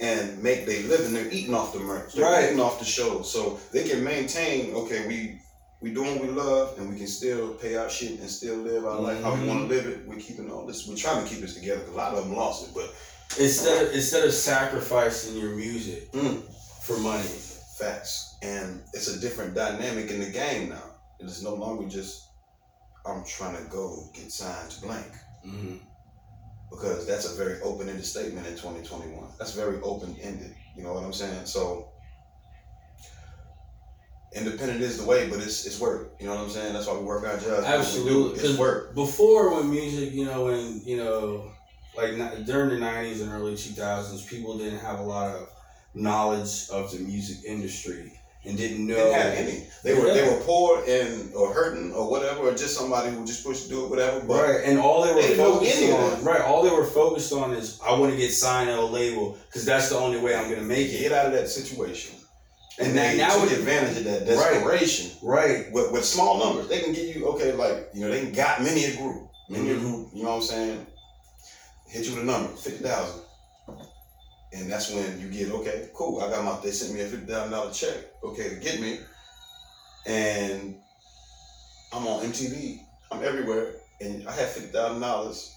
and 0.00 0.42
make 0.42 0.66
their 0.66 0.82
living. 0.84 1.12
They're 1.12 1.30
eating 1.30 1.54
off 1.54 1.72
the 1.72 1.80
merch. 1.80 2.12
They're 2.14 2.24
Right. 2.24 2.44
eating 2.46 2.60
off 2.60 2.78
the 2.78 2.84
show. 2.84 3.22
So 3.22 3.58
they 3.72 3.88
can 3.88 4.02
maintain, 4.04 4.74
okay, 4.74 5.06
we 5.06 5.38
we 5.80 5.90
doing 5.92 6.16
what 6.20 6.28
we 6.28 6.32
love 6.32 6.78
and 6.78 6.88
we 6.92 6.96
can 6.96 7.08
still 7.08 7.54
pay 7.54 7.74
our 7.74 7.90
shit 7.90 8.20
and 8.20 8.30
still 8.30 8.54
live 8.58 8.86
our 8.86 9.00
life 9.00 9.20
how 9.20 9.34
we 9.34 9.44
want 9.48 9.68
to 9.68 9.74
live 9.74 9.84
it. 9.86 10.06
We're 10.06 10.14
keeping 10.20 10.48
all 10.48 10.64
this. 10.64 10.86
We're 10.86 10.94
trying 10.94 11.24
to 11.24 11.28
keep 11.28 11.40
this 11.40 11.54
together 11.54 11.80
because 11.80 11.94
a 11.94 11.98
lot 11.98 12.14
of 12.14 12.22
them 12.24 12.36
lost 12.36 12.68
it. 12.68 12.74
But 12.74 12.94
Instead 13.40 13.86
of 13.88 13.92
instead 13.94 14.24
of 14.24 14.32
sacrificing 14.32 15.36
your 15.36 15.56
music 15.56 16.12
Mm. 16.12 16.42
for 16.86 16.96
money. 16.98 17.24
facts. 17.78 18.36
And 18.42 18.80
it's 18.92 19.08
a 19.08 19.18
different 19.18 19.54
dynamic 19.54 20.08
in 20.10 20.20
the 20.20 20.30
game 20.30 20.68
now. 20.68 20.84
It 21.18 21.26
is 21.26 21.42
no 21.42 21.54
longer 21.54 21.88
just 21.88 22.28
I'm 23.06 23.24
trying 23.24 23.56
to 23.56 23.70
go 23.70 24.10
get 24.14 24.30
signed 24.32 24.70
to 24.70 24.80
blank. 24.82 25.12
hmm 25.44 25.76
because 26.72 27.06
that's 27.06 27.30
a 27.30 27.36
very 27.36 27.60
open-ended 27.60 28.04
statement 28.04 28.46
in 28.46 28.54
2021. 28.54 29.22
That's 29.38 29.52
very 29.52 29.80
open-ended. 29.82 30.54
You 30.74 30.82
know 30.82 30.94
what 30.94 31.04
I'm 31.04 31.12
saying? 31.12 31.44
So 31.44 31.92
independent 34.34 34.80
is 34.80 34.98
the 34.98 35.04
way, 35.04 35.28
but 35.28 35.38
it's 35.40 35.66
it's 35.66 35.78
work. 35.78 36.14
You 36.18 36.26
know 36.26 36.34
what 36.34 36.44
I'm 36.44 36.50
saying? 36.50 36.72
That's 36.72 36.86
why 36.86 36.96
we 36.96 37.04
work 37.04 37.24
our 37.24 37.34
jobs. 37.34 37.44
What 37.44 37.58
we 37.58 37.62
do, 37.62 37.66
Absolutely, 37.74 38.40
it's 38.40 38.58
work. 38.58 38.94
Before 38.94 39.54
when 39.54 39.70
music, 39.70 40.12
you 40.12 40.24
know, 40.24 40.46
when 40.46 40.80
you 40.84 40.96
know, 40.96 41.52
like 41.96 42.16
during 42.46 42.70
the 42.70 42.86
'90s 42.86 43.20
and 43.20 43.30
early 43.32 43.54
2000s, 43.54 44.26
people 44.26 44.56
didn't 44.56 44.78
have 44.80 44.98
a 44.98 45.02
lot 45.02 45.34
of 45.34 45.48
knowledge 45.94 46.68
of 46.70 46.90
the 46.90 46.98
music 47.00 47.44
industry 47.46 48.18
and 48.44 48.56
didn't 48.56 48.86
know. 48.86 48.94
Didn't 48.96 49.12
have 49.14 49.34
any. 49.34 49.66
They 49.84 49.94
were 49.94 50.12
they 50.12 50.22
were 50.28 50.40
poor 50.44 50.82
and 50.88 51.32
or 51.34 51.52
hurting 51.52 51.92
or 51.92 52.10
whatever, 52.10 52.40
or 52.40 52.52
just 52.52 52.76
somebody 52.76 53.10
who 53.14 53.24
just 53.24 53.44
pushed 53.44 53.64
to 53.64 53.68
do 53.68 53.84
it, 53.84 53.90
whatever. 53.90 54.20
But 54.20 54.42
Right, 54.42 54.60
and 54.64 54.78
all 54.78 55.02
they 55.04 55.12
were 55.14 55.22
They 55.22 55.34
focused 55.36 55.82
on, 55.82 56.24
right, 56.24 56.40
all 56.40 56.62
they 56.62 56.70
were 56.70 56.84
focused 56.86 57.32
on 57.32 57.52
is 57.52 57.80
I 57.84 57.92
want 57.98 58.12
to 58.12 58.16
get 58.18 58.30
signed 58.32 58.70
at 58.70 58.78
a 58.78 58.84
label 58.84 59.38
because 59.48 59.64
that's 59.64 59.88
the 59.90 59.96
only 59.98 60.18
way 60.18 60.34
I'm 60.34 60.48
gonna 60.48 60.62
make 60.62 60.88
it. 60.92 60.98
get 61.00 61.12
out 61.12 61.26
of 61.26 61.32
that 61.32 61.48
situation. 61.48 62.16
And 62.78 62.88
And 62.88 62.96
that- 62.98 63.12
they 63.12 63.18
now 63.18 63.34
took 63.40 63.52
it- 63.52 63.58
advantage 63.58 63.98
of 63.98 64.04
that 64.04 64.20
Right. 64.20 64.54
desperation 64.54 65.10
Right, 65.22 65.70
with, 65.72 65.92
with 65.92 66.04
small 66.04 66.38
numbers. 66.38 66.68
They 66.68 66.80
can 66.80 66.92
give 66.94 67.14
you 67.14 67.26
okay, 67.28 67.52
like 67.52 67.90
you 67.92 68.00
know, 68.00 68.10
they 68.10 68.20
can 68.20 68.32
got 68.32 68.62
many 68.62 68.84
a 68.86 68.96
group, 68.96 69.28
many 69.48 69.70
a 69.70 69.74
Mhm. 69.74 69.80
group. 69.80 70.08
You 70.14 70.22
know 70.22 70.30
what 70.30 70.36
I'm 70.36 70.42
saying? 70.42 70.86
Hit 71.88 72.06
you 72.06 72.14
with 72.14 72.22
a 72.22 72.26
number, 72.26 72.50
fifty 72.56 72.82
thousand, 72.82 73.20
and 74.52 74.70
that's 74.70 74.90
when 74.92 75.20
you 75.20 75.28
get 75.28 75.50
okay, 75.52 75.88
cool. 75.94 76.20
I 76.20 76.30
got 76.30 76.44
my. 76.44 76.58
They 76.62 76.70
sent 76.70 76.94
me 76.94 77.00
a 77.00 77.06
fifty 77.06 77.26
thousand 77.26 77.52
dollar 77.52 77.72
check, 77.72 77.96
okay, 78.22 78.50
to 78.50 78.56
get 78.56 78.80
me, 78.80 78.98
and 80.06 80.76
I'm 81.92 82.06
on 82.06 82.24
MTV. 82.26 82.80
I'm 83.10 83.22
everywhere, 83.24 83.74
and 84.00 84.26
I 84.28 84.32
have 84.32 84.50
fifty 84.50 84.68
thousand 84.70 85.00
dollars. 85.00 85.54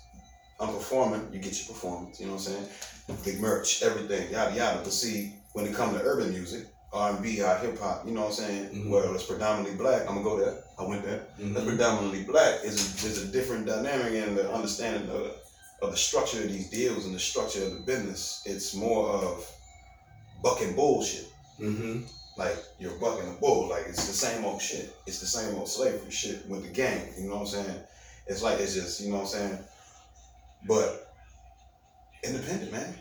I'm 0.60 0.70
performing. 0.74 1.28
You 1.34 1.40
get 1.40 1.58
your 1.58 1.74
performance. 1.74 2.20
You 2.20 2.28
know 2.28 2.34
what 2.34 2.48
I'm 2.48 2.54
saying? 2.54 3.20
Big 3.24 3.40
merch, 3.40 3.84
everything, 3.84 4.32
yada 4.32 4.56
yada. 4.56 4.80
But 4.84 4.94
see, 4.94 5.34
when 5.54 5.66
it 5.66 5.76
comes 5.76 5.98
to 5.98 6.04
urban 6.04 6.32
music, 6.32 6.68
R&B, 6.94 7.42
or 7.42 7.56
hip 7.58 7.78
hop, 7.80 8.06
you 8.06 8.14
know 8.14 8.22
what 8.22 8.28
I'm 8.28 8.34
saying? 8.34 8.70
Mhm. 8.70 8.90
Well, 8.90 9.14
it's 9.14 9.26
predominantly 9.26 9.76
black. 9.78 10.02
I'm 10.02 10.16
gonna 10.16 10.24
go 10.24 10.40
there. 10.40 10.64
I 10.80 10.84
went 10.84 11.04
there. 11.04 11.28
That's 11.38 11.66
Mhm. 11.66 11.68
predominantly 11.68 12.24
black. 12.24 12.64
Is 12.64 12.96
there's 13.04 13.18
a 13.20 13.28
different 13.28 13.66
dynamic 13.68 14.14
in 14.14 14.36
the 14.36 14.50
understanding 14.52 15.10
of, 15.10 15.32
of 15.82 15.92
the 15.92 15.98
structure 15.98 16.42
of 16.44 16.52
these 16.52 16.70
deals 16.70 17.06
and 17.06 17.14
the 17.14 17.20
structure 17.20 17.64
of 17.66 17.74
the 17.74 17.80
business. 17.82 18.42
It's 18.46 18.74
more 18.74 19.10
of 19.10 19.50
bucking 20.42 20.76
bullshit. 20.76 21.28
Mhm. 21.60 22.08
Like 22.38 22.58
you're 22.80 23.00
bucking 23.00 23.30
a 23.30 23.34
bull. 23.34 23.68
Like 23.70 23.86
it's 23.88 24.08
the 24.08 24.14
same 24.14 24.44
old 24.46 24.62
shit. 24.62 24.96
It's 25.06 25.20
the 25.20 25.26
same 25.26 25.56
old 25.56 25.70
slavery 25.70 26.12
shit 26.12 26.48
with 26.50 26.64
the 26.64 26.70
gang. 26.70 27.14
You 27.18 27.30
know 27.30 27.36
what 27.36 27.42
I'm 27.42 27.48
saying? 27.48 27.80
It's 28.28 28.42
like 28.42 28.60
it's 28.60 28.74
just 28.74 29.02
you 29.02 29.10
know 29.10 29.18
what 29.18 29.22
I'm 29.24 29.28
saying. 29.28 29.60
But 30.68 31.14
independent, 32.24 32.72
man. 32.72 32.96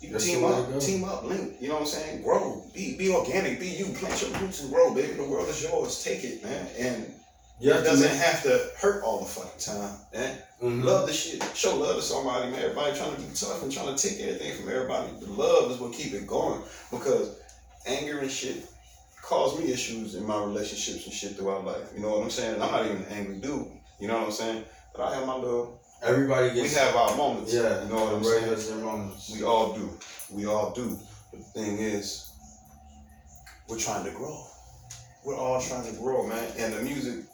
You 0.00 0.12
That's 0.12 0.26
team 0.26 0.42
the 0.42 0.46
way 0.46 0.52
to 0.52 0.76
up, 0.76 0.80
team 0.80 1.04
up, 1.04 1.24
link. 1.24 1.56
You 1.60 1.68
know 1.68 1.74
what 1.74 1.80
I'm 1.82 1.86
saying? 1.88 2.22
Grow, 2.22 2.62
be 2.72 2.96
be 2.96 3.10
organic, 3.12 3.58
be 3.58 3.66
you. 3.66 3.86
Plant 3.86 4.22
your 4.22 4.30
roots 4.40 4.62
and 4.62 4.70
grow, 4.70 4.94
baby. 4.94 5.14
The 5.14 5.24
world 5.24 5.48
is 5.48 5.62
yours. 5.62 6.04
Take 6.04 6.22
it, 6.22 6.44
man. 6.44 6.68
And 6.78 7.14
You 7.58 7.72
it 7.72 7.82
doesn't 7.82 8.16
have 8.16 8.42
to 8.44 8.70
hurt 8.78 9.02
all 9.02 9.20
the 9.20 9.26
fucking 9.26 9.58
time, 9.58 9.96
man. 10.14 10.38
Mhm. 10.62 10.82
Love 10.82 11.06
the 11.06 11.12
shit. 11.12 11.42
Show 11.54 11.76
love 11.76 11.96
to 11.96 12.02
somebody, 12.02 12.50
man. 12.50 12.60
Everybody 12.60 12.96
trying 12.96 13.14
to 13.14 13.20
be 13.20 13.28
tough 13.32 13.62
and 13.62 13.70
trying 13.70 13.94
to 13.94 14.08
take 14.08 14.20
everything 14.20 14.56
from 14.56 14.68
everybody. 14.68 15.08
The 15.20 15.30
love 15.30 15.70
is 15.70 15.78
what 15.78 15.92
keep 15.92 16.12
it 16.14 16.26
going. 16.26 16.62
Because 16.90 17.36
anger 17.86 18.18
and 18.18 18.30
shit 18.30 18.66
caused 19.22 19.60
me 19.60 19.70
issues 19.72 20.16
in 20.16 20.26
my 20.26 20.38
relationships 20.42 21.04
and 21.04 21.14
shit 21.14 21.36
throughout 21.36 21.64
life. 21.64 21.92
You 21.94 22.00
know 22.00 22.10
what 22.10 22.24
I'm 22.24 22.30
saying? 22.30 22.54
And 22.54 22.62
I'm 22.62 22.72
not 22.72 22.84
even 22.86 22.96
an 22.98 23.06
angry 23.12 23.36
dude. 23.36 23.70
You 24.00 24.08
know 24.08 24.14
what 24.18 24.26
I'm 24.26 24.32
saying? 24.32 24.64
But 24.96 25.02
I 25.04 25.14
have 25.14 25.26
my 25.26 25.36
little. 25.36 25.80
Everybody 26.02 26.60
We 26.60 26.68
have 26.68 26.94
our 26.94 27.16
moments. 27.16 27.52
Yeah. 27.52 27.82
You 27.82 27.88
know 27.90 28.04
what 28.04 28.14
I'm 28.14 28.24
saying? 28.24 28.84
moments. 28.84 29.30
We 29.30 29.44
all 29.44 29.74
do. 29.74 29.90
We 30.30 30.46
all 30.46 30.72
do. 30.72 30.98
But 31.30 31.40
the 31.40 31.60
thing 31.60 31.78
is, 31.78 32.30
we're 33.68 33.78
trying 33.78 34.04
to 34.04 34.10
grow. 34.12 34.44
We're 35.24 35.36
all 35.36 35.60
trying 35.60 35.92
to 35.92 36.00
grow, 36.00 36.26
man. 36.26 36.52
And 36.56 36.72
the 36.74 36.82
music 36.82 37.24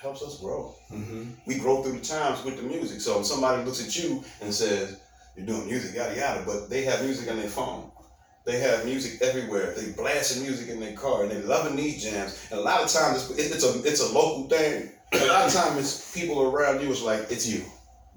helps 0.00 0.22
us 0.22 0.40
grow. 0.40 0.74
Mm-hmm. 0.90 1.24
We 1.46 1.58
grow 1.58 1.82
through 1.82 1.98
the 1.98 2.04
times 2.04 2.42
with 2.44 2.56
the 2.56 2.62
music. 2.62 3.00
So 3.00 3.20
if 3.20 3.26
somebody 3.26 3.62
looks 3.64 3.84
at 3.84 3.96
you 4.02 4.24
and 4.40 4.52
says, 4.52 5.00
You're 5.36 5.46
doing 5.46 5.66
music, 5.66 5.94
yada 5.94 6.16
yada, 6.16 6.42
but 6.46 6.70
they 6.70 6.84
have 6.84 7.04
music 7.04 7.30
on 7.30 7.38
their 7.38 7.48
phone. 7.48 7.90
They 8.46 8.58
have 8.60 8.84
music 8.86 9.20
everywhere. 9.20 9.74
They 9.76 9.92
blasting 9.92 10.42
music 10.42 10.70
in 10.70 10.80
their 10.80 10.96
car 10.96 11.22
and 11.22 11.30
they 11.30 11.42
loving 11.42 11.76
these 11.76 12.02
jams. 12.02 12.48
And 12.50 12.60
a 12.60 12.62
lot 12.62 12.80
of 12.82 12.88
times 12.90 13.30
it's, 13.30 13.54
it's 13.54 13.64
a 13.64 13.82
it's 13.86 14.00
a 14.00 14.12
local 14.12 14.48
thing. 14.48 14.90
A 15.12 15.26
lot 15.26 15.46
of 15.46 15.52
times 15.52 15.78
it's 15.78 16.14
people 16.14 16.42
around 16.50 16.80
you. 16.80 16.90
It's 16.90 17.02
like 17.02 17.26
it's 17.30 17.46
you. 17.46 17.64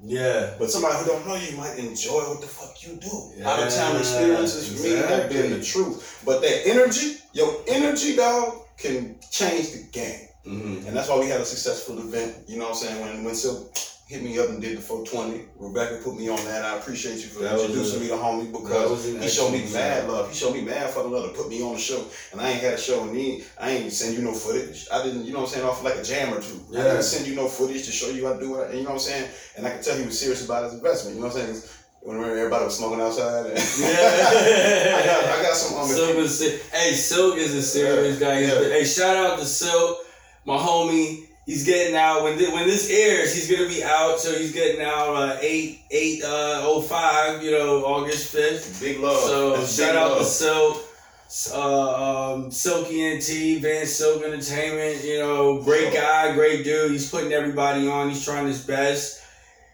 Yeah. 0.02 0.54
But 0.58 0.72
somebody 0.72 0.98
who 0.98 1.06
don't 1.06 1.28
know 1.28 1.36
you 1.36 1.56
might 1.58 1.78
enjoy 1.78 2.22
what 2.30 2.42
the 2.42 2.48
fuck 2.48 2.82
you 2.84 2.96
do. 2.96 3.44
Out 3.46 3.62
of 3.62 3.74
town 3.74 3.94
Yeah, 3.94 4.00
experiences 4.00 4.82
for 4.82 4.88
me 4.88 4.96
have 4.96 5.30
been 5.30 5.52
the 5.52 5.64
truth. 5.64 6.22
But 6.26 6.42
that 6.42 6.68
energy, 6.68 7.18
your 7.34 7.62
energy, 7.68 8.16
dog, 8.16 8.60
can 8.78 9.18
change 9.32 9.72
the 9.72 9.84
game. 9.92 10.28
Mm-hmm. 10.46 10.88
And 10.88 10.96
that's 10.96 11.10
why 11.10 11.20
we 11.20 11.28
had 11.28 11.42
a 11.42 11.46
successful 11.46 12.00
event. 12.00 12.36
You 12.48 12.58
know 12.58 12.66
what 12.66 12.72
I'm 12.72 12.76
saying? 12.76 13.02
When 13.02 13.24
when 13.24 13.36
Silk 13.36 13.76
hit 14.08 14.22
me 14.22 14.38
up 14.38 14.50
and 14.50 14.62
did 14.62 14.78
the 14.78 14.82
420, 14.82 15.46
Rebecca 15.58 16.04
put 16.04 16.18
me 16.18 16.30
on 16.30 16.38
that. 16.46 16.66
I 16.66 16.78
appreciate 16.78 17.16
you 17.16 17.30
for 17.32 17.42
That 17.42 17.58
introducing 17.58 18.02
me 18.02 18.08
to 18.10 18.16
homie 18.16 18.52
because 18.52 19.06
he 19.06 19.28
showed 19.30 19.52
me 19.52 19.66
mad 19.72 20.10
love. 20.10 20.30
He 20.30 20.36
showed 20.36 20.54
me 20.54 20.62
mad 20.62 20.90
fucking 20.92 21.12
love 21.12 21.32
to 21.32 21.36
put 21.36 21.50
me 21.50 21.64
on 21.64 21.74
the 21.74 21.80
show. 21.80 22.04
And 22.32 22.42
I 22.42 22.50
ain't 22.50 22.62
had 22.62 22.74
a 22.74 22.78
show 22.78 23.04
and 23.08 23.16
he, 23.16 23.44
I 23.60 23.72
ain't 23.72 23.92
send 23.92 24.16
you 24.16 24.22
no 24.22 24.34
footage. 24.34 24.88
I 24.92 25.02
didn't, 25.04 25.26
you 25.26 25.32
know 25.32 25.40
what 25.40 25.50
I'm 25.50 25.54
saying, 25.54 25.66
off 25.66 25.84
like 25.84 25.96
a 25.96 26.04
jam 26.04 26.34
or 26.34 26.42
two. 26.42 26.60
I 26.74 26.84
didn't 26.84 27.04
send 27.04 27.28
you 27.28 27.36
no 27.36 27.48
footage 27.48 27.86
to 27.86 27.92
show 27.92 28.10
you 28.10 28.28
I 28.28 28.38
do 28.38 28.52
what 28.52 28.70
I, 28.70 28.74
you 28.74 28.84
know 28.84 28.90
what 28.90 28.94
I'm 28.96 29.00
saying? 29.00 29.30
And 29.58 29.66
I 29.66 29.72
could 29.72 29.84
tell 29.84 29.98
he 29.98 30.06
was 30.06 30.20
serious 30.20 30.44
about 30.46 30.66
his 30.66 30.74
investment. 30.74 31.16
You 31.16 31.22
know 31.22 31.30
what 31.30 31.38
I'm 31.38 31.54
saying? 31.56 31.70
When 32.02 32.18
everybody 32.20 32.66
was 32.66 32.78
smoking 32.78 33.00
outside. 33.00 33.46
Yeah. 33.46 33.56
I 35.00 35.06
got 35.06 35.40
I 35.40 35.42
got 35.42 35.56
some 35.56 35.80
um, 35.80 35.88
Silk 35.88 36.18
is 36.18 36.70
hey 36.74 36.92
Silk 36.92 37.38
is 37.38 37.56
a 37.56 37.62
serious 37.62 38.20
Yeah, 38.20 38.28
guy. 38.28 38.40
Yeah. 38.42 38.70
Hey, 38.70 38.84
shout 38.84 39.16
out 39.16 39.40
to 39.40 39.46
Silk, 39.46 40.00
my 40.46 40.58
homie. 40.58 41.26
He's 41.46 41.66
getting 41.66 41.94
out 41.96 42.24
when 42.24 42.38
thi- 42.38 42.54
when 42.54 42.66
this 42.68 42.90
airs. 42.90 43.34
He's 43.36 43.52
gonna 43.52 43.68
be 43.68 43.84
out, 43.84 44.18
so 44.20 44.32
he's 44.34 44.54
getting 44.54 44.82
out 44.82 45.10
uh, 45.16 45.38
eight 45.42 45.82
eight 45.92 46.24
uh 46.24 46.62
oh 46.64 46.82
five. 46.82 47.44
You 47.44 47.52
know, 47.52 47.84
August 47.86 48.30
fifth. 48.32 48.80
big 48.80 49.00
love. 49.00 49.18
So 49.20 49.58
That's 49.58 49.76
shout 49.76 49.96
out 49.98 50.12
love. 50.12 50.20
to 50.20 50.26
Silk, 50.26 50.78
uh, 51.54 52.34
um, 52.34 52.52
Silky 52.52 53.16
NT, 53.18 53.62
Van 53.62 53.86
Silk 53.86 54.24
Entertainment. 54.24 55.04
You 55.04 55.20
know, 55.20 55.62
great 55.62 55.94
guy, 55.94 56.34
great 56.34 56.64
dude. 56.64 56.92
He's 56.92 57.10
putting 57.10 57.34
everybody 57.34 57.90
on. 57.90 58.10
He's 58.10 58.24
trying 58.24 58.48
his 58.48 58.62
best. 58.66 59.20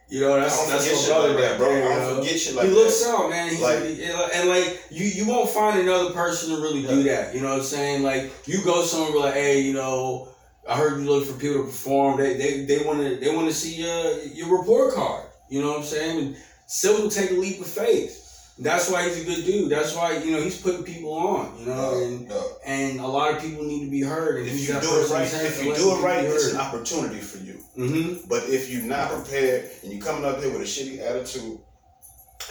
You 0.07 0.21
know, 0.21 0.39
that's 0.39 0.55
I 0.57 0.61
don't 0.61 0.69
that's 0.71 1.07
my 1.07 1.13
brother 1.13 1.29
like 1.35 1.37
that, 1.37 1.57
bro. 1.59 1.69
there, 1.69 1.85
I 1.85 1.95
don't 1.99 2.15
know? 2.17 2.23
forget 2.23 2.39
shit 2.39 2.55
like 2.55 2.65
he 2.65 2.71
that. 2.71 2.75
looks 2.79 3.05
out, 3.07 3.29
man. 3.29 3.47
He's 3.51 3.61
Like- 3.61 3.79
like, 3.83 4.35
and 4.35 4.49
like 4.49 4.81
you, 4.89 5.05
you 5.05 5.27
won't 5.27 5.51
find 5.51 5.79
another 5.79 6.09
person 6.13 6.49
to 6.55 6.59
really 6.63 6.81
do 6.81 7.03
that. 7.03 7.35
You 7.35 7.41
know 7.41 7.49
what 7.49 7.59
I'm 7.59 7.63
saying? 7.63 8.01
Like 8.01 8.31
you 8.47 8.63
go 8.63 8.83
somewhere 8.83 9.19
like, 9.19 9.33
hey, 9.35 9.61
you 9.61 9.73
know, 9.73 10.28
I 10.69 10.77
heard 10.77 11.01
you 11.01 11.09
look 11.09 11.25
for 11.25 11.33
people 11.33 11.57
to 11.57 11.63
perform. 11.63 12.19
They 12.19 12.35
they 12.35 12.65
they 12.65 12.85
want 12.85 12.99
to 12.99 13.15
they 13.17 13.35
want 13.35 13.47
to 13.47 13.53
see 13.53 13.81
your 13.81 14.21
your 14.23 14.59
report 14.59 14.93
card. 14.93 15.25
You 15.49 15.61
know 15.61 15.69
what 15.69 15.79
I'm 15.79 15.83
saying? 15.83 16.19
And 16.19 16.35
will 16.83 17.09
take 17.09 17.31
a 17.31 17.33
leap 17.33 17.59
of 17.59 17.67
faith. 17.67 18.27
That's 18.59 18.91
why 18.91 19.07
he's 19.07 19.21
a 19.21 19.25
good 19.25 19.45
dude. 19.45 19.69
That's 19.71 19.95
why 19.95 20.17
you 20.17 20.31
know 20.31 20.41
he's 20.41 20.61
putting 20.61 20.83
people 20.83 21.13
on. 21.13 21.57
You 21.59 21.65
know, 21.67 22.03
and 22.03 22.27
No, 22.27 22.35
no. 22.35 22.47
and 22.65 22.99
a 22.99 23.07
lot 23.07 23.33
of 23.33 23.41
people 23.41 23.63
need 23.63 23.85
to 23.85 23.89
be 23.91 24.01
heard. 24.01 24.41
And 24.41 24.47
If 24.47 24.59
you 24.67 24.73
do 24.79 25.01
it 25.01 25.09
right, 25.09 25.33
if 25.33 25.63
you 25.63 25.73
do 25.75 25.95
it 25.95 26.01
right, 26.03 26.25
it's 26.25 26.51
an 26.51 26.59
opportunity 26.59 27.19
for 27.19 27.37
you. 27.39 27.63
Mm-hmm. 27.77 28.27
But 28.27 28.49
if 28.49 28.69
you're 28.69 28.83
not 28.83 29.09
prepared 29.09 29.71
and 29.81 29.91
you're 29.91 30.01
coming 30.01 30.25
up 30.25 30.39
here 30.41 30.51
with 30.51 30.61
a 30.61 30.65
shitty 30.65 30.99
attitude 30.99 31.59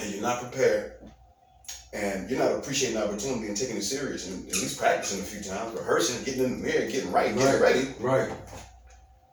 and 0.00 0.10
you're 0.12 0.22
not 0.22 0.40
prepared 0.40 0.94
and 1.92 2.28
you're 2.28 2.38
not 2.38 2.52
appreciating 2.52 2.98
the 2.98 3.04
opportunity 3.06 3.48
and 3.48 3.56
taking 3.56 3.76
it 3.76 3.82
serious 3.82 4.28
and 4.28 4.46
at 4.48 4.54
least 4.56 4.78
practicing 4.78 5.20
a 5.20 5.22
few 5.22 5.40
times, 5.42 5.74
rehearsing, 5.78 6.22
getting 6.24 6.44
in 6.44 6.60
the 6.60 6.66
mirror, 6.66 6.90
getting 6.90 7.10
right, 7.12 7.34
getting 7.34 7.44
Right. 7.44 7.60
ready, 7.60 7.88
Right. 7.98 8.30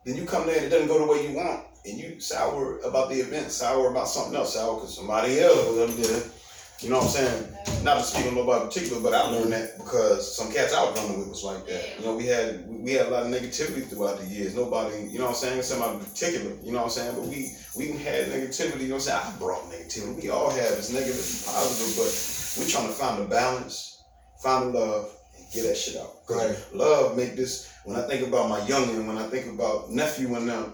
then 0.06 0.16
you 0.16 0.26
come 0.26 0.45
there 0.47 0.58
and 0.58 0.66
it 0.66 0.70
doesn't 0.70 0.88
go 0.88 0.99
the 0.99 1.12
way 1.12 1.28
you 1.28 1.36
want 1.36 1.66
and 1.86 1.97
you 1.97 2.20
sour 2.20 2.80
about 2.80 3.10
the 3.10 3.16
event, 3.20 3.51
sour 3.51 3.89
about 3.91 4.08
something 4.08 4.36
else, 4.36 4.53
sour 4.53 4.76
because 4.76 4.95
somebody 4.95 5.39
else 5.39 5.76
did 5.97 6.10
it. 6.12 6.28
You 6.82 6.89
know 6.89 6.97
what 6.97 7.06
I'm 7.06 7.12
saying? 7.12 7.47
Not 7.84 7.97
to 7.99 8.03
speak 8.03 8.28
on 8.28 8.36
nobody 8.36 8.62
in 8.62 8.68
particular, 8.68 9.01
but 9.01 9.14
I 9.14 9.30
learned 9.30 9.51
that 9.53 9.78
because 9.78 10.36
some 10.36 10.51
cats 10.51 10.74
I 10.74 10.84
was 10.84 10.99
running 10.99 11.20
with 11.20 11.30
was 11.30 11.43
like 11.43 11.66
that. 11.68 11.99
You 11.99 12.06
know, 12.06 12.16
we 12.16 12.26
had 12.26 12.66
we 12.68 12.93
had 12.93 13.08
a 13.08 13.10
lot 13.10 13.24
of 13.24 13.32
negativity 13.32 13.86
throughout 13.88 14.20
the 14.20 14.26
years. 14.28 14.56
Nobody, 14.56 15.08
you 15.10 15.20
know 15.20 15.26
what 15.26 15.32
I'm 15.32 15.36
saying, 15.36 15.62
somebody 15.64 15.97
in 15.97 16.06
particular, 16.06 16.56
you 16.64 16.72
know 16.72 16.80
what 16.80 16.86
I'm 16.86 16.89
saying? 16.91 17.16
But 17.16 17.26
we 17.26 17.56
we 17.76 17.91
had 17.97 18.28
negativity, 18.28 18.82
you 18.82 18.88
know 18.89 18.95
what 18.95 19.10
I'm 19.10 19.22
saying? 19.22 19.22
I 19.36 19.38
brought 19.39 19.70
negativity. 19.72 20.24
We 20.24 20.30
all 20.30 20.49
have 20.49 20.72
it's 20.74 20.91
negative 20.91 21.20
and 21.20 21.45
positive, 21.45 21.95
but 21.97 22.35
we're 22.58 22.68
trying 22.68 22.88
to 22.88 22.93
find 22.93 23.22
the 23.22 23.28
balance, 23.28 24.01
find 24.41 24.74
the 24.74 24.80
love, 24.80 25.12
and 25.38 25.45
get 25.53 25.64
that 25.64 25.78
shit 25.78 25.97
out. 25.97 26.12
Right. 26.30 26.58
Love 26.74 27.18
make 27.18 27.36
this 27.36 27.72
when 27.84 27.95
I 27.97 28.01
think 28.08 28.28
about 28.28 28.49
my 28.49 28.60
youngin, 28.62 29.06
when 29.08 29.18
I 29.18 29.28
think 29.28 29.47
about 29.47 29.91
nephew 29.91 30.36
and 30.36 30.47
them, 30.49 30.74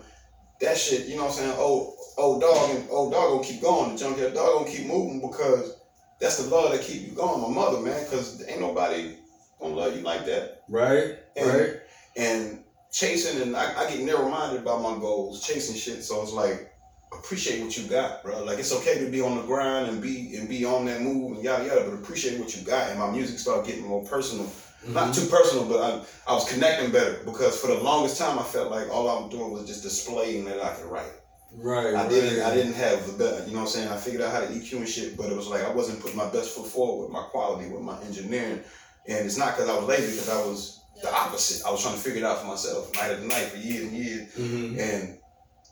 that 0.61 0.77
shit, 0.77 1.07
you 1.07 1.15
know 1.17 1.23
what 1.25 1.31
I'm 1.33 1.37
saying? 1.37 1.53
Old 1.57 1.95
old 2.17 2.41
dog 2.41 2.69
and 2.75 2.89
old 2.89 3.11
dog 3.11 3.31
gonna 3.31 3.43
keep 3.43 3.61
going. 3.61 3.93
The 3.93 3.97
junkyard 3.97 4.33
dog 4.33 4.59
gonna 4.65 4.71
keep 4.77 4.87
moving 4.87 5.21
because 5.21 5.75
that's 6.19 6.43
the 6.43 6.55
love 6.55 6.71
that 6.71 6.81
keep 6.81 7.07
you 7.07 7.15
going. 7.15 7.41
My 7.41 7.49
mother, 7.49 7.79
man, 7.79 8.03
because 8.03 8.47
ain't 8.47 8.61
nobody 8.61 9.15
gonna 9.59 9.75
love 9.75 9.95
you 9.95 10.03
like 10.03 10.25
that. 10.25 10.63
Right. 10.69 11.17
And, 11.35 11.47
Right. 11.47 11.73
and 12.15 12.63
chasing, 12.91 13.41
and 13.41 13.55
I, 13.55 13.85
I 13.85 13.89
get 13.89 14.01
narrow 14.01 14.29
minded 14.29 14.61
about 14.61 14.81
my 14.81 14.99
goals, 14.99 15.45
chasing 15.45 15.75
shit. 15.75 16.03
So 16.03 16.21
it's 16.21 16.31
like 16.33 16.70
appreciate 17.13 17.61
what 17.61 17.77
you 17.77 17.87
got, 17.87 18.23
bro. 18.23 18.43
Like 18.43 18.59
it's 18.59 18.73
okay 18.73 18.99
to 18.99 19.09
be 19.09 19.21
on 19.21 19.37
the 19.37 19.43
grind 19.43 19.87
and 19.89 20.01
be 20.01 20.35
and 20.35 20.47
be 20.47 20.65
on 20.65 20.85
that 20.85 21.01
move 21.01 21.35
and 21.35 21.43
yada 21.43 21.65
yada, 21.65 21.83
but 21.83 21.93
appreciate 21.93 22.39
what 22.39 22.55
you 22.55 22.65
got. 22.65 22.89
And 22.89 22.99
my 22.99 23.11
music 23.11 23.39
started 23.39 23.65
getting 23.65 23.87
more 23.87 24.03
personal. 24.05 24.45
Mm-hmm. 24.45 24.93
Not 24.93 25.13
too 25.13 25.27
personal, 25.27 25.65
but 25.65 25.79
I, 25.79 26.01
I 26.31 26.33
was 26.33 26.51
connecting 26.51 26.91
better 26.91 27.19
because 27.23 27.59
for 27.59 27.67
the 27.67 27.75
longest 27.75 28.17
time 28.17 28.39
I 28.39 28.43
felt 28.43 28.71
like 28.71 28.89
all 28.89 29.07
I 29.09 29.21
was 29.21 29.31
doing 29.31 29.51
was 29.51 29.67
just 29.67 29.83
displaying 29.83 30.45
that 30.45 30.63
I 30.63 30.73
could 30.73 30.85
write. 30.85 31.11
Right. 31.53 31.93
I 31.93 32.07
didn't 32.07 32.39
right. 32.39 32.51
I 32.51 32.55
didn't 32.55 32.73
have 32.73 33.05
the 33.05 33.13
best, 33.13 33.47
you 33.47 33.53
know 33.53 33.59
what 33.59 33.67
I'm 33.67 33.71
saying? 33.71 33.89
I 33.89 33.97
figured 33.97 34.21
out 34.21 34.31
how 34.31 34.39
to 34.39 34.47
EQ 34.47 34.77
and 34.77 34.89
shit, 34.89 35.17
but 35.17 35.29
it 35.29 35.35
was 35.35 35.47
like 35.47 35.63
I 35.63 35.71
wasn't 35.71 35.99
putting 35.99 36.17
my 36.17 36.29
best 36.29 36.55
foot 36.55 36.67
forward 36.67 37.03
with 37.03 37.11
my 37.13 37.23
quality, 37.23 37.69
with 37.69 37.81
my 37.81 37.99
engineering. 38.03 38.61
And 39.07 39.25
it's 39.25 39.37
not 39.37 39.55
because 39.55 39.69
I 39.69 39.75
was 39.75 39.85
lazy, 39.85 40.11
because 40.11 40.29
I 40.29 40.45
was 40.45 40.81
the 41.01 41.13
opposite. 41.13 41.65
I 41.65 41.71
was 41.71 41.81
trying 41.81 41.95
to 41.95 41.99
figure 41.99 42.19
it 42.19 42.25
out 42.25 42.39
for 42.39 42.47
myself, 42.47 42.93
night 42.95 43.11
after 43.11 43.25
night 43.25 43.45
for 43.45 43.57
years 43.57 43.87
and 43.87 43.91
years. 43.91 44.35
Mhm. 44.35 44.79
And 44.79 45.17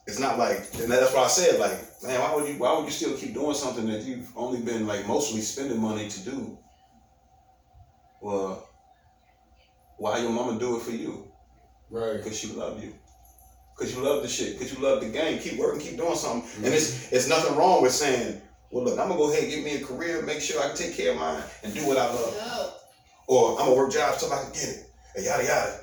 it's 0.08 0.20
not 0.20 0.38
like, 0.38 0.58
and 0.80 0.92
that's 0.92 1.14
why 1.14 1.24
I 1.24 1.28
said, 1.28 1.60
like, 1.60 1.78
man, 2.04 2.20
why 2.20 2.36
would 2.36 2.48
you, 2.48 2.56
why 2.56 2.76
would 2.76 2.86
you 2.86 2.92
still 2.92 3.16
keep 3.16 3.34
doing 3.34 3.54
something 3.54 3.86
that 3.88 4.04
you've 4.04 4.32
only 4.36 4.60
been 4.60 4.88
like 4.88 5.08
mostly 5.08 5.42
spending 5.42 5.80
money 5.80 6.10
to 6.10 6.20
do? 6.22 6.58
Well, 8.22 8.68
why 9.98 10.20
your 10.20 10.32
mama 10.32 10.60
do 10.60 10.78
it 10.78 10.82
for 10.82 10.92
you? 10.92 11.32
Right. 11.90 12.18
Because 12.18 12.38
she 12.38 12.48
love 12.54 12.84
you. 12.84 12.94
Because 13.78 13.96
you 13.96 14.02
love 14.02 14.24
the 14.24 14.28
shit. 14.28 14.58
Because 14.58 14.74
you 14.74 14.84
love 14.84 15.02
the 15.02 15.10
game. 15.10 15.40
Keep 15.40 15.58
working. 15.58 15.82
Keep 15.82 15.98
doing 15.98 16.16
something. 16.16 16.50
And 16.58 16.66
mm-hmm. 16.66 16.74
it's 16.74 17.12
it's 17.12 17.30
nothing 17.30 17.56
wrong 17.56 17.82
with 17.82 17.94
saying, 17.94 18.42
well, 18.72 18.84
look, 18.84 19.00
I'm 19.00 19.08
gonna 19.08 19.20
go 19.20 19.32
ahead 19.32 19.44
and 19.44 19.52
get 19.52 19.64
me 19.64 19.76
a 19.82 19.86
career, 19.86 20.22
make 20.22 20.42
sure 20.42 20.62
I 20.62 20.68
can 20.68 20.76
take 20.76 20.96
care 20.96 21.12
of 21.12 21.18
mine, 21.18 21.42
and 21.64 21.74
do 21.74 21.88
what 21.88 21.98
I 21.98 22.06
love. 22.06 22.82
Or 23.28 23.60
I'm 23.60 23.66
gonna 23.68 23.76
work 23.76 23.92
jobs 23.92 24.20
so 24.20 24.32
I 24.32 24.44
can 24.44 24.52
get 24.52 24.64
it, 24.64 24.86
and 25.16 25.26
yada 25.26 25.44
yada. 25.44 25.80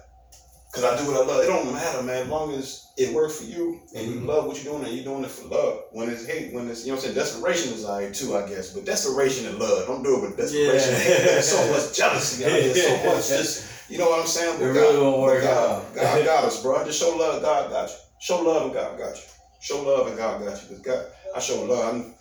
Cause 0.73 0.85
I 0.85 0.97
do 0.99 1.11
what 1.11 1.23
I 1.23 1.27
love. 1.27 1.45
It 1.45 1.47
don't 1.47 1.73
matter, 1.73 2.03
man. 2.03 2.25
As 2.25 2.29
long 2.29 2.53
as 2.53 2.89
it 2.99 3.15
works 3.15 3.37
for 3.39 3.45
you 3.45 3.81
and 3.95 4.07
you 4.07 4.21
Mhm. 4.21 4.27
love 4.27 4.45
what 4.47 4.63
you're 4.63 4.75
doing 4.75 4.85
and 4.87 4.95
you're 4.95 5.05
doing 5.05 5.25
it 5.25 5.31
for 5.31 5.47
love. 5.49 5.85
When 5.93 6.11
it's 6.11 6.27
hate, 6.27 6.53
when 6.53 6.69
it's 6.69 6.83
you 6.85 6.89
know 6.89 6.97
what 6.97 7.07
I'm 7.07 7.15
saying, 7.15 7.15
desperation 7.15 7.73
is 7.73 7.85
alright 7.87 8.13
too, 8.13 8.37
I 8.37 8.47
guess. 8.47 8.71
But 8.71 8.85
desperation 8.85 9.47
and 9.47 9.59
love, 9.59 9.87
don't 9.87 10.03
do 10.03 10.17
it 10.17 10.23
with 10.23 10.37
desperation. 10.37 10.93
Yeah. 10.93 11.25
There's 11.25 11.49
so 11.49 11.67
much 11.73 11.97
jealousy 11.97 12.45
out 12.45 12.51
there, 12.51 12.75
so 12.75 13.07
much 13.07 13.29
just 13.41 13.65
you 13.89 13.97
know 13.99 14.11
what 14.11 14.21
I'm 14.21 14.27
saying? 14.27 14.57
It 14.57 14.59
But 14.59 14.65
really 14.67 14.97
God- 14.97 15.03
won't 15.03 15.21
work 15.23 15.43
God, 15.45 15.83
out. 15.83 15.95
God 15.95 16.25
got 16.31 16.45
us, 16.45 16.61
bro. 16.63 16.85
Just 16.85 17.01
show 17.01 17.17
love, 17.17 17.41
God 17.41 17.71
got 17.71 17.89
you. 17.89 17.97
Show 18.19 18.43
love 18.43 18.67
and 18.67 18.75
God 18.75 18.99
got 18.99 19.17
you. 19.17 19.23
Show 19.61 19.83
love 19.83 20.09
and 20.09 20.17
God 20.19 20.45
got 20.45 20.63
you. 20.63 20.69
Cause 20.69 20.81
God, 20.81 21.07
I 21.35 21.41
show 21.41 21.63
love. 21.65 21.95
I'm, 21.95 22.15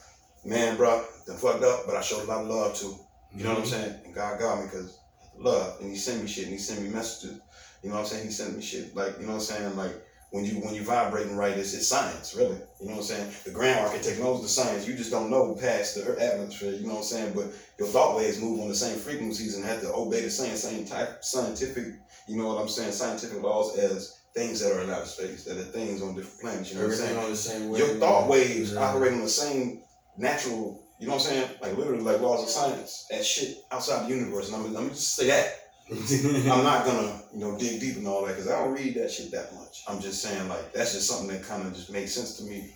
man, 0.45 0.77
bro, 0.77 1.03
done 1.27 1.37
fucked 1.37 1.63
up, 1.63 1.85
but 1.87 1.95
I 1.97 2.01
showed 2.01 2.23
a 2.23 2.27
lot 2.27 2.41
of 2.43 2.47
love 2.47 2.75
too. 2.79 2.97
You 3.35 3.43
know 3.43 3.49
what 3.49 3.59
I'm 3.59 3.65
saying? 3.65 3.95
And 4.05 4.13
God 4.15 4.39
got 4.39 4.59
me 4.59 4.65
because 4.71 4.97
love. 5.37 5.81
And 5.81 5.89
He 5.91 5.97
sent 5.97 6.21
me 6.21 6.27
shit 6.27 6.45
and 6.45 6.53
He 6.53 6.59
sent 6.59 6.81
me 6.81 6.89
messages. 6.89 7.39
You 7.85 7.91
know 7.91 7.97
what 7.97 8.01
I'm 8.01 8.07
saying? 8.07 8.25
He 8.25 8.31
sent 8.31 8.55
me 8.55 8.63
shit 8.63 8.95
like, 8.95 9.13
you 9.19 9.27
know 9.27 9.33
what 9.33 9.35
I'm 9.35 9.41
saying? 9.41 9.77
Like 9.77 9.93
when 10.31 10.43
you 10.43 10.55
when 10.55 10.73
you 10.73 10.81
vibrating 10.81 11.37
right, 11.37 11.55
it's, 11.55 11.75
it's 11.75 11.87
science, 11.87 12.35
really. 12.35 12.57
You 12.81 12.87
know 12.87 12.93
what 12.93 12.97
I'm 12.97 13.03
saying? 13.03 13.31
The 13.45 13.51
grand 13.51 13.79
architect 13.85 14.19
knows 14.19 14.41
the 14.41 14.49
science. 14.49 14.87
You 14.87 14.95
just 14.95 15.11
don't 15.11 15.29
know 15.29 15.53
past 15.53 15.93
the 15.93 16.19
atmosphere. 16.19 16.71
You 16.71 16.87
know 16.87 16.93
what 16.95 16.97
I'm 17.01 17.03
saying? 17.03 17.33
But 17.35 17.45
your 17.77 17.87
thought 17.87 18.17
waves 18.17 18.41
move 18.41 18.59
on 18.59 18.69
the 18.69 18.75
same 18.75 18.97
frequencies 18.97 19.55
and 19.55 19.63
have 19.65 19.81
to 19.81 19.93
obey 19.93 20.21
the 20.21 20.31
same 20.31 20.55
same 20.57 20.83
type 20.87 21.23
scientific. 21.23 21.85
You 22.27 22.37
know 22.37 22.47
what 22.47 22.59
I'm 22.59 22.67
saying? 22.67 22.91
Scientific 22.91 23.43
laws 23.43 23.77
as 23.77 24.19
things 24.33 24.61
that 24.61 24.71
are 24.73 24.81
in 24.81 24.89
outer 24.89 25.05
space, 25.05 25.43
that 25.45 25.55
are 25.55 25.61
things 25.65 26.01
on 26.01 26.15
different 26.15 26.41
planets. 26.41 26.71
You 26.71 26.79
know 26.79 26.85
what 26.85 26.93
I'm 26.93 26.97
saying? 26.97 27.17
on 27.19 27.29
the 27.29 27.37
same 27.37 27.69
way. 27.69 27.79
Your 27.79 27.89
thought 27.99 28.27
waves 28.27 28.73
Yeah. 28.73 28.79
operate 28.79 29.13
on 29.13 29.21
the 29.21 29.29
same 29.29 29.83
natural. 30.17 30.81
You 30.97 31.05
know 31.05 31.13
what 31.13 31.21
I'm 31.27 31.27
saying? 31.29 31.49
Like 31.61 31.77
literally, 31.77 32.01
like 32.01 32.19
laws 32.19 32.41
of 32.41 32.49
science. 32.49 33.05
That 33.11 33.23
shit 33.23 33.57
outside 33.71 34.09
the 34.09 34.15
universe. 34.15 34.47
And 34.47 34.55
I'm, 34.55 34.73
let 34.73 34.83
me 34.83 34.89
just 34.89 35.15
say 35.15 35.27
that. 35.27 35.61
I'm 35.91 36.63
not 36.63 36.85
gonna, 36.85 37.21
you 37.31 37.41
know, 37.41 37.57
dig 37.59 37.79
deep 37.79 37.97
and 37.97 38.07
all 38.07 38.25
that 38.25 38.35
because 38.35 38.49
I 38.49 38.63
don't 38.63 38.73
read 38.73 38.95
that 38.95 39.11
shit 39.11 39.29
that 39.31 39.53
much. 39.53 39.83
I'm 39.87 40.01
just 40.01 40.21
saying, 40.21 40.49
like, 40.49 40.73
that's 40.73 40.93
just 40.93 41.07
something 41.07 41.27
that 41.27 41.43
kind 41.43 41.65
of 41.65 41.75
just 41.75 41.91
makes 41.91 42.11
sense 42.11 42.37
to 42.37 42.43
me. 42.43 42.73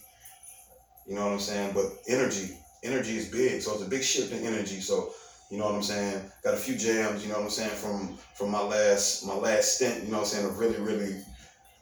You 1.08 1.16
know 1.16 1.26
what 1.26 1.34
I'm 1.34 1.40
saying? 1.40 1.74
But 1.74 1.86
energy, 2.08 2.56
energy 2.84 3.18
is 3.18 3.30
big, 3.30 3.64
so 3.64 3.74
it's 3.74 3.84
a 3.84 3.90
big 3.90 4.04
shift 4.04 4.32
in 4.32 4.46
energy. 4.46 4.80
So, 4.80 5.12
you 5.50 5.58
know 5.58 5.66
what 5.66 5.74
I'm 5.74 5.82
saying? 5.82 6.22
Got 6.44 6.54
a 6.54 6.58
few 6.58 6.76
jams, 6.76 7.24
you 7.24 7.30
know 7.30 7.38
what 7.38 7.46
I'm 7.46 7.50
saying, 7.50 7.72
from 7.72 8.16
from 8.36 8.52
my 8.52 8.62
last 8.62 9.26
my 9.26 9.34
last 9.34 9.78
stint. 9.78 10.04
You 10.04 10.12
know 10.12 10.20
what 10.20 10.26
I'm 10.26 10.30
saying? 10.30 10.46
Of 10.46 10.60
really, 10.60 10.80
really 10.80 11.16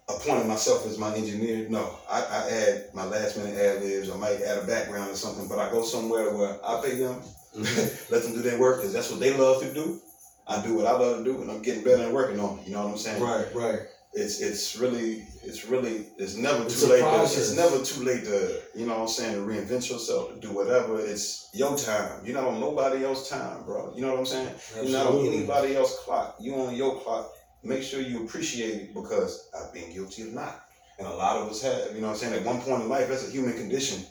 appointing 0.07 0.47
myself 0.47 0.85
as 0.85 0.97
my 0.97 1.13
engineer. 1.13 1.67
No, 1.67 1.97
I, 2.09 2.21
I 2.21 2.49
add 2.51 2.85
my 2.93 3.03
last 3.03 3.35
minute 3.35 3.59
ad 3.59 3.83
libs. 3.83 4.09
I 4.09 4.15
might 4.15 4.41
add 4.41 4.63
a 4.63 4.65
background 4.65 5.11
or 5.11 5.15
something, 5.15 5.49
but 5.49 5.59
I 5.59 5.69
go 5.71 5.83
somewhere 5.83 6.33
where 6.33 6.57
I 6.65 6.81
pay 6.81 6.95
them, 6.95 7.21
let 8.09 8.23
them 8.23 8.33
do 8.33 8.41
their 8.41 8.57
work 8.57 8.77
because 8.77 8.93
that's 8.93 9.11
what 9.11 9.19
they 9.19 9.35
love 9.35 9.61
to 9.61 9.73
do. 9.73 10.01
I 10.47 10.61
do 10.61 10.75
what 10.75 10.85
I 10.85 10.91
love 10.91 11.17
to 11.17 11.23
do, 11.23 11.41
and 11.41 11.51
I'm 11.51 11.61
getting 11.61 11.83
better 11.83 12.03
and 12.03 12.13
working 12.13 12.39
on 12.39 12.59
it. 12.59 12.67
You 12.67 12.73
know 12.73 12.83
what 12.83 12.91
I'm 12.91 12.97
saying? 12.97 13.21
right, 13.21 13.53
right. 13.53 13.79
It's 14.13 14.41
it's 14.41 14.77
really 14.77 15.27
it's 15.43 15.65
really 15.65 16.07
it's 16.17 16.35
never 16.37 16.63
It's 16.63 16.81
too 16.81 16.89
late. 16.89 17.01
To, 17.01 17.21
it's 17.21 17.55
never 17.55 17.83
too 17.83 18.03
late 18.03 18.23
to 18.23 18.61
you 18.73 18.87
know 18.87 18.93
what 18.93 19.01
I'm 19.01 19.07
saying 19.07 19.33
to 19.35 19.41
reinvent 19.41 19.89
yourself 19.89 20.33
to 20.33 20.39
do 20.39 20.53
whatever. 20.53 20.99
It's 20.99 21.49
your 21.53 21.77
time. 21.77 22.25
You're 22.25 22.35
not 22.35 22.45
on 22.45 22.59
nobody 22.59 23.03
else's 23.05 23.29
time, 23.29 23.63
bro. 23.63 23.93
You 23.95 24.01
know 24.01 24.11
what 24.11 24.19
I'm 24.19 24.25
saying? 24.25 24.49
You're 24.75 24.91
not 24.91 25.07
on 25.07 25.25
anybody 25.25 25.75
else's 25.75 25.99
clock. 25.99 26.37
You 26.39 26.55
on 26.55 26.75
your 26.75 26.99
clock. 27.01 27.31
Make 27.63 27.83
sure 27.83 28.01
you 28.01 28.23
appreciate 28.23 28.75
it 28.75 28.93
because 28.93 29.49
I've 29.53 29.73
been 29.73 29.91
guilty 29.93 30.21
of 30.23 30.33
not. 30.33 30.63
And 30.97 31.07
a 31.07 31.13
lot 31.13 31.37
of 31.37 31.49
us 31.49 31.61
have. 31.61 31.93
You 31.93 32.01
know 32.01 32.07
what 32.07 32.13
I'm 32.13 32.19
saying? 32.19 32.33
At 32.33 32.45
one 32.45 32.61
point 32.61 32.83
in 32.83 32.89
life, 32.89 33.09
that's 33.09 33.27
a 33.27 33.31
human 33.31 33.53
condition. 33.53 34.03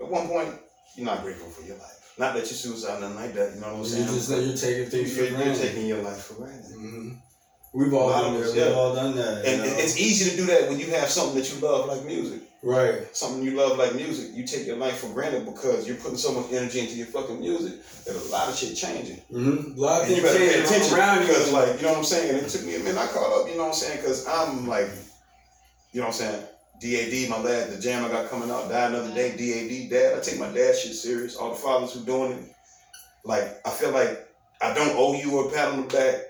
At 0.00 0.08
one 0.08 0.28
point, 0.28 0.54
you're 0.96 1.06
not 1.06 1.22
grateful 1.22 1.48
for 1.48 1.62
your 1.66 1.76
life. 1.76 2.14
Not 2.18 2.34
that 2.34 2.40
you're 2.40 2.46
suicide, 2.46 3.00
nothing 3.00 3.16
like 3.16 3.34
that. 3.34 3.54
You 3.54 3.60
know 3.60 3.68
what 3.68 3.76
I'm 3.78 3.84
saying? 3.84 4.06
You 4.08 4.14
just 4.14 4.30
you're 4.30 4.56
taking 4.56 4.90
things 4.90 5.16
for 5.16 5.24
you're, 5.24 5.40
you're 5.44 5.54
taking 5.54 5.86
your 5.86 6.02
life 6.02 6.22
for 6.22 6.34
granted. 6.34 6.64
Mm-hmm. 6.76 7.10
We've 7.76 7.92
all 7.92 8.08
done 8.10 8.34
that. 8.34 8.46
us, 8.46 8.54
We've 8.54 8.72
all 8.76 8.94
done 8.94 9.16
that. 9.16 9.44
you 9.44 9.50
And 9.50 9.62
know? 9.62 9.76
it's 9.78 9.98
easy 9.98 10.30
to 10.30 10.36
do 10.36 10.46
that 10.46 10.68
when 10.68 10.78
you 10.78 10.86
have 10.90 11.08
something 11.08 11.36
that 11.40 11.52
you 11.52 11.58
love, 11.60 11.88
like 11.88 12.04
music. 12.06 12.42
right. 12.62 13.04
Something 13.16 13.42
you 13.42 13.50
love, 13.56 13.76
like 13.78 13.96
music. 13.96 14.30
You 14.32 14.46
take 14.46 14.64
your 14.64 14.76
life 14.76 14.98
for 14.98 15.08
granted 15.12 15.44
because 15.44 15.88
you're 15.88 15.96
putting 15.96 16.16
so 16.16 16.32
much 16.32 16.52
energy 16.52 16.78
into 16.78 16.94
your 16.94 17.06
fucking 17.08 17.40
music 17.40 17.82
that 18.04 18.14
a 18.14 18.30
lot 18.30 18.48
of 18.48 18.54
shit 18.54 18.76
changing. 18.76 19.16
Mm-hmm. 19.32 19.76
A 19.76 19.80
lot 19.80 20.02
of 20.02 20.06
And 20.06 20.16
you 20.16 20.22
things 20.22 20.36
pay 20.38 20.62
attention 20.62 20.96
around 20.96 21.22
you. 21.22 21.26
because, 21.26 21.52
like, 21.52 21.76
you 21.80 21.82
know 21.82 21.88
what 21.90 21.98
I'm 21.98 22.04
saying. 22.04 22.36
It 22.36 22.48
took 22.48 22.62
me 22.64 22.76
a 22.76 22.78
minute. 22.78 22.96
I 22.96 23.08
caught 23.08 23.40
up. 23.40 23.48
You 23.50 23.54
know 23.56 23.62
what 23.64 23.68
I'm 23.70 23.74
saying? 23.74 23.96
Because 24.00 24.24
I'm 24.28 24.68
like, 24.68 24.88
you 25.90 26.00
know 26.00 26.06
what 26.06 26.14
I'm 26.14 26.30
saying. 26.30 26.44
DAD, 26.80 27.30
my 27.30 27.42
dad, 27.42 27.70
the 27.70 27.78
jam 27.80 28.04
I 28.04 28.08
got 28.08 28.28
coming 28.28 28.50
out, 28.50 28.68
die 28.68 28.86
another 28.86 29.14
day. 29.14 29.30
DAD, 29.30 29.90
dad. 29.90 30.18
I 30.18 30.20
take 30.20 30.38
my 30.38 30.48
dad 30.48 30.76
shit 30.76 30.94
serious. 30.94 31.36
All 31.36 31.50
the 31.50 31.56
fathers 31.56 31.92
who 31.94 32.04
doing 32.04 32.32
it, 32.32 32.44
like, 33.24 33.60
I 33.66 33.70
feel 33.70 33.92
like 33.92 34.26
I 34.60 34.74
don't 34.74 34.94
owe 34.96 35.14
you 35.14 35.38
a 35.40 35.50
pat 35.52 35.68
on 35.68 35.82
the 35.86 35.94
back 35.96 36.20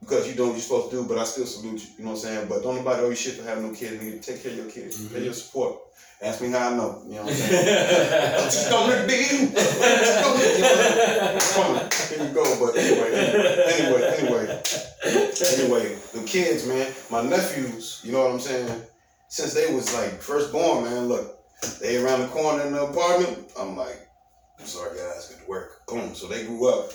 because 0.00 0.28
you 0.28 0.34
do 0.34 0.44
what 0.44 0.52
you're 0.52 0.60
supposed 0.60 0.90
to 0.90 0.96
do, 1.02 1.08
but 1.08 1.18
I 1.18 1.24
still 1.24 1.46
salute 1.46 1.80
you. 1.82 1.88
You 1.98 2.04
know 2.04 2.10
what 2.12 2.16
I'm 2.18 2.22
saying? 2.22 2.48
But 2.48 2.62
don't 2.62 2.76
nobody 2.76 3.02
owe 3.02 3.08
you 3.08 3.14
shit 3.16 3.34
for 3.34 3.48
having 3.48 3.64
no 3.66 3.74
kids. 3.74 4.02
Nigga, 4.02 4.22
take 4.24 4.42
care 4.42 4.52
of 4.52 4.58
your 4.58 4.70
kids. 4.70 4.98
Mhm. 4.98 5.14
Pay 5.14 5.24
your 5.24 5.32
support. 5.32 5.78
Ask 6.22 6.40
me 6.40 6.50
how 6.50 6.70
I 6.70 6.76
know. 6.76 7.02
You 7.06 7.14
know 7.16 7.22
what 7.22 7.30
I'm 7.32 7.36
saying? 7.36 8.34
I'm 8.38 8.44
just 8.44 8.70
gonna 8.70 8.94
look 8.96 9.06
big. 9.08 9.30
I'm 9.32 9.52
just 9.52 10.22
gonna 10.22 10.42
you 10.44 10.62
know, 10.62 11.38
Come 11.54 11.76
on, 11.76 11.90
here 12.08 12.28
you 12.28 12.34
go. 12.34 12.44
But 12.60 12.76
anyway, 12.76 13.10
anyway, 13.72 14.02
anyway, 14.18 14.62
anyway, 15.58 15.98
the 16.12 16.22
kids, 16.26 16.66
man, 16.66 16.92
my 17.10 17.22
nephews, 17.22 18.00
you 18.04 18.12
know 18.12 18.20
what 18.20 18.30
I'm 18.32 18.40
saying? 18.40 18.82
Since 19.34 19.52
they 19.54 19.74
was 19.74 19.92
like 19.94 20.22
first 20.22 20.52
born, 20.52 20.84
man, 20.84 21.08
look, 21.08 21.40
they 21.80 21.96
around 21.96 22.20
the 22.20 22.28
corner 22.28 22.62
in 22.62 22.72
the 22.72 22.84
apartment. 22.84 23.50
I'm 23.58 23.76
like, 23.76 23.98
I'm 24.60 24.64
sorry 24.64 24.96
guys, 24.96 25.26
good 25.28 25.42
to 25.42 25.50
work. 25.50 25.84
Boom. 25.88 26.14
So 26.14 26.28
they 26.28 26.46
grew 26.46 26.68
up 26.72 26.92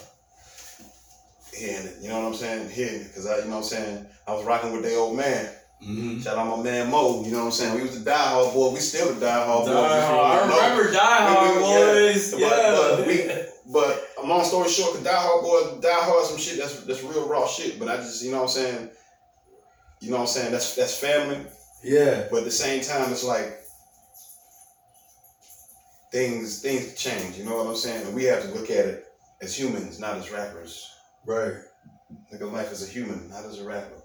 hearing 1.54 1.86
it, 1.86 1.96
you 2.02 2.08
know 2.08 2.22
what 2.22 2.28
I'm 2.28 2.34
saying? 2.36 2.70
Hearing 2.70 3.02
it, 3.02 3.08
because 3.10 3.28
I, 3.28 3.40
you 3.40 3.44
know 3.46 3.50
what 3.50 3.58
I'm 3.58 3.64
saying? 3.64 4.06
I 4.26 4.32
was 4.34 4.46
rocking 4.46 4.72
with 4.72 4.84
their 4.84 4.98
old 4.98 5.18
man. 5.18 5.50
mm-hmm. 5.84 6.22
Shout 6.22 6.38
out 6.38 6.58
my 6.58 6.64
man 6.64 6.90
Mo, 6.90 7.26
you 7.26 7.32
know 7.32 7.40
what 7.40 7.46
I'm 7.48 7.52
saying? 7.52 7.76
We 7.76 7.82
was 7.82 8.00
the 8.00 8.06
die 8.06 8.16
hard 8.30 8.54
boy, 8.54 8.72
we 8.72 8.80
still 8.80 9.14
the 9.14 9.20
die 9.20 9.46
hard 9.46 9.66
boys. 9.66 9.76
Die 9.76 9.98
if 9.98 10.10
you 10.10 10.16
Hard. 10.16 10.50
I 10.50 10.68
remember 10.70 10.92
Die 10.94 11.28
Hard, 11.28 11.56
we- 11.58 11.62
yeah. 11.62 12.14
boys. 12.14 12.32
But- 12.32 12.40
Yeah. 12.40 12.96
but 12.96 13.08
we- 13.08 13.74
But 13.74 14.08
a 14.24 14.26
long 14.26 14.46
story 14.46 14.70
short, 14.70 14.94
cause 14.94 15.04
Die 15.04 15.12
Hard 15.14 15.44
boy, 15.44 15.82
Die 15.82 15.90
Hard 15.94 16.26
some 16.26 16.38
shit 16.38 16.58
that's 16.58 16.80
that's 16.86 17.04
real 17.04 17.28
raw 17.28 17.46
shit. 17.48 17.78
But 17.78 17.90
I 17.90 17.98
just, 17.98 18.24
you 18.24 18.32
know 18.32 18.38
what 18.38 18.44
I'm 18.44 18.64
saying? 18.64 18.90
You 20.00 20.12
know 20.12 20.16
what 20.18 20.22
I'm 20.22 20.28
saying? 20.28 20.52
That's 20.54 20.74
that's 20.76 20.98
family. 20.98 21.40
Yeah. 21.84 22.28
But 22.30 22.40
at 22.40 22.46
the 22.46 22.52
same 22.52 22.82
time, 22.82 23.12
it's 23.12 23.24
like 23.24 23.60
things 26.12 26.62
things 26.62 26.96
change. 26.96 27.38
You 27.38 27.46
know 27.46 27.58
what 27.58 27.68
I'm 27.68 27.76
saying? 27.76 28.06
And 28.06 28.16
we 28.16 28.24
have 28.26 28.44
to 28.44 28.50
look 28.50 28.70
at 28.70 28.86
it 28.86 29.08
as 29.42 29.58
humans, 29.58 30.00
not 30.00 30.18
as 30.18 30.32
rappers. 30.32 30.90
Right. 31.26 31.54
Nigga, 32.34 32.52
life 32.52 32.72
as 32.72 32.88
a 32.88 32.92
human, 32.92 33.30
not 33.30 33.46
as 33.46 33.60
a 33.60 33.66
rapper. 33.66 34.02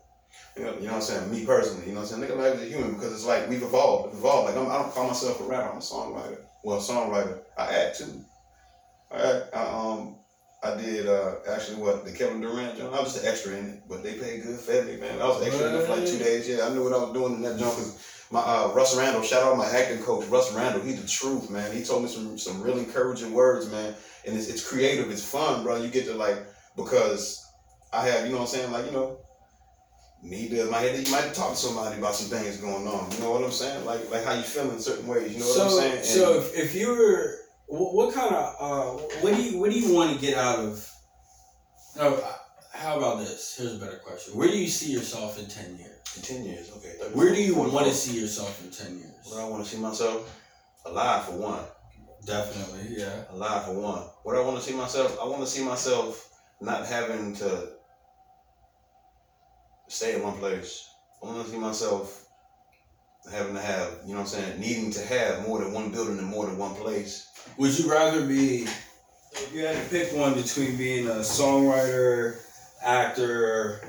You 0.56 0.64
know, 0.64 0.74
you 0.74 0.86
know 0.86 0.92
what 0.92 0.94
I'm 0.96 1.02
saying? 1.02 1.30
Me 1.30 1.44
personally, 1.44 1.86
you 1.86 1.92
know 1.94 2.00
what 2.00 2.12
I'm 2.12 2.20
saying? 2.20 2.30
Nigga, 2.30 2.38
life 2.38 2.54
as 2.54 2.62
a 2.62 2.66
human 2.66 2.94
because 2.94 3.12
it's 3.12 3.26
like 3.26 3.48
we've 3.48 3.62
evolved. 3.62 4.12
We've 4.12 4.20
evolved. 4.20 4.54
Like 4.54 4.64
I'm, 4.64 4.70
I 4.70 4.82
don't 4.82 4.92
call 4.92 5.08
myself 5.08 5.40
a 5.40 5.44
rapper. 5.44 5.70
I'm 5.70 5.78
a 5.78 5.80
songwriter. 5.80 6.38
Well, 6.62 6.78
songwriter. 6.78 7.40
I 7.58 7.74
act 7.74 7.98
too. 7.98 8.24
I, 9.10 9.16
act, 9.16 9.56
I 9.56 9.64
um 9.64 10.16
I 10.64 10.80
did 10.80 11.06
uh 11.06 11.34
actually 11.48 11.76
what 11.76 12.04
the 12.04 12.12
Kevin 12.12 12.40
Durant 12.40 12.78
joint. 12.78 12.94
I 12.94 13.00
was 13.00 13.12
just 13.12 13.24
an 13.24 13.30
extra 13.30 13.56
in 13.56 13.66
it, 13.66 13.82
but 13.88 14.02
they 14.02 14.14
paid 14.14 14.42
good, 14.42 14.86
me, 14.86 14.96
man. 14.96 15.20
I 15.20 15.26
was 15.26 15.42
an 15.42 15.48
extra 15.48 15.68
in 15.68 15.74
it 15.74 15.86
for 15.86 15.96
like 15.96 16.06
two 16.06 16.18
days. 16.18 16.48
Yeah, 16.48 16.66
I 16.66 16.72
knew 16.72 16.82
what 16.82 16.94
I 16.94 16.98
was 16.98 17.12
doing 17.12 17.34
in 17.34 17.42
that 17.42 17.58
joint 17.58 17.76
because 17.76 18.26
my 18.30 18.40
uh, 18.40 18.72
Russ 18.74 18.96
Randall, 18.96 19.22
shout 19.22 19.42
out 19.42 19.56
my 19.58 19.66
acting 19.66 20.02
coach, 20.02 20.26
Russ 20.28 20.52
Randall. 20.54 20.82
He's 20.82 21.00
the 21.00 21.06
truth, 21.06 21.50
man. 21.50 21.70
He 21.70 21.84
told 21.84 22.02
me 22.02 22.08
some 22.08 22.38
some 22.38 22.62
real 22.62 22.78
encouraging 22.78 23.32
words, 23.32 23.70
man. 23.70 23.94
And 24.26 24.36
it's, 24.36 24.48
it's 24.48 24.66
creative, 24.66 25.10
it's 25.10 25.24
fun, 25.24 25.62
bro. 25.62 25.82
You 25.82 25.88
get 25.88 26.06
to 26.06 26.14
like 26.14 26.38
because 26.76 27.46
I 27.92 28.08
have, 28.08 28.24
you 28.24 28.32
know 28.32 28.38
what 28.38 28.48
I'm 28.48 28.58
saying, 28.58 28.72
like 28.72 28.86
you 28.86 28.92
know, 28.92 29.18
need 30.22 30.50
to 30.50 30.64
might 30.70 30.94
you 30.94 31.12
might 31.12 31.34
talk 31.34 31.50
to 31.50 31.56
somebody 31.56 31.98
about 31.98 32.14
some 32.14 32.36
things 32.36 32.56
going 32.56 32.88
on. 32.88 33.12
You 33.12 33.20
know 33.20 33.32
what 33.32 33.44
I'm 33.44 33.50
saying? 33.50 33.84
Like 33.84 34.10
like 34.10 34.24
how 34.24 34.32
you 34.32 34.42
feel 34.42 34.70
in 34.70 34.80
certain 34.80 35.06
ways. 35.06 35.32
You 35.34 35.40
know 35.40 35.46
what 35.46 35.54
so, 35.56 35.64
I'm 35.64 35.70
saying? 35.70 35.96
And 35.98 36.04
so 36.06 36.38
if, 36.38 36.56
if 36.56 36.74
you 36.74 36.88
were, 36.88 37.38
what, 37.74 37.94
what 37.94 38.14
kind 38.14 38.34
of, 38.34 38.56
uh, 38.60 39.02
what 39.20 39.34
do 39.34 39.42
you, 39.42 39.58
what 39.58 39.70
do 39.70 39.78
you 39.78 39.94
want 39.94 40.14
to 40.14 40.20
get 40.20 40.36
out 40.36 40.58
of? 40.58 40.90
No, 41.96 42.14
uh, 42.14 42.32
how 42.72 42.98
about 42.98 43.18
this? 43.18 43.56
Here's 43.56 43.74
a 43.74 43.78
better 43.78 43.98
question. 43.98 44.36
Where 44.36 44.48
do 44.48 44.56
you 44.58 44.68
see 44.68 44.92
yourself 44.92 45.38
in 45.38 45.46
ten 45.46 45.76
years? 45.76 45.90
in 46.16 46.22
ten 46.22 46.44
years, 46.44 46.70
okay. 46.76 46.94
Where 47.12 47.34
do 47.34 47.42
you 47.42 47.54
want 47.54 47.86
to 47.86 47.92
see 47.92 48.20
yourself 48.20 48.62
in 48.64 48.70
ten 48.70 48.98
years? 48.98 49.14
Where 49.30 49.42
I 49.42 49.48
want 49.48 49.64
to 49.64 49.70
see 49.70 49.80
myself 49.80 50.40
alive 50.86 51.24
for 51.24 51.32
one. 51.32 51.64
Definitely, 52.26 52.96
yeah. 52.96 53.24
alive 53.30 53.66
for 53.66 53.74
one. 53.74 54.02
What 54.22 54.36
I 54.36 54.40
want 54.40 54.56
to 54.58 54.62
see 54.62 54.74
myself, 54.74 55.18
I 55.20 55.26
want 55.26 55.42
to 55.42 55.46
see 55.46 55.64
myself 55.64 56.30
not 56.60 56.86
having 56.86 57.34
to 57.36 57.68
stay 59.88 60.14
in 60.14 60.22
one 60.22 60.38
place. 60.38 60.88
I 61.22 61.26
want 61.26 61.44
to 61.44 61.50
see 61.50 61.58
myself 61.58 62.23
having 63.30 63.54
to 63.54 63.60
have, 63.60 63.90
you 64.04 64.12
know 64.12 64.20
what 64.20 64.34
I'm 64.34 64.40
saying, 64.42 64.60
needing 64.60 64.90
to 64.92 65.04
have 65.06 65.46
more 65.46 65.60
than 65.60 65.72
one 65.72 65.90
building 65.90 66.18
and 66.18 66.26
more 66.26 66.46
than 66.46 66.58
one 66.58 66.74
place. 66.74 67.28
Would 67.56 67.78
you 67.78 67.90
rather 67.90 68.26
be, 68.26 68.64
if 69.32 69.50
you 69.54 69.64
had 69.64 69.76
to 69.76 69.90
pick 69.90 70.12
one 70.14 70.34
between 70.34 70.76
being 70.76 71.06
a 71.06 71.20
songwriter, 71.20 72.40
actor, 72.82 73.80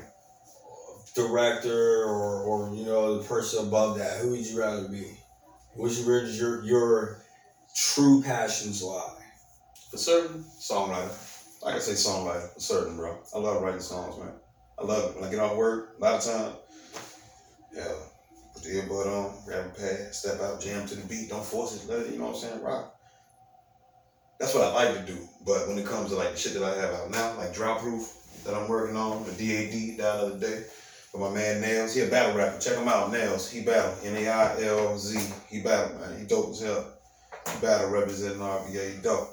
director, 1.14 2.04
or, 2.04 2.42
or 2.42 2.74
you 2.74 2.84
know 2.84 3.18
the 3.18 3.24
person 3.24 3.66
above 3.66 3.98
that, 3.98 4.18
who 4.18 4.30
would 4.30 4.46
you 4.46 4.58
rather 4.58 4.88
be? 4.88 5.06
Which 5.74 5.98
where 6.00 6.22
does 6.22 6.38
your 6.38 6.64
your 6.64 7.18
true 7.74 8.22
passions 8.22 8.82
lie? 8.82 9.18
For 9.90 9.98
certain, 9.98 10.44
songwriter. 10.60 11.62
Like 11.62 11.76
I 11.76 11.78
say, 11.78 11.92
songwriter. 11.92 12.52
For 12.54 12.60
certain, 12.60 12.96
bro. 12.96 13.18
I 13.34 13.38
love 13.38 13.62
writing 13.62 13.80
songs, 13.80 14.18
man. 14.18 14.32
I 14.78 14.84
love 14.84 15.10
it. 15.10 15.16
When 15.16 15.24
I 15.24 15.30
get 15.30 15.40
off 15.40 15.56
work, 15.56 15.96
a 15.98 16.02
lot 16.02 16.14
of 16.14 16.24
time, 16.24 16.52
yeah, 17.74 17.92
put 18.56 18.64
earbud 18.64 19.06
on, 19.06 19.44
grab 19.44 19.66
a 19.66 19.68
pad, 19.70 20.14
step 20.14 20.40
out, 20.40 20.60
jam 20.60 20.86
to 20.88 20.94
the 20.94 21.06
beat. 21.06 21.28
Don't 21.28 21.44
force 21.44 21.76
it. 21.76 21.90
Let 21.90 22.06
it, 22.06 22.12
you 22.12 22.18
know 22.18 22.26
what 22.26 22.36
I'm 22.36 22.40
saying, 22.40 22.62
rock. 22.62 22.94
That's 24.40 24.54
what 24.54 24.64
I 24.64 24.72
like 24.72 25.06
to 25.06 25.12
do. 25.12 25.18
But 25.44 25.68
when 25.68 25.78
it 25.78 25.86
comes 25.86 26.10
to 26.10 26.16
like 26.16 26.32
the 26.32 26.36
shit 26.36 26.54
that 26.54 26.62
I 26.62 26.74
have 26.76 26.94
out 26.94 27.10
now, 27.10 27.36
like 27.38 27.54
Drought 27.54 27.80
Proof 27.80 28.12
that 28.44 28.54
I'm 28.54 28.68
working 28.68 28.96
on, 28.96 29.24
the 29.24 29.32
DAD 29.32 29.98
the 29.98 30.06
other 30.06 30.38
day, 30.38 30.64
with 31.12 31.30
my 31.30 31.34
man 31.34 31.60
Nails. 31.60 31.94
He 31.94 32.02
a 32.02 32.08
battle 32.08 32.36
rapper. 32.36 32.58
Check 32.58 32.76
him 32.76 32.88
out, 32.88 33.12
Nails. 33.12 33.50
He 33.50 33.62
battle. 33.62 33.94
N-A-I-L-Z. 34.04 35.34
He 35.48 35.60
battle, 35.62 35.98
man. 35.98 36.18
He 36.20 36.26
dope 36.26 36.50
as 36.50 36.60
hell. 36.60 36.92
He 37.52 37.60
battle 37.60 37.90
representing 37.90 38.38
RBA. 38.38 38.96
He 38.96 39.02
dope. 39.02 39.28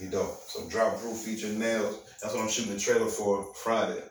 He 0.00 0.06
dope. 0.06 0.38
So 0.46 0.68
Drought 0.68 0.98
Proof 0.98 1.18
feature 1.18 1.48
Nails. 1.48 1.98
That's 2.22 2.34
what 2.34 2.42
I'm 2.42 2.48
shooting 2.48 2.72
the 2.72 2.80
trailer 2.80 3.06
for 3.06 3.52
Friday. 3.54 4.02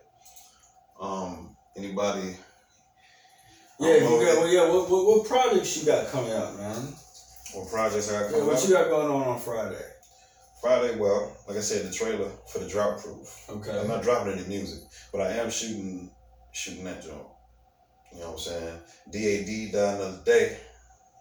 Um, 1.00 1.56
anybody 1.76 2.36
Yeah, 3.80 3.96
you 3.98 4.08
oh, 4.08 4.20
got. 4.20 4.38
Well, 4.38 4.48
yeah. 4.48 4.70
What, 4.70 4.90
what 4.90 5.06
what 5.06 5.28
projects 5.28 5.78
you 5.78 5.86
got 5.86 6.08
coming 6.08 6.32
out, 6.32 6.56
man? 6.58 6.94
What 7.54 7.70
projects 7.70 8.10
I 8.12 8.14
got 8.14 8.26
Yeah, 8.26 8.32
coming 8.32 8.48
what 8.48 8.58
up? 8.58 8.68
you 8.68 8.74
got 8.74 8.90
going 8.90 9.08
on 9.08 9.28
on 9.28 9.40
Friday? 9.40 9.86
Friday, 10.62 10.98
well, 10.98 11.36
like 11.48 11.58
I 11.58 11.62
said, 11.62 11.86
the 11.86 11.94
trailer 11.94 12.30
for 12.48 12.60
the 12.60 12.68
Drought 12.68 13.00
Proof. 13.02 13.50
Okay. 13.50 13.78
I'm 13.78 13.88
not 13.88 14.02
dropping 14.02 14.34
any 14.34 14.48
music, 14.48 14.84
but 15.12 15.22
I 15.22 15.32
am 15.34 15.52
shooting 15.52 16.10
shooting 16.54 16.86
that 16.86 17.04
joint. 17.04 17.18
You 18.14 18.22
know 18.22 18.32
what 18.32 18.34
I'm 18.34 18.40
saying? 18.40 18.80
DAD 19.12 19.74
Die 19.74 19.94
Another 19.94 20.22
Day. 20.26 20.58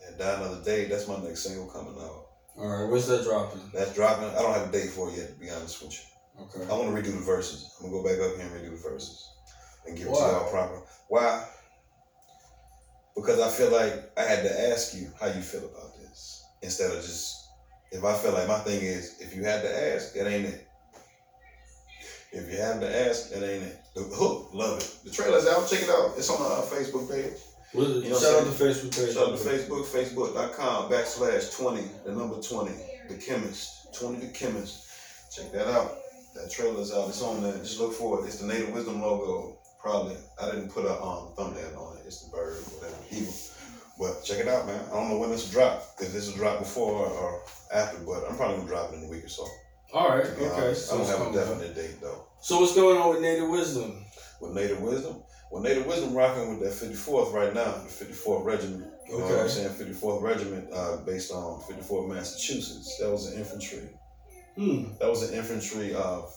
That 0.00 0.18
Die 0.18 0.34
Another 0.34 0.64
Day, 0.64 0.84
that's 0.86 1.08
my 1.08 1.18
next 1.18 1.42
single 1.42 1.66
coming 1.66 1.96
out. 2.00 2.26
All 2.56 2.68
right. 2.68 2.90
What's 2.90 3.06
that 3.08 3.24
dropping? 3.24 3.62
That's 3.74 3.94
dropping. 3.94 4.28
I 4.28 4.42
don't 4.42 4.54
have 4.54 4.68
a 4.68 4.72
date 4.72 4.90
for 4.90 5.10
it 5.10 5.18
yet, 5.18 5.28
to 5.28 5.34
be 5.34 5.50
honest 5.50 5.82
with 5.82 5.92
you. 5.92 6.44
Okay. 6.44 6.70
I 6.70 6.76
want 6.76 6.94
to 6.94 7.02
redo 7.02 7.14
the 7.14 7.24
verses. 7.24 7.74
I'm 7.78 7.90
gonna 7.90 8.02
go 8.02 8.08
back 8.08 8.20
up 8.20 8.36
here 8.36 8.46
and 8.46 8.54
redo 8.54 8.70
the 8.70 8.88
verses 8.88 9.28
and 9.86 9.96
give 9.96 10.06
it 10.06 10.14
to 10.14 10.16
y'all 10.20 10.50
proper. 10.50 10.82
Why? 11.08 11.46
Because 13.14 13.40
I 13.40 13.48
feel 13.48 13.70
like 13.70 14.12
I 14.18 14.22
had 14.22 14.42
to 14.42 14.70
ask 14.70 14.94
you 14.94 15.10
how 15.20 15.26
you 15.26 15.40
feel 15.40 15.64
about 15.64 15.96
this 15.98 16.44
instead 16.62 16.90
of 16.90 16.96
just. 16.96 17.42
If 17.92 18.02
I 18.02 18.14
feel 18.14 18.32
like 18.32 18.48
my 18.48 18.58
thing 18.58 18.82
is, 18.82 19.20
if 19.20 19.36
you 19.36 19.44
had 19.44 19.62
to 19.62 19.94
ask, 19.94 20.14
that 20.14 20.26
ain't 20.26 20.46
it. 20.46 20.66
If 22.32 22.50
you 22.50 22.58
have 22.58 22.80
to 22.80 23.08
ask, 23.08 23.30
that 23.30 23.48
ain't 23.48 23.62
it. 23.62 23.78
The 23.94 24.02
hook, 24.02 24.50
love 24.52 24.78
it. 24.80 24.98
The 25.04 25.10
trailer's 25.10 25.46
out. 25.46 25.68
Check 25.70 25.82
it 25.82 25.88
out. 25.88 26.14
It's 26.18 26.28
on 26.28 26.42
our 26.42 26.62
Facebook 26.62 27.08
page. 27.08 27.26
It? 27.26 27.40
You 27.74 28.10
know 28.10 28.18
Shout 28.18 28.40
out 28.40 28.46
to 28.46 28.64
Facebook 28.64 28.96
page. 28.96 29.14
Shout 29.14 29.28
out 29.28 29.38
to 29.38 29.44
Facebook, 29.44 29.84
facebook.com 29.86 30.90
backslash 30.90 31.56
20, 31.56 31.82
the 32.04 32.12
number 32.12 32.40
20, 32.40 32.72
the 33.08 33.14
chemist, 33.14 33.94
20 33.94 34.26
the 34.26 34.32
chemist. 34.32 34.88
Check 35.34 35.52
that 35.52 35.68
out. 35.68 35.98
That 36.34 36.50
trailer's 36.50 36.92
out. 36.92 37.08
It's 37.08 37.22
on 37.22 37.42
there. 37.42 37.56
Just 37.58 37.78
look 37.78 37.92
for 37.92 38.20
it. 38.20 38.26
It's 38.26 38.40
the 38.40 38.46
Native 38.46 38.72
Wisdom 38.72 39.00
logo. 39.00 39.56
Probably. 39.80 40.16
I 40.40 40.46
didn't 40.46 40.70
put 40.70 40.84
a 40.86 41.00
um, 41.00 41.28
thumbnail 41.36 41.78
on 41.78 41.93
it. 41.93 41.93
It's 42.06 42.22
the 42.24 42.30
bird, 42.30 42.56
whatever. 42.74 42.96
But 43.98 44.24
check 44.24 44.38
it 44.40 44.48
out, 44.48 44.66
man. 44.66 44.80
I 44.90 44.94
don't 44.94 45.08
know 45.10 45.18
when 45.18 45.30
this 45.30 45.44
will 45.46 45.52
drop. 45.60 45.84
If 46.00 46.12
this 46.12 46.28
will 46.28 46.36
drop 46.36 46.58
before 46.58 47.06
or 47.06 47.42
after, 47.72 47.98
but 48.00 48.24
I'm 48.28 48.36
probably 48.36 48.56
going 48.56 48.66
to 48.68 48.72
drop 48.74 48.92
it 48.92 48.96
in 48.96 49.04
a 49.04 49.08
week 49.08 49.24
or 49.24 49.28
so. 49.28 49.46
All 49.92 50.08
right. 50.08 50.26
Okay. 50.26 50.48
honest. 50.50 50.90
I 50.90 50.90
So 50.90 50.92
don't 50.94 51.00
it's 51.02 51.10
have 51.10 51.20
a 51.20 51.24
coming 51.24 51.38
up. 51.38 51.46
definite 51.48 51.74
date, 51.76 52.00
though. 52.00 52.26
So 52.40 52.60
what's 52.60 52.74
going 52.74 52.98
on 53.00 53.10
with 53.10 53.20
Native 53.22 53.48
Wisdom? 53.48 54.04
With 54.40 54.52
Native 54.52 54.80
Wisdom, 54.82 55.22
well, 55.50 55.62
Native 55.62 55.86
Wisdom 55.86 56.12
rocking 56.12 56.58
with 56.58 56.60
that 56.60 56.72
54th 56.86 57.32
right 57.32 57.54
now, 57.54 57.72
the 57.72 57.88
54th 57.88 58.44
Regiment. 58.44 58.90
You 59.08 59.18
know 59.18 59.24
what 59.26 59.40
I'm 59.40 59.48
saying? 59.48 59.68
54th 59.70 60.22
Regiment, 60.22 60.68
uh, 60.72 60.96
based 61.06 61.30
on 61.30 61.60
54th 61.60 62.08
Massachusetts. 62.12 62.98
That 62.98 63.10
was 63.10 63.30
an 63.32 63.38
infantry. 63.38 63.88
Hmm. 64.56 64.92
That 64.98 65.08
was 65.08 65.28
an 65.28 65.34
infantry 65.38 65.94
of 65.94 66.34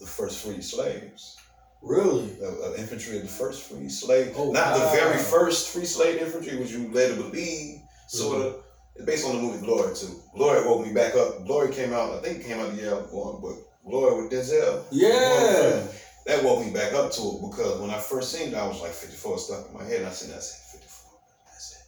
the 0.00 0.06
first 0.06 0.44
free 0.44 0.62
slaves. 0.62 1.36
Really? 1.82 2.36
Uh, 2.42 2.68
uh, 2.70 2.74
infantry 2.76 3.16
of 3.16 3.22
the 3.22 3.28
first 3.28 3.70
free 3.70 3.88
slave. 3.88 4.34
Oh, 4.36 4.50
Not 4.52 4.72
wow. 4.72 4.78
the 4.78 4.96
very 4.96 5.18
first 5.18 5.72
free 5.72 5.84
slave 5.84 6.20
infantry, 6.20 6.56
which 6.56 6.70
you 6.72 6.88
later 6.92 7.16
believe, 7.16 7.80
sort 8.08 8.42
of. 8.42 8.56
It's 8.96 9.04
based 9.04 9.26
on 9.26 9.36
the 9.36 9.42
movie 9.42 9.64
Glory, 9.64 9.94
too. 9.94 10.20
Glory 10.34 10.66
woke 10.66 10.86
me 10.86 10.92
back 10.92 11.14
up. 11.14 11.44
Glory 11.46 11.72
came 11.72 11.92
out, 11.92 12.14
I 12.14 12.20
think 12.20 12.40
it 12.40 12.46
came 12.46 12.58
out 12.58 12.70
the 12.74 12.76
year 12.80 12.92
I 12.92 12.98
was 12.98 13.10
born, 13.10 13.40
but 13.42 13.56
Glory 13.88 14.22
with 14.22 14.32
Denzel. 14.32 14.82
Yeah. 14.90 15.86
That 16.26 16.42
woke 16.42 16.64
me 16.64 16.72
back 16.72 16.92
up 16.92 17.12
to 17.12 17.22
it 17.22 17.40
because 17.48 17.80
when 17.80 17.90
I 17.90 17.98
first 17.98 18.32
seen 18.32 18.48
it, 18.48 18.54
I 18.54 18.66
was 18.66 18.80
like 18.80 18.90
54 18.90 19.38
stuck 19.38 19.68
in 19.68 19.74
my 19.76 19.84
head. 19.84 19.98
And 19.98 20.06
I 20.06 20.10
seen 20.10 20.30
that, 20.30 20.38
I 20.38 20.40
said 20.40 20.80
54. 20.80 21.18
That's 21.46 21.72
it. 21.72 21.82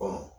Boom. 0.00 0.30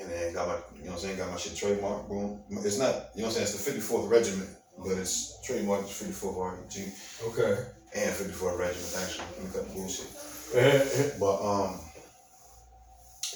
And 0.00 0.10
then 0.10 0.32
got 0.32 0.48
my, 0.48 0.54
you 0.78 0.84
know 0.84 0.92
what 0.92 0.92
I'm 0.92 0.98
saying, 1.00 1.18
got 1.18 1.30
my 1.30 1.36
shit 1.36 1.52
trademarked. 1.52 2.08
Boom. 2.08 2.40
It's 2.50 2.78
not, 2.78 3.10
you 3.14 3.22
know 3.22 3.28
what 3.28 3.36
I'm 3.36 3.44
saying, 3.44 3.48
it's 3.48 3.64
the 3.64 3.72
54th 3.72 4.08
Regiment, 4.10 4.48
but 4.82 4.92
it's 4.98 5.38
trademarked 5.46 5.84
as 5.84 5.90
54th 5.90 6.36
REG 6.38 6.92
Okay. 7.28 7.62
and 7.94 8.10
54th 8.14 8.58
Regiment, 8.58 8.96
actually. 9.02 9.24
Let 9.36 9.44
me 9.44 9.50
cut 9.52 9.68
the 9.68 9.74
bullshit. 9.74 11.20
But, 11.20 11.42
um, 11.42 11.80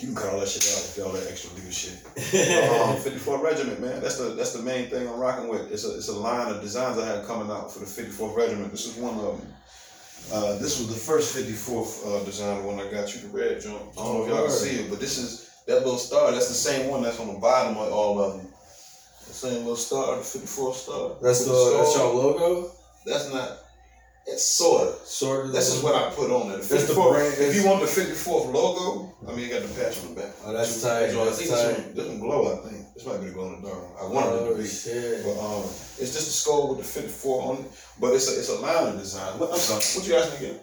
you 0.00 0.08
can 0.08 0.16
cut 0.16 0.32
all 0.32 0.40
that 0.40 0.48
shit 0.48 0.62
out 0.64 0.84
if 0.84 0.96
y'all 0.96 1.12
that 1.12 1.30
extra 1.30 1.54
legal 1.54 1.70
shit. 1.70 1.92
um, 2.16 2.96
54th 2.96 3.42
Regiment, 3.42 3.80
man. 3.80 4.00
That's 4.00 4.16
the 4.16 4.30
that's 4.34 4.52
the 4.52 4.62
main 4.62 4.88
thing 4.88 5.06
I'm 5.06 5.20
rocking 5.20 5.48
with. 5.48 5.70
It's 5.70 5.84
a 5.84 5.94
it's 5.96 6.08
a 6.08 6.16
line 6.18 6.52
of 6.52 6.60
designs 6.60 6.98
I 6.98 7.06
have 7.06 7.26
coming 7.26 7.50
out 7.50 7.70
for 7.72 7.78
the 7.80 7.84
54th 7.84 8.34
Regiment. 8.36 8.70
This 8.70 8.86
is 8.86 8.96
one 8.96 9.14
of 9.18 9.38
them. 9.38 9.52
Uh, 10.32 10.58
this 10.58 10.78
was 10.78 10.88
the 10.88 10.94
first 10.94 11.36
54th 11.36 12.06
uh, 12.06 12.24
design, 12.24 12.64
one 12.64 12.80
I 12.80 12.90
got 12.90 13.14
you, 13.14 13.20
the 13.22 13.28
red 13.28 13.60
joint. 13.60 13.82
I 13.92 13.96
don't 13.96 14.14
know 14.18 14.22
if 14.22 14.28
y'all 14.28 14.46
can 14.46 14.50
see 14.50 14.76
it, 14.76 14.88
but 14.90 14.98
this 14.98 15.18
is 15.18 15.50
that 15.66 15.80
little 15.84 15.98
star. 15.98 16.30
That's 16.32 16.48
the 16.48 16.54
same 16.54 16.88
one 16.88 17.02
that's 17.02 17.20
on 17.20 17.32
the 17.32 17.38
bottom 17.38 17.76
of 17.76 17.92
all 17.92 18.20
of 18.20 18.38
them. 18.38 18.51
The 19.26 19.32
same 19.32 19.58
little 19.58 19.76
star, 19.76 20.16
the 20.16 20.22
54th 20.22 20.74
star. 20.74 21.10
That's 21.22 21.44
the 21.46 21.52
With 21.52 21.78
that's 21.78 21.96
your 21.96 22.14
logo. 22.14 22.70
That's 23.06 23.32
not. 23.32 23.58
It's 24.26 24.44
sort 24.46 24.86
of. 24.88 24.94
Sort 25.04 25.46
of. 25.46 25.52
This 25.52 25.74
is 25.74 25.82
what 25.82 25.94
I 25.96 26.10
put 26.14 26.30
on 26.30 26.52
it. 26.52 26.62
The 26.62 26.74
That's 26.74 26.86
the 26.86 26.94
brand- 26.94 27.34
if 27.38 27.56
you 27.56 27.66
want 27.66 27.80
the 27.80 27.88
54th 27.88 28.52
logo, 28.52 29.12
I 29.26 29.34
mean, 29.34 29.48
you 29.48 29.50
got 29.52 29.62
the 29.66 29.74
patch 29.74 29.98
on 30.04 30.14
the 30.14 30.20
back. 30.20 30.30
Oh, 30.44 30.52
that's 30.52 30.80
tight, 30.80 31.10
I 31.10 31.24
that's 31.24 31.38
think 31.38 31.50
tight. 31.50 31.66
This, 31.66 31.78
one, 31.78 31.94
this 31.94 32.06
one 32.06 32.20
glow, 32.20 32.52
I 32.52 32.68
think. 32.68 32.94
This 32.94 33.04
might 33.06 33.18
be 33.18 33.26
the 33.26 33.32
glow 33.32 33.52
in 33.54 33.62
the 33.62 33.68
dark. 33.68 33.82
I 34.00 34.04
wanted 34.06 34.34
it 34.36 34.42
Oh 34.46 34.54
to 34.54 34.62
be. 34.62 34.68
shit. 34.68 35.24
But 35.24 35.38
um, 35.40 35.62
it's 35.98 36.12
just 36.14 36.28
a 36.28 36.34
skull 36.38 36.68
with 36.68 36.78
the 36.78 36.84
54 36.84 37.42
on 37.42 37.56
it. 37.58 37.64
But 37.98 38.14
it's 38.14 38.30
a, 38.30 38.38
it's 38.38 38.48
a 38.50 38.60
line 38.60 38.96
design. 38.96 39.38
What, 39.40 39.50
I'm 39.50 39.58
sorry. 39.58 39.82
What 39.98 40.06
you 40.06 40.14
asking 40.14 40.46
again? 40.46 40.60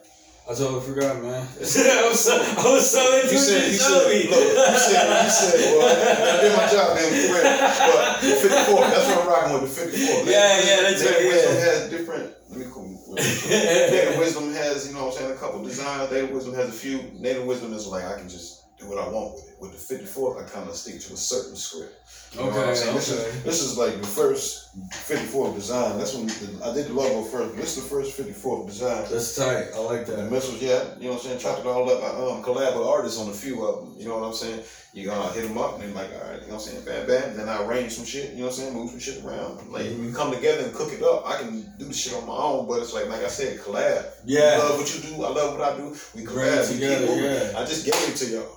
I 0.49 0.53
totally 0.55 0.81
forgot, 0.81 1.21
man. 1.21 1.45
I 1.61 2.09
was 2.09 2.25
so, 2.25 2.33
I 2.33 2.63
was 2.73 2.89
so 2.89 3.21
into 3.21 3.33
You 3.33 3.37
said, 3.37 3.61
it. 3.63 3.67
you 3.69 3.77
said, 3.77 3.93
look, 3.93 4.09
you 4.09 4.79
said, 4.79 5.23
you 5.23 5.29
said, 5.29 5.77
well, 5.77 5.85
I 5.85 6.41
did 6.41 6.57
my 6.57 6.65
job, 6.65 6.97
man, 6.97 7.05
with. 7.13 7.43
But 7.45 8.21
the 8.21 8.33
54, 8.49 8.81
that's 8.89 9.07
what 9.07 9.21
I'm 9.21 9.27
rocking 9.29 9.61
with, 9.61 9.75
the 9.75 9.81
54. 9.85 10.25
Yeah, 10.25 10.57
yeah, 10.57 10.81
that's 10.81 11.01
Native 11.05 11.17
right, 11.17 11.25
Wisdom 11.29 11.53
yeah. 11.53 11.61
has 11.61 11.89
different, 11.91 12.33
let 12.49 12.57
me 12.57 12.65
call 12.65 12.89
Native 13.15 14.17
Wisdom 14.17 14.53
has, 14.53 14.87
you 14.87 14.93
know 14.93 15.05
what 15.05 15.13
I'm 15.13 15.19
saying, 15.19 15.31
a 15.31 15.35
couple 15.35 15.63
designs. 15.63 16.11
Native 16.11 16.31
Wisdom 16.31 16.53
has 16.55 16.69
a 16.69 16.71
few. 16.71 17.01
Native 17.19 17.45
Wisdom 17.45 17.73
is 17.73 17.87
like, 17.87 18.05
I 18.05 18.17
can 18.17 18.29
just 18.29 18.77
do 18.77 18.87
what 18.87 18.97
I 18.97 19.07
want 19.09 19.35
with 19.35 19.48
it. 19.48 19.48
With 19.59 19.71
the 19.73 19.95
54th, 19.95 20.45
I 20.45 20.49
kind 20.49 20.69
of 20.69 20.75
stick 20.75 21.01
to 21.01 21.13
a 21.13 21.17
certain 21.17 21.55
script. 21.55 21.95
You 22.33 22.41
I'm 22.41 22.47
Okay. 22.49 22.65
This 22.93 23.09
is, 23.09 23.43
this 23.43 23.61
is 23.61 23.77
like 23.77 23.99
the 23.99 24.07
first 24.07 24.69
54th 24.91 25.55
design. 25.55 25.97
That's 25.97 26.13
when 26.13 26.27
the, 26.27 26.63
I 26.63 26.73
did 26.73 26.87
the 26.87 26.93
logo 26.93 27.23
first. 27.23 27.55
This 27.57 27.75
is 27.75 27.83
the 27.83 27.89
first 27.89 28.17
54th 28.17 28.67
design. 28.67 29.05
That's 29.11 29.35
tight. 29.35 29.67
I 29.75 29.79
like 29.79 30.05
The 30.05 30.13
that. 30.15 30.31
missiles, 30.31 30.61
yeah, 30.61 30.83
you 30.99 31.05
know 31.07 31.15
what 31.15 31.23
I'm 31.23 31.27
saying? 31.27 31.39
Chopped 31.39 31.61
it 31.61 31.65
all 31.65 31.89
up. 31.89 32.01
I 32.03 32.07
um, 32.09 32.43
collab 32.43 32.77
with 32.77 32.87
artists 32.87 33.19
on 33.19 33.29
a 33.29 33.33
few 33.33 33.65
of 33.65 33.81
them. 33.83 33.95
You 33.99 34.07
know 34.07 34.19
what 34.19 34.27
I'm 34.27 34.33
saying? 34.33 34.61
You 34.93 35.05
gonna 35.07 35.31
hit 35.33 35.47
them 35.47 35.57
up 35.57 35.75
and 35.75 35.83
then 35.83 35.93
like, 35.93 36.09
all 36.13 36.29
right, 36.31 36.41
you 36.41 36.47
know 36.47 36.55
what 36.55 36.67
I'm 36.67 36.83
saying? 36.83 36.85
Bam, 36.85 37.07
bam. 37.07 37.35
Then 37.37 37.49
I 37.49 37.63
arrange 37.65 37.91
some 37.93 38.05
shit. 38.05 38.31
You 38.31 38.37
know 38.39 38.45
what 38.45 38.53
I'm 38.53 38.59
saying? 38.59 38.73
Move 38.73 38.89
some 38.91 38.99
shit 38.99 39.23
around. 39.25 39.71
Like 39.71 39.87
we 39.99 40.11
come 40.13 40.31
together 40.33 40.63
and 40.65 40.73
cook 40.73 40.93
it 40.93 41.03
up. 41.03 41.27
I 41.27 41.37
can 41.39 41.61
do 41.77 41.85
the 41.85 41.93
shit 41.93 42.13
on 42.13 42.25
my 42.27 42.33
own, 42.35 42.67
but 42.67 42.79
it's 42.79 42.93
like, 42.93 43.07
like 43.09 43.23
I 43.23 43.27
said, 43.27 43.59
collab. 43.59 44.05
I 44.05 44.11
Yeah. 44.25 44.57
love 44.57 44.77
what 44.79 44.95
you 44.95 45.01
do. 45.01 45.23
I 45.23 45.29
love 45.29 45.57
what 45.57 45.67
I 45.73 45.77
do. 45.77 45.95
We 46.15 46.23
collab. 46.23 46.69
We 46.69 46.75
together, 46.75 47.05
moving. 47.07 47.23
yeah. 47.25 47.53
I 47.57 47.65
just 47.65 47.85
gave 47.85 47.95
it 47.95 48.15
to 48.17 48.25
y'all. 48.33 48.55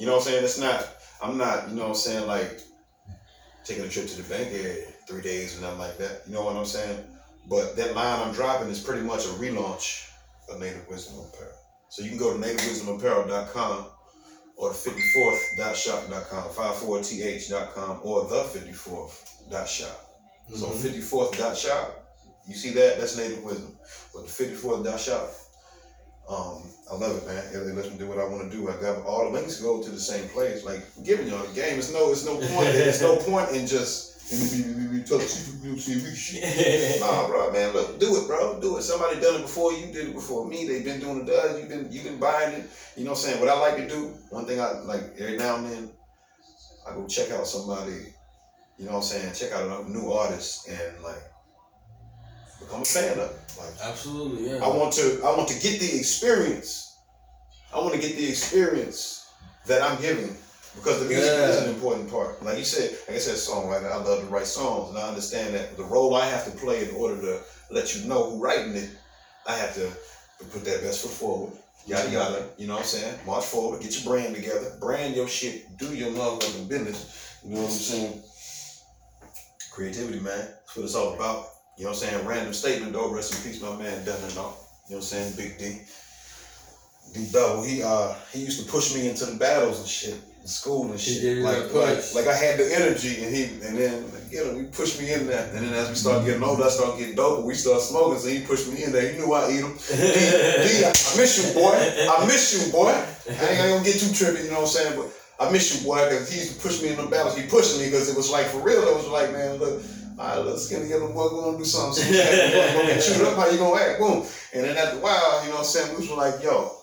You 0.00 0.06
know 0.06 0.12
what 0.16 0.26
I'm 0.26 0.32
saying? 0.32 0.44
It's 0.44 0.58
not. 0.58 0.88
I'm 1.22 1.36
not. 1.36 1.68
You 1.68 1.76
know 1.76 1.82
what 1.82 1.88
I'm 1.90 1.94
saying? 1.94 2.26
Like 2.26 2.62
taking 3.64 3.84
a 3.84 3.88
trip 3.88 4.08
to 4.08 4.22
the 4.22 4.28
bank 4.34 4.48
every 4.48 4.84
three 5.06 5.20
days 5.20 5.52
and 5.52 5.62
nothing 5.62 5.78
like 5.78 5.98
that. 5.98 6.22
You 6.26 6.32
know 6.32 6.42
what 6.42 6.56
I'm 6.56 6.64
saying? 6.64 7.04
But 7.50 7.76
that 7.76 7.94
line 7.94 8.26
I'm 8.26 8.32
dropping 8.32 8.68
is 8.68 8.80
pretty 8.80 9.02
much 9.02 9.26
a 9.26 9.28
relaunch 9.28 10.08
of 10.48 10.58
Native 10.58 10.88
Wisdom 10.88 11.18
Apparel. 11.18 11.52
So 11.90 12.02
you 12.02 12.08
can 12.08 12.18
go 12.18 12.32
to 12.32 12.38
nativewisdomapparel.com 12.38 13.86
or 14.56 14.70
the 14.70 14.74
54th.shop.com, 14.74 16.48
54th.com, 16.48 18.00
or 18.02 18.24
the 18.24 18.44
54th.shop. 18.44 20.16
So 20.54 20.66
Mhm. 20.66 20.78
54th.shop, 20.78 22.06
you 22.48 22.54
see 22.54 22.70
that? 22.70 22.98
That's 22.98 23.16
Native 23.18 23.44
Wisdom. 23.44 23.78
But 24.14 24.26
the 24.26 24.32
54th.shop, 24.32 25.30
um, 26.30 26.62
I 26.90 26.94
love 26.94 27.16
it, 27.16 27.26
man. 27.26 27.44
It, 27.52 27.68
it 27.68 27.74
lets 27.74 27.90
me 27.90 27.98
do 27.98 28.06
what 28.06 28.18
I 28.18 28.24
want 28.24 28.50
to 28.50 28.56
do. 28.56 28.68
I 28.68 28.80
got 28.80 29.04
all 29.04 29.24
the 29.24 29.30
links 29.30 29.60
go 29.60 29.82
to 29.82 29.90
the 29.90 30.00
same 30.00 30.28
place. 30.28 30.64
Like 30.64 30.82
I'm 30.96 31.04
giving 31.04 31.28
y'all 31.28 31.44
the 31.44 31.54
game. 31.54 31.78
It's 31.78 31.92
no, 31.92 32.10
it's 32.10 32.24
no 32.24 32.36
point. 32.36 32.68
It's 32.90 33.02
no 33.02 33.16
point 33.16 33.50
in 33.50 33.66
just 33.66 34.10
Nah, 37.00 37.26
bro, 37.26 37.50
man, 37.50 37.72
look, 37.72 37.98
do 37.98 38.16
it, 38.16 38.28
bro. 38.28 38.60
Do 38.60 38.78
it. 38.78 38.82
Somebody 38.82 39.20
done 39.20 39.40
it 39.40 39.42
before 39.42 39.72
you 39.72 39.86
did 39.92 40.08
it 40.08 40.14
before 40.14 40.46
me. 40.46 40.68
They've 40.68 40.84
been 40.84 41.00
doing 41.00 41.22
it 41.22 41.26
to 41.26 41.36
us. 41.36 41.58
You've 41.58 41.68
been 41.68 41.90
you've 41.90 42.04
been 42.04 42.18
buying 42.18 42.54
it. 42.54 42.70
You 42.96 43.04
know 43.04 43.10
what 43.10 43.18
I'm 43.18 43.24
saying? 43.24 43.40
What 43.40 43.48
I 43.48 43.58
like 43.58 43.76
to 43.78 43.88
do, 43.88 44.14
one 44.30 44.46
thing 44.46 44.60
I 44.60 44.70
like 44.80 45.14
every 45.18 45.36
now 45.36 45.56
and 45.56 45.66
then, 45.66 45.90
I 46.88 46.94
go 46.94 47.06
check 47.08 47.32
out 47.32 47.46
somebody, 47.46 48.14
you 48.78 48.86
know 48.86 48.92
what 48.92 48.98
I'm 48.98 49.02
saying, 49.02 49.34
check 49.34 49.52
out 49.52 49.86
a 49.86 49.90
new 49.90 50.12
artist 50.12 50.68
and 50.68 51.02
like 51.02 51.22
become 52.60 52.82
a 52.82 52.84
fan 52.84 53.12
of 53.18 53.30
it. 53.30 53.36
Like 53.58 53.72
Absolutely, 53.82 54.50
yeah. 54.50 54.64
I 54.64 54.68
want 54.68 54.92
to 54.94 55.20
I 55.24 55.36
want 55.36 55.48
to 55.48 55.60
get 55.60 55.80
the 55.80 55.96
experience. 55.98 56.96
I 57.74 57.78
want 57.78 57.94
to 57.94 58.00
get 58.00 58.16
the 58.16 58.28
experience 58.28 59.30
that 59.66 59.82
I'm 59.82 60.00
giving. 60.00 60.36
Because 60.76 61.00
the 61.00 61.06
music 61.06 61.24
Yeah. 61.26 61.48
is 61.48 61.56
an 61.62 61.68
important 61.68 62.08
part. 62.10 62.42
Like 62.44 62.56
you 62.58 62.64
said, 62.64 62.96
like 63.08 63.16
I 63.16 63.20
said, 63.20 63.34
songwriter, 63.34 63.90
I 63.90 63.96
love 63.96 64.20
to 64.20 64.26
write 64.26 64.46
songs. 64.46 64.90
And 64.90 64.98
I 64.98 65.08
understand 65.08 65.54
that 65.54 65.76
the 65.76 65.82
role 65.84 66.14
I 66.14 66.26
have 66.26 66.44
to 66.44 66.52
play 66.58 66.88
in 66.88 66.94
order 66.94 67.20
to 67.20 67.40
let 67.70 67.94
you 67.96 68.06
know 68.08 68.30
who 68.30 68.42
writing 68.42 68.76
it, 68.76 68.90
I 69.46 69.56
have 69.56 69.74
to 69.74 69.90
put 70.52 70.64
that 70.64 70.80
best 70.82 71.02
foot 71.02 71.10
forward. 71.10 71.52
Yada 71.86 72.10
yada. 72.10 72.48
You 72.56 72.68
know 72.68 72.74
what 72.74 72.80
I'm 72.82 72.86
saying? 72.86 73.18
March 73.26 73.44
forward, 73.44 73.82
get 73.82 73.98
your 74.00 74.12
brand 74.12 74.34
together, 74.36 74.76
brand 74.80 75.16
your 75.16 75.26
shit, 75.26 75.76
do 75.76 75.92
your 75.94 76.10
love 76.10 76.38
motherfucking 76.38 76.68
business. 76.68 77.36
You 77.44 77.54
know 77.54 77.62
what 77.62 77.70
I'm 77.70 77.76
saying? 77.76 78.22
Creativity, 79.72 80.20
man. 80.20 80.38
That's 80.38 80.76
what 80.76 80.84
it's 80.84 80.94
all 80.94 81.14
about. 81.14 81.46
You 81.80 81.86
know 81.86 81.92
what 81.92 82.02
I'm 82.02 82.10
saying? 82.10 82.26
Random 82.26 82.52
statement 82.52 82.92
though, 82.92 83.08
rest 83.10 83.32
in 83.32 83.40
peace, 83.50 83.62
my 83.62 83.74
man 83.74 84.04
Devin 84.04 84.36
all. 84.36 84.68
You 84.90 84.96
know 84.96 84.96
what 84.96 84.96
I'm 84.96 85.00
saying? 85.00 85.32
Big 85.34 85.56
D. 85.56 85.80
D 87.14 87.26
double, 87.32 87.62
he 87.64 87.82
uh 87.82 88.12
he 88.34 88.40
used 88.40 88.60
to 88.62 88.70
push 88.70 88.94
me 88.94 89.08
into 89.08 89.24
the 89.24 89.36
battles 89.36 89.80
and 89.80 89.88
shit 89.88 90.20
in 90.42 90.46
school 90.46 90.90
and 90.90 91.00
shit. 91.00 91.22
like, 91.42 91.72
like 91.80 92.14
like 92.14 92.26
I 92.26 92.36
had 92.36 92.58
the 92.58 92.68
energy 92.76 93.24
and 93.24 93.34
he 93.34 93.44
and 93.66 93.78
then 93.78 94.04
you 94.30 94.44
know, 94.44 94.58
he 94.58 94.64
pushed 94.66 95.00
me 95.00 95.10
in 95.10 95.26
there. 95.26 95.48
And 95.54 95.64
then 95.66 95.72
as 95.72 95.88
we 95.88 95.94
started 95.94 96.26
getting 96.26 96.42
older, 96.42 96.64
I 96.64 96.68
started 96.68 96.98
getting 96.98 97.14
dope. 97.16 97.46
We 97.46 97.54
started 97.54 97.80
smoking, 97.80 98.18
so 98.20 98.28
he 98.28 98.40
pushed 98.44 98.70
me 98.70 98.84
in 98.84 98.92
there. 98.92 99.10
He 99.10 99.18
knew 99.18 99.32
I 99.32 99.50
eat 99.50 99.64
him. 99.64 99.72
D, 99.72 99.96
D, 99.96 100.84
I 100.84 100.92
miss 101.16 101.40
you, 101.40 101.54
boy. 101.54 101.72
I 101.72 102.26
miss 102.26 102.52
you, 102.52 102.70
boy. 102.70 102.92
I 102.92 103.30
ain't, 103.32 103.40
I 103.40 103.66
ain't 103.66 103.72
gonna 103.72 103.84
get 103.84 103.98
too 103.98 104.12
trippy, 104.12 104.44
you 104.44 104.50
know 104.50 104.60
what 104.60 104.76
I'm 104.76 104.76
saying? 104.76 105.00
But 105.00 105.08
I 105.40 105.50
miss 105.50 105.74
you, 105.74 105.88
boy, 105.88 106.04
because 106.04 106.30
he 106.30 106.40
used 106.40 106.56
to 106.56 106.60
push 106.60 106.82
me 106.82 106.90
in 106.90 106.96
the 106.96 107.06
battles. 107.06 107.38
He 107.38 107.48
pushed 107.48 107.78
me 107.78 107.86
because 107.86 108.10
it 108.10 108.16
was 108.16 108.30
like 108.30 108.46
for 108.46 108.60
real. 108.60 108.82
It 108.86 108.94
was 108.94 109.08
like, 109.08 109.32
man, 109.32 109.56
look, 109.56 109.82
all 110.20 110.26
right, 110.26 110.36
little 110.44 110.58
skinny 110.58 110.86
yellow 110.86 111.10
boy, 111.14 111.34
we 111.34 111.40
gonna 111.40 111.56
do 111.56 111.64
something. 111.64 112.04
So 112.04 112.12
get 112.12 113.02
chewed 113.02 113.26
up. 113.26 113.36
How 113.36 113.48
you 113.48 113.56
gonna 113.56 113.80
act? 113.80 113.98
Boom. 113.98 114.26
And 114.52 114.64
then 114.64 114.76
after 114.76 114.98
a 114.98 115.00
while, 115.00 115.42
you 115.42 115.48
know 115.48 115.54
what 115.54 115.60
I'm 115.60 115.64
saying? 115.64 115.98
We 115.98 116.06
was 116.06 116.10
like, 116.10 116.42
yo, 116.42 116.76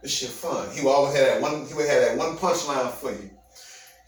this 0.00 0.12
shit 0.16 0.30
fun. 0.30 0.70
He 0.72 0.82
would 0.82 0.90
always 0.90 1.14
have 1.14 1.26
that 1.26 1.42
one. 1.42 1.66
He 1.66 1.74
would 1.74 1.86
have 1.86 2.00
that 2.00 2.16
one 2.16 2.38
punchline 2.38 2.90
for 2.92 3.12
you. 3.12 3.28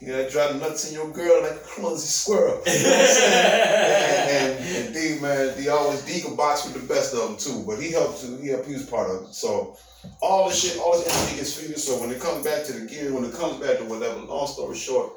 You 0.00 0.08
gotta 0.08 0.30
drive 0.30 0.58
nuts 0.58 0.88
in 0.88 0.94
your 0.94 1.10
girl 1.10 1.42
like 1.42 1.52
a 1.52 1.64
clumsy 1.64 2.06
squirrel. 2.06 2.62
You 2.66 2.82
know 2.82 2.88
what 2.88 3.00
I'm 3.00 3.06
saying? 3.06 4.56
and, 4.56 4.64
and, 4.64 4.86
and 4.86 4.94
D 4.94 5.20
man, 5.20 5.54
D 5.58 5.68
always 5.68 6.00
D 6.06 6.22
could 6.22 6.36
box 6.38 6.64
with 6.64 6.72
the 6.72 6.88
best 6.88 7.12
of 7.12 7.20
them 7.28 7.36
too, 7.36 7.64
but 7.66 7.78
he 7.78 7.92
helped 7.92 8.22
too. 8.22 8.38
He 8.38 8.48
helped. 8.48 8.66
He 8.66 8.72
was 8.72 8.86
part 8.86 9.10
of 9.10 9.28
it. 9.28 9.34
So 9.34 9.76
all 10.22 10.48
this 10.48 10.58
shit, 10.58 10.80
all 10.80 10.92
this 10.96 11.06
energy 11.14 11.36
gets 11.36 11.52
figured. 11.52 11.78
So 11.78 12.00
when 12.00 12.10
it 12.10 12.22
comes 12.22 12.42
back 12.42 12.64
to 12.64 12.72
the 12.72 12.86
gear, 12.86 13.12
when 13.12 13.24
it 13.24 13.34
comes 13.34 13.58
back 13.58 13.76
to 13.78 13.84
whatever, 13.84 14.18
long 14.20 14.46
story 14.46 14.76
short, 14.76 15.12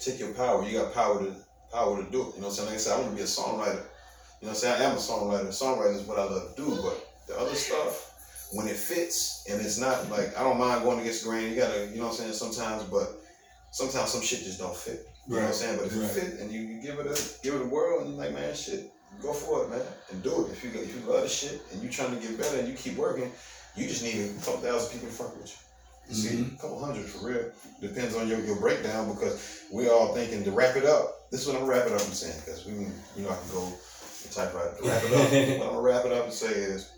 take 0.00 0.18
your 0.18 0.34
power. 0.34 0.66
You 0.66 0.80
got 0.80 0.92
power 0.92 1.20
to 1.20 1.32
power 1.72 2.02
to 2.04 2.10
do 2.10 2.22
it. 2.22 2.34
You 2.36 2.40
know 2.42 2.46
what 2.46 2.46
I'm 2.46 2.52
saying? 2.52 2.66
Like 2.68 2.74
I 2.76 2.78
said, 2.78 2.92
I 2.94 3.00
want 3.00 3.10
to 3.10 3.16
be 3.16 3.22
a 3.22 3.24
songwriter. 3.24 3.82
You 4.40 4.48
know 4.48 4.48
what 4.48 4.48
I'm 4.50 4.54
saying? 4.56 4.82
I 4.82 4.84
am 4.84 4.92
a 4.96 5.00
songwriter. 5.00 5.48
Songwriting 5.48 5.96
is 5.96 6.02
what 6.06 6.18
I 6.18 6.24
love 6.24 6.54
to 6.54 6.62
do, 6.62 6.68
but 6.82 6.96
the 7.28 7.38
other 7.38 7.54
stuff, 7.54 8.10
when 8.52 8.68
it 8.68 8.76
fits 8.76 9.44
and 9.48 9.60
it's 9.60 9.78
not 9.78 10.10
like 10.10 10.36
I 10.38 10.42
don't 10.42 10.58
mind 10.58 10.82
going 10.84 11.00
against 11.00 11.24
the 11.24 11.30
grain. 11.30 11.50
You 11.50 11.56
gotta, 11.56 11.86
you 11.86 11.96
know 11.96 12.08
what 12.08 12.20
I'm 12.20 12.32
saying, 12.32 12.32
sometimes, 12.34 12.84
but 12.84 13.08
sometimes 13.70 14.10
some 14.10 14.20
shit 14.22 14.40
just 14.40 14.58
don't 14.58 14.76
fit. 14.76 15.06
You 15.26 15.36
know 15.36 15.40
what 15.42 15.48
I'm 15.48 15.54
saying? 15.54 15.78
But 15.78 15.86
if 15.86 15.96
Right. 15.96 16.04
it 16.04 16.08
fit 16.10 16.40
and 16.40 16.52
you, 16.52 16.60
you 16.60 16.82
give 16.82 16.98
it 16.98 17.06
a 17.06 17.16
give 17.42 17.54
it 17.54 17.62
a 17.62 17.64
whirl 17.64 18.00
and 18.00 18.10
you're 18.10 18.18
like, 18.18 18.34
man, 18.34 18.54
shit, 18.54 18.90
go 19.22 19.32
for 19.32 19.64
it, 19.64 19.70
man, 19.70 19.80
and 20.10 20.22
do 20.22 20.44
it. 20.46 20.52
If 20.52 20.64
you 20.64 20.70
if 20.74 20.94
you 20.94 21.00
love 21.10 21.22
the 21.22 21.28
shit 21.28 21.62
and 21.72 21.80
you're 21.82 21.92
trying 21.92 22.14
to 22.14 22.20
get 22.20 22.36
better 22.36 22.58
and 22.58 22.68
you 22.68 22.74
keep 22.74 22.96
working, 22.96 23.30
you 23.76 23.86
just 23.86 24.02
need 24.02 24.18
a 24.28 24.34
couple 24.44 24.60
thousand 24.60 24.92
people 24.92 25.08
to 25.08 25.14
fuck 25.14 25.36
with 25.38 25.48
you. 25.48 25.58
You 26.08 26.14
see, 26.14 26.54
a 26.56 26.60
couple 26.60 26.84
hundred 26.84 27.06
for 27.06 27.26
real. 27.28 27.50
Depends 27.80 28.16
on 28.16 28.28
your, 28.28 28.40
your 28.44 28.56
breakdown 28.56 29.14
because 29.14 29.62
we 29.72 29.88
all 29.88 30.12
thinking 30.14 30.42
to 30.44 30.50
wrap 30.50 30.76
it 30.76 30.84
up. 30.84 31.14
This 31.32 31.40
is 31.40 31.46
what 31.46 31.56
I'm 31.56 31.62
gonna 31.62 31.72
wrap 31.72 31.86
it 31.86 31.94
up 31.94 32.04
and 32.04 32.12
saying 32.12 32.38
because 32.44 32.66
we, 32.66 32.72
you 32.74 33.24
know, 33.24 33.30
I 33.30 33.36
can 33.36 33.50
go 33.52 33.64
and 33.64 34.32
type 34.32 34.52
right 34.52 34.76
to 34.76 34.86
wrap 34.86 35.02
it 35.02 35.12
up. 35.14 35.58
what 35.58 35.66
I'm 35.66 35.74
gonna 35.74 35.80
wrap 35.80 36.04
it 36.04 36.12
up 36.12 36.24
and 36.24 36.32
say 36.32 36.52
is, 36.52 36.92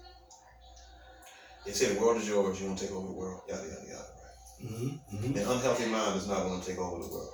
they 1.64 1.70
say 1.70 1.94
the 1.94 2.00
world 2.00 2.16
is 2.16 2.28
yours. 2.28 2.60
You 2.60 2.66
want 2.66 2.80
to 2.80 2.86
take 2.86 2.96
over 2.96 3.06
the 3.06 3.12
world. 3.12 3.42
Yada 3.48 3.62
yada 3.62 3.86
yada. 3.86 4.02
Right? 4.02 4.72
Mm-hmm. 4.72 5.16
Mm-hmm. 5.16 5.38
An 5.38 5.56
unhealthy 5.56 5.86
mind 5.86 6.16
is 6.16 6.26
not 6.26 6.42
going 6.42 6.60
to 6.60 6.66
take 6.66 6.78
over 6.78 7.00
the 7.00 7.08
world. 7.10 7.32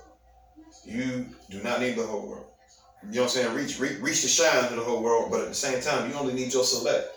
You 0.84 1.26
do 1.48 1.62
not 1.62 1.80
need 1.80 1.96
the 1.96 2.04
whole 2.04 2.28
world. 2.28 2.46
You 3.08 3.14
know 3.14 3.22
what 3.22 3.36
I'm 3.36 3.44
saying? 3.44 3.56
Reach, 3.56 3.80
reach, 3.80 3.98
reach 4.00 4.20
the 4.20 4.28
shine 4.28 4.68
to 4.68 4.76
the 4.76 4.82
whole 4.82 5.02
world, 5.02 5.30
but 5.30 5.40
at 5.40 5.48
the 5.48 5.54
same 5.54 5.80
time, 5.80 6.10
you 6.10 6.16
only 6.16 6.34
need 6.34 6.52
your 6.52 6.64
select. 6.64 7.16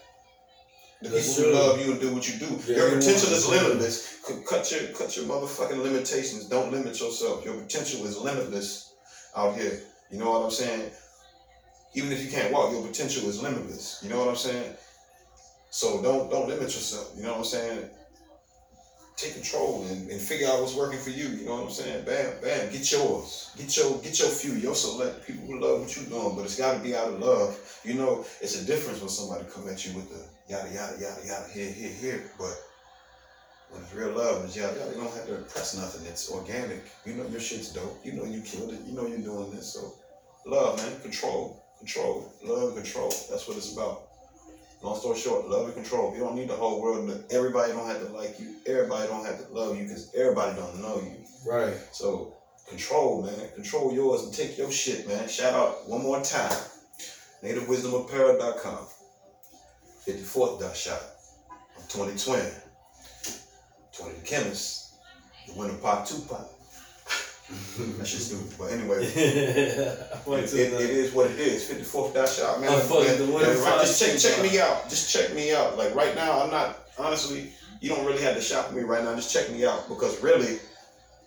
The 1.01 1.09
people 1.09 1.34
who 1.34 1.51
love 1.51 1.86
you 1.86 1.91
and 1.91 1.99
do 1.99 2.13
what 2.13 2.25
you 2.29 2.39
do. 2.39 2.57
Yeah, 2.65 2.77
your 2.77 2.89
potential 2.91 3.34
is 3.34 3.43
is 3.43 3.49
limitless. 3.49 4.19
Cut 4.47 4.71
your, 4.71 4.93
cut 4.93 5.17
your 5.17 5.25
motherfucking 5.25 5.84
limitations. 5.84 6.47
Don't 6.47 6.71
limit 6.71 7.01
yourself. 7.01 7.43
Your 7.43 7.55
potential 7.55 8.05
is 8.05 8.17
limitless 8.17 8.92
out 9.36 9.55
here. 9.55 9.79
You 10.11 10.19
know 10.19 10.31
what 10.31 10.43
I'm 10.43 10.51
saying? 10.51 10.91
Even 11.95 12.11
if 12.11 12.23
you 12.23 12.31
can't 12.31 12.51
walk, 12.51 12.71
your 12.71 12.86
potential 12.86 13.27
is 13.27 13.41
limitless. 13.41 13.99
You 14.03 14.09
know 14.09 14.19
what 14.19 14.29
I'm 14.29 14.36
saying? 14.36 14.73
So 15.69 16.01
don't 16.01 16.29
don't 16.29 16.47
limit 16.47 16.63
yourself. 16.63 17.11
You 17.15 17.23
know 17.23 17.31
what 17.31 17.39
I'm 17.39 17.45
saying? 17.45 17.89
Take 19.15 19.34
control 19.34 19.86
and, 19.89 20.09
and 20.09 20.19
figure 20.19 20.47
out 20.47 20.59
what's 20.61 20.75
working 20.75 20.99
for 20.99 21.11
you. 21.11 21.27
You 21.29 21.45
know 21.45 21.55
what 21.55 21.63
I'm 21.65 21.71
saying? 21.71 22.05
Bam, 22.05 22.41
bam, 22.41 22.71
get 22.71 22.91
yours. 22.91 23.51
Get 23.57 23.77
your 23.77 23.97
get 23.99 24.19
your 24.19 24.29
few, 24.29 24.53
your 24.53 24.75
select 24.75 25.25
people 25.25 25.45
who 25.45 25.59
love 25.59 25.81
what 25.81 25.95
you're 25.95 26.05
doing, 26.05 26.36
but 26.36 26.45
it's 26.45 26.57
gotta 26.57 26.79
be 26.79 26.95
out 26.95 27.13
of 27.13 27.19
love. 27.19 27.59
You 27.84 27.95
know, 27.95 28.25
it's 28.41 28.61
a 28.61 28.65
difference 28.65 28.99
when 28.99 29.09
somebody 29.09 29.45
come 29.53 29.67
at 29.69 29.86
you 29.86 29.93
with 29.93 30.09
the 30.09 30.23
yada 30.53 30.69
yada 30.73 30.93
yada 30.99 31.21
yada 31.25 31.47
here, 31.53 31.71
here, 31.71 31.89
here. 31.89 32.31
But 32.38 32.53
when 33.74 33.82
it's 33.84 33.93
real 33.93 34.11
love, 34.11 34.45
it's 34.45 34.55
yeah, 34.55 34.71
you 34.71 35.01
don't 35.01 35.13
have 35.13 35.26
to 35.26 35.38
impress 35.38 35.76
nothing. 35.76 36.05
It's 36.05 36.30
organic. 36.32 36.84
You 37.05 37.15
know 37.15 37.28
your 37.28 37.39
shit's 37.39 37.74
dope. 37.74 37.99
You 38.03 38.13
know 38.13 38.26
you 38.26 38.41
killed 38.41 38.71
it. 38.71 38.80
You 38.86 38.93
know 38.93 39.07
you're 39.07 39.17
doing 39.17 39.51
this. 39.51 39.74
So 39.74 39.93
love, 40.45 40.78
man, 40.78 40.99
control. 41.01 41.63
Control. 41.80 42.32
Love 42.43 42.76
and 42.76 42.84
control. 42.84 43.09
That's 43.30 43.47
what 43.47 43.57
it's 43.57 43.74
about. 43.74 44.03
Long 44.84 44.99
story 44.99 45.17
short, 45.17 45.49
love 45.49 45.65
and 45.65 45.74
control. 45.74 46.13
You 46.13 46.19
don't 46.19 46.36
need 46.36 46.49
the 46.49 46.55
whole 46.55 46.82
world. 46.82 47.07
To, 47.07 47.36
everybody 47.36 47.71
don't 47.71 47.88
have 47.88 48.05
to 48.05 48.13
like 48.13 48.39
you. 48.39 48.55
Everybody 48.67 49.07
don't 49.07 49.26
have 49.26 49.45
to 49.45 49.53
love 49.53 49.78
you 49.78 49.84
because 49.84 50.13
everybody 50.13 50.55
don't 50.55 50.82
know 50.82 51.01
you. 51.01 51.26
Right. 51.49 51.74
So 51.91 52.36
control, 52.67 53.24
man. 53.24 53.49
Control 53.55 53.93
yours 53.93 54.24
and 54.24 54.34
take 54.34 54.57
your 54.57 54.71
shit, 54.71 55.07
man. 55.07 55.28
Shout 55.28 55.53
out 55.53 55.89
one 55.89 56.03
more 56.03 56.21
time. 56.21 56.55
NativeWisdomApparel.com. 57.43 58.88
54th 60.05 60.59
dot 60.59 60.76
shop. 60.76 61.01
I'm 61.78 61.84
20twin. 61.84 62.62
20 64.34 64.43
the 64.43 64.49
chemist. 64.49 64.93
The 65.47 65.59
winner 65.59 65.73
part 65.75 66.05
two 66.05 66.21
pot. 66.21 66.47
That 67.97 68.07
shit's 68.07 68.27
stupid. 68.27 68.53
But 68.57 68.71
anyway. 68.71 69.03
It, 70.25 70.53
it, 70.53 70.73
it 70.73 70.89
is 70.89 71.13
what 71.13 71.29
it 71.29 71.38
is. 71.38 71.69
54th 71.69 72.13
dot 72.13 72.29
shop, 72.29 72.59
man. 72.59 72.69
Oh, 72.71 72.99
winner 72.99 73.27
man, 73.27 73.61
right, 73.61 73.81
just 73.81 74.01
check 74.01 74.17
check 74.17 74.41
me 74.41 74.57
out. 74.59 74.89
Just 74.89 75.11
check 75.11 75.36
me 75.36 75.53
out. 75.53 75.77
Like 75.77 75.93
right 75.93 76.15
now, 76.15 76.41
I'm 76.41 76.49
not 76.49 76.88
honestly. 76.97 77.51
You 77.81 77.89
don't 77.89 78.05
really 78.05 78.23
have 78.23 78.36
to 78.36 78.41
shop 78.41 78.69
with 78.69 78.77
me 78.77 78.84
right 78.84 79.03
now. 79.03 79.13
Just 79.15 79.34
check 79.34 79.51
me 79.51 79.65
out 79.65 79.89
because 79.89 80.23
really, 80.23 80.59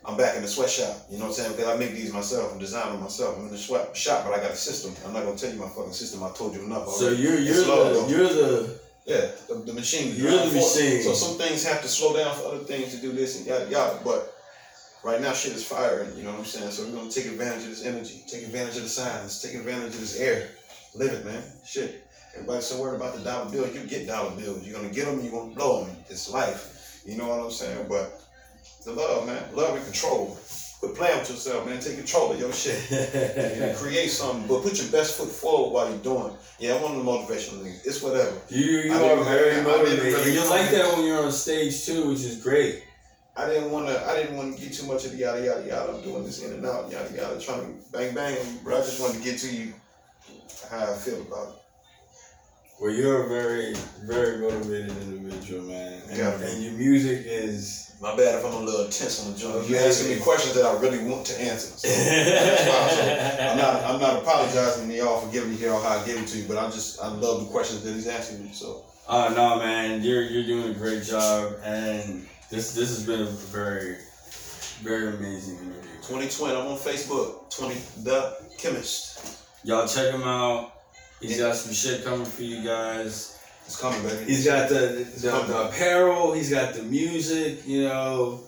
I'm 0.07 0.17
back 0.17 0.35
in 0.35 0.43
the 0.43 0.49
sweatshop. 0.49 0.97
You 1.11 1.19
know 1.19 1.25
what 1.25 1.29
I'm 1.29 1.35
saying? 1.35 1.53
Because 1.53 1.69
I 1.69 1.77
make 1.77 1.93
these 1.93 2.13
myself. 2.13 2.53
I'm 2.53 2.59
designing 2.59 2.95
them 2.95 3.03
myself. 3.03 3.37
I'm 3.37 3.47
in 3.47 3.53
the 3.53 3.59
sweat 3.59 3.95
shop, 3.95 4.25
but 4.25 4.33
I 4.33 4.43
got 4.43 4.53
a 4.53 4.57
system. 4.57 4.95
I'm 5.07 5.13
not 5.13 5.25
gonna 5.25 5.37
tell 5.37 5.53
you 5.53 5.61
my 5.61 5.69
fucking 5.69 5.93
system. 5.93 6.25
I 6.25 6.31
told 6.31 6.55
you 6.55 6.65
enough. 6.65 6.89
So 6.89 7.07
already. 7.07 7.23
you're 7.23 7.39
you're 7.39 7.57
the 7.57 7.65
though. 7.65 8.09
you're 8.09 8.29
the 8.29 8.81
Yeah, 9.07 9.31
the, 9.49 9.55
the 9.55 9.73
machine. 9.73 10.15
You're 10.17 10.33
the 10.33 10.51
machine. 10.53 11.03
So 11.03 11.15
some 11.15 11.39
things 11.39 11.65
have 11.65 11.81
to 11.83 11.89
slow 11.89 12.17
down 12.17 12.35
for 12.35 12.47
other 12.47 12.65
things 12.65 12.93
to 12.93 13.01
do 13.01 13.13
this 13.13 13.39
and 13.39 13.47
yada 13.47 13.71
yada. 13.71 14.01
But 14.05 14.35
right 15.05 15.21
now, 15.21 15.33
shit 15.33 15.53
is 15.53 15.65
firing. 15.65 16.17
You 16.17 16.25
know 16.25 16.33
what 16.33 16.41
I'm 16.41 16.45
saying? 16.45 16.73
So 16.73 16.85
we're 16.85 16.99
gonna 16.99 17.11
take 17.11 17.27
advantage 17.27 17.63
of 17.63 17.71
this 17.71 17.85
energy, 17.85 18.25
take 18.27 18.43
advantage 18.43 18.77
of 18.77 18.83
the 18.83 18.89
silence, 18.89 19.41
take 19.41 19.55
advantage 19.55 19.95
of 19.95 20.01
this 20.01 20.19
air. 20.19 20.49
Live 20.97 21.13
it, 21.13 21.25
man. 21.25 21.43
Shit. 21.65 22.05
Everybody's 22.35 22.67
so 22.67 22.81
worried 22.81 22.97
about 22.97 23.15
the 23.15 23.21
dollar 23.21 23.49
bill. 23.51 23.69
You 23.69 23.87
get 23.87 24.09
dollar 24.09 24.35
bills. 24.35 24.67
You're 24.67 24.77
gonna 24.77 24.93
get 24.93 25.07
them. 25.07 25.23
You're 25.23 25.33
gonna 25.33 25.55
blow 25.55 25.85
them. 25.85 25.97
It's 26.09 26.29
life. 26.29 27.03
You 27.07 27.17
know 27.17 27.29
what 27.29 27.39
I'm 27.39 27.51
saying? 27.53 27.87
But 27.89 28.21
the 28.85 28.93
love, 28.93 29.27
man. 29.27 29.43
Love 29.55 29.77
and 29.77 29.85
control. 29.85 30.37
Quit 30.81 30.95
playing 30.95 31.19
with 31.21 31.31
yourself, 31.31 31.65
man. 31.67 31.81
Take 31.81 31.97
control 31.97 32.33
of 32.33 32.39
your 32.39 32.53
shit 32.53 32.91
and 32.93 33.77
create 33.77 34.11
something. 34.11 34.47
But 34.47 34.63
put 34.63 34.81
your 34.81 34.91
best 34.93 35.17
foot 35.17 35.29
forward 35.29 35.73
while 35.73 35.89
you're 35.89 35.99
doing. 35.99 36.27
it. 36.35 36.39
Yeah, 36.59 36.75
I'm 36.77 36.83
one 36.83 36.97
of 36.97 37.05
the 37.05 37.11
motivational 37.11 37.65
niggas. 37.65 37.87
It's 37.87 38.03
whatever. 38.03 38.37
you 38.51 38.65
you 38.65 38.93
I 38.93 39.13
are 39.13 39.25
very 39.25 39.63
motivated. 39.63 40.05
really 40.05 40.35
you 40.35 40.51
like 40.51 40.71
that 40.71 40.95
when 40.97 41.07
you're 41.07 41.23
on 41.25 41.33
stage 41.33 41.85
too, 41.87 42.09
which 42.09 42.21
is 42.21 42.43
great. 42.43 42.83
I 43.39 43.47
didn't 43.47 43.71
want 43.71 43.87
to. 43.89 44.07
I 44.07 44.17
didn't 44.17 44.37
want 44.37 44.57
to 44.57 44.63
get 44.63 44.73
too 44.75 44.87
much 44.87 45.05
of 45.07 45.13
the 45.13 45.19
yada 45.19 45.45
yada 45.45 45.67
yada. 45.67 45.93
I'm 45.95 46.03
doing 46.03 46.25
this 46.25 46.43
in 46.43 46.53
and 46.53 46.65
out, 46.67 46.91
yada 46.91 47.15
yada, 47.15 47.41
trying 47.41 47.61
to 47.61 47.91
bang 47.93 48.15
bang. 48.15 48.37
But 48.65 48.75
I 48.75 48.79
just 48.79 49.01
wanted 49.01 49.19
to 49.19 49.25
get 49.25 49.39
to 49.41 49.49
you 49.55 49.73
how 50.71 50.93
I 50.93 50.97
feel 50.97 51.21
about 51.23 51.49
it. 51.49 51.55
Well, 52.81 52.93
you're 52.93 53.25
a 53.25 53.29
very 53.29 53.75
very 54.05 54.39
motivated 54.39 54.91
individual, 55.03 55.63
man. 55.65 56.03
And, 56.09 56.19
Yeah. 56.19 56.39
and 56.41 56.63
your 56.63 56.73
music 56.73 57.23
is. 57.27 57.86
My 58.01 58.15
bad 58.15 58.35
if 58.39 58.45
I'm 58.45 58.53
a 58.53 58.61
little 58.61 58.85
tense 58.91 59.25
on 59.25 59.33
the 59.33 59.39
joint. 59.39 59.69
You're 59.69 59.79
Okay. 59.79 59.89
asking 59.89 60.11
me 60.11 60.21
questions 60.21 60.55
that 60.55 60.67
I 60.67 60.79
really 60.81 60.99
want 61.05 61.25
to 61.29 61.41
answer. 61.41 61.69
So 61.79 61.89
that's 61.89 62.69
why. 62.69 62.91
So 62.91 63.49
I'm 63.49 63.57
not. 63.57 63.83
I'm 63.85 64.01
not 64.01 64.23
apologizing 64.23 64.89
to 64.89 64.95
y'all 64.95 65.21
for 65.21 65.33
giving 65.33 65.53
you 65.53 65.57
here 65.59 65.73
or 65.73 65.81
how 65.83 65.99
I 65.99 66.05
give 66.05 66.19
it 66.21 66.29
to 66.29 66.39
you, 66.39 66.45
but 66.47 66.59
I 66.59 66.67
just 66.71 67.01
I 67.01 67.09
love 67.09 67.41
the 67.41 67.47
questions 67.51 67.83
that 67.85 67.93
he's 67.95 68.07
asking 68.07 68.45
me. 68.45 68.51
So 68.53 68.85
Oh 69.09 69.29
no, 69.35 69.59
man, 69.59 70.03
you're 70.03 70.23
you're 70.23 70.45
doing 70.45 70.75
a 70.75 70.79
great 70.79 71.05
job, 71.05 71.55
and 71.65 72.27
this 72.51 72.75
this 72.75 72.89
has 72.91 73.07
been 73.07 73.21
a 73.23 73.25
very 73.25 73.97
very 74.83 75.09
amazing 75.17 75.57
interview. 75.59 75.91
20twin. 76.03 76.51
I'm 76.51 76.67
on 76.67 76.77
Facebook. 76.79 77.49
20 77.57 77.75
the 78.05 78.37
chemist. 78.59 79.39
Y'all 79.65 79.89
check 79.89 80.13
him 80.13 80.23
out. 80.23 80.73
He's 81.21 81.39
got 81.39 81.57
some 81.57 81.73
shit 81.73 82.05
coming 82.05 82.27
for 82.27 82.43
you 82.43 82.63
guys. 82.63 83.36
It's 83.67 83.81
coming, 83.81 84.01
baby. 84.03 84.25
He's 84.25 84.47
got 84.47 84.69
the 84.69 85.07
the, 85.17 85.29
the 85.29 85.69
apparel. 85.69 86.33
He's 86.33 86.51
got 86.51 86.75
the 86.75 86.83
music. 86.85 87.67
You 87.67 87.89
know, 87.89 88.41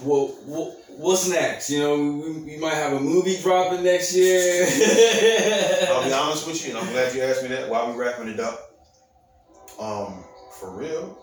what, 0.00 0.34
what 0.44 0.76
what's 0.88 1.28
next? 1.28 1.68
You 1.68 1.80
know, 1.80 1.96
we, 1.96 2.42
we 2.42 2.56
might 2.58 2.74
have 2.74 2.92
a 2.92 3.00
movie 3.00 3.40
dropping 3.42 3.82
next 3.82 4.14
year. 4.14 4.64
I'll 5.90 6.04
be 6.04 6.12
honest 6.12 6.46
with 6.46 6.64
you, 6.64 6.76
and 6.76 6.78
I'm 6.78 6.92
glad 6.92 7.14
you 7.14 7.22
asked 7.22 7.42
me 7.42 7.48
that 7.48 7.68
while 7.68 7.90
we 7.90 7.98
wrapping 7.98 8.28
it 8.28 8.40
up. 8.40 8.72
Um, 9.80 10.24
for 10.58 10.70
real, 10.70 11.18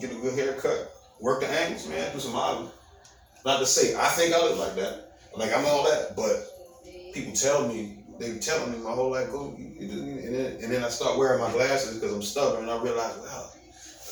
get 0.00 0.10
a 0.10 0.14
good 0.14 0.38
haircut, 0.38 0.90
work 1.20 1.40
the 1.40 1.48
angles, 1.48 1.86
man, 1.88 2.12
do 2.14 2.20
some 2.20 2.32
modeling. 2.32 2.70
Not 3.44 3.58
to 3.58 3.66
say 3.66 3.94
I 3.94 4.08
think 4.08 4.32
I 4.32 4.38
look 4.38 4.58
like 4.58 4.74
that, 4.76 5.12
like 5.36 5.54
I'm 5.54 5.66
all 5.66 5.84
that, 5.84 6.16
but 6.16 7.12
people 7.12 7.34
tell 7.34 7.68
me 7.68 7.98
they 8.18 8.32
be 8.32 8.38
telling 8.38 8.72
me 8.72 8.78
my 8.78 8.92
whole 8.92 9.10
life, 9.10 9.30
go, 9.30 9.54
you, 9.58 9.64
you 9.66 9.73
do, 9.73 9.73
and 9.90 10.34
then 10.34 10.52
and 10.62 10.72
then 10.72 10.84
I 10.84 10.88
start 10.88 11.18
wearing 11.18 11.40
my 11.40 11.50
glasses 11.52 11.98
because 11.98 12.14
I'm 12.14 12.22
stubborn, 12.22 12.62
and 12.62 12.70
I 12.70 12.82
realize, 12.82 13.16
wow, 13.16 13.46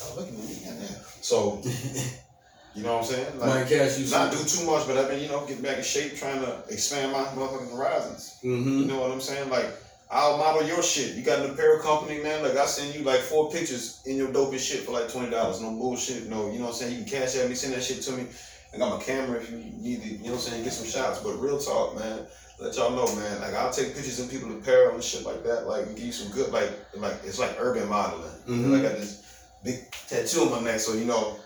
oh, 0.03 0.13
look 0.17 0.27
at 0.27 0.33
me, 0.33 0.59
now. 0.65 0.95
So, 1.21 1.61
you 2.73 2.83
know 2.83 2.97
what 2.97 3.05
I'm 3.05 3.11
saying? 3.11 3.39
Might 3.39 3.67
catch 3.67 3.99
you 3.99 4.09
not 4.11 4.31
do 4.31 4.37
too 4.43 4.65
much, 4.65 4.87
but 4.87 4.97
I've 4.97 5.09
been, 5.09 5.21
you 5.21 5.29
know, 5.29 5.45
getting 5.45 5.63
back 5.63 5.77
in 5.77 5.83
shape, 5.83 6.15
trying 6.15 6.41
to 6.41 6.63
expand 6.69 7.11
my 7.11 7.23
motherfucking 7.25 7.75
horizons. 7.75 8.39
You 8.43 8.49
Mm-hmm. 8.51 8.87
know 8.87 8.99
what 9.01 9.11
I'm 9.11 9.21
saying? 9.21 9.49
Like, 9.49 9.67
I'll 10.11 10.37
model 10.37 10.67
your 10.67 10.83
shit. 10.83 11.15
You 11.15 11.23
got 11.23 11.43
an 11.45 11.51
apparel 11.51 11.79
company, 11.81 12.21
man. 12.21 12.43
Like, 12.43 12.55
I 12.57 12.65
send 12.65 12.93
you 12.93 13.01
like 13.03 13.19
four 13.19 13.49
pictures 13.51 14.01
in 14.05 14.15
your 14.17 14.29
dopest 14.29 14.59
shit 14.59 14.81
for 14.81 14.91
like 14.91 15.09
twenty 15.11 15.29
dollars. 15.31 15.61
No 15.61 15.71
bullshit. 15.71 16.27
No, 16.29 16.51
you 16.51 16.59
know 16.59 16.65
what 16.65 16.71
I'm 16.71 16.75
saying? 16.75 16.99
You 16.99 17.05
can 17.05 17.21
cash 17.21 17.35
at 17.37 17.49
me, 17.49 17.55
send 17.55 17.73
that 17.73 17.83
shit 17.83 18.01
to 18.03 18.11
me. 18.13 18.25
I 18.73 18.77
got 18.77 18.97
my 18.97 19.03
camera 19.03 19.39
if 19.39 19.51
you 19.51 19.57
need 19.57 20.01
to, 20.01 20.07
you 20.09 20.17
know 20.25 20.31
what 20.31 20.33
I'm 20.33 20.39
saying? 20.39 20.63
Get 20.63 20.73
some 20.73 20.87
shots. 20.87 21.19
But 21.19 21.37
real 21.39 21.59
talk, 21.59 21.95
man. 21.97 22.25
Let 22.59 22.75
y'all 22.75 22.91
know, 22.91 23.13
man. 23.15 23.41
Like, 23.41 23.53
I'll 23.55 23.71
take 23.71 23.95
pictures 23.95 24.19
of 24.19 24.29
people 24.29 24.55
apparel 24.55 24.93
and 24.95 25.03
shit 25.03 25.23
like 25.25 25.43
that. 25.43 25.67
Like, 25.67 25.87
and 25.87 25.95
give 25.95 26.05
you 26.05 26.11
some 26.11 26.31
good, 26.31 26.51
like, 26.51 26.71
like 26.95 27.15
it's 27.23 27.39
like 27.39 27.55
urban 27.59 27.89
modeling. 27.89 28.31
Mhm. 28.47 28.79
I 28.79 28.81
got 28.81 28.97
this 28.97 29.23
big 29.63 29.79
tattoo 30.07 30.41
on 30.41 30.51
my 30.51 30.59
neck, 30.61 30.79
so 30.79 30.93
you 30.93 31.05
know. 31.05 31.37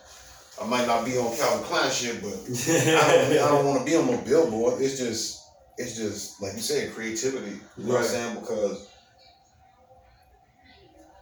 I 0.60 0.66
might 0.66 0.88
not 0.88 1.06
be 1.06 1.16
on 1.20 1.36
Calvin 1.38 1.64
Klein 1.66 1.92
shit, 1.92 2.20
but 2.20 2.32
I 2.34 3.12
don't, 3.12 3.32
I 3.32 3.48
don't 3.52 3.66
want 3.66 3.80
to 3.80 3.86
be 3.86 3.96
on 3.96 4.08
no 4.08 4.18
billboard. 4.18 4.82
It's 4.82 4.98
just, 4.98 5.44
it's 5.78 5.96
just 5.96 6.42
like 6.42 6.54
you 6.56 6.62
said, 6.62 6.94
creativity. 6.96 7.60
You 7.78 7.84
know 7.84 7.94
what 7.94 8.02
I'm 8.02 8.08
saying? 8.08 8.40
Because 8.40 8.88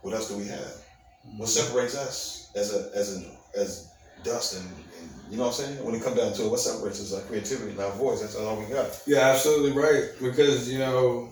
what 0.00 0.14
else 0.14 0.28
do 0.30 0.38
we 0.38 0.46
have? 0.46 0.72
What 1.36 1.48
separates 1.50 1.94
us 1.94 2.50
as 2.54 2.72
a 2.74 2.90
as 2.96 3.16
a 3.18 3.58
as 3.60 3.88
dust 4.22 4.54
and 4.56 4.68
you 5.30 5.36
know 5.36 5.44
what 5.44 5.58
I'm 5.58 5.66
saying? 5.66 5.84
When 5.84 5.94
it 5.94 6.02
comes 6.02 6.16
down 6.16 6.32
to 6.34 6.44
it, 6.44 6.50
what 6.50 6.60
separates 6.60 7.00
us? 7.00 7.12
Our 7.12 7.22
creativity 7.22 7.72
and 7.72 7.80
our 7.80 7.90
voice. 7.92 8.20
That's 8.20 8.36
all 8.36 8.58
we 8.58 8.66
got. 8.66 9.02
You're 9.06 9.20
absolutely 9.20 9.72
right 9.72 10.10
because 10.20 10.70
you 10.70 10.78
know 10.78 11.30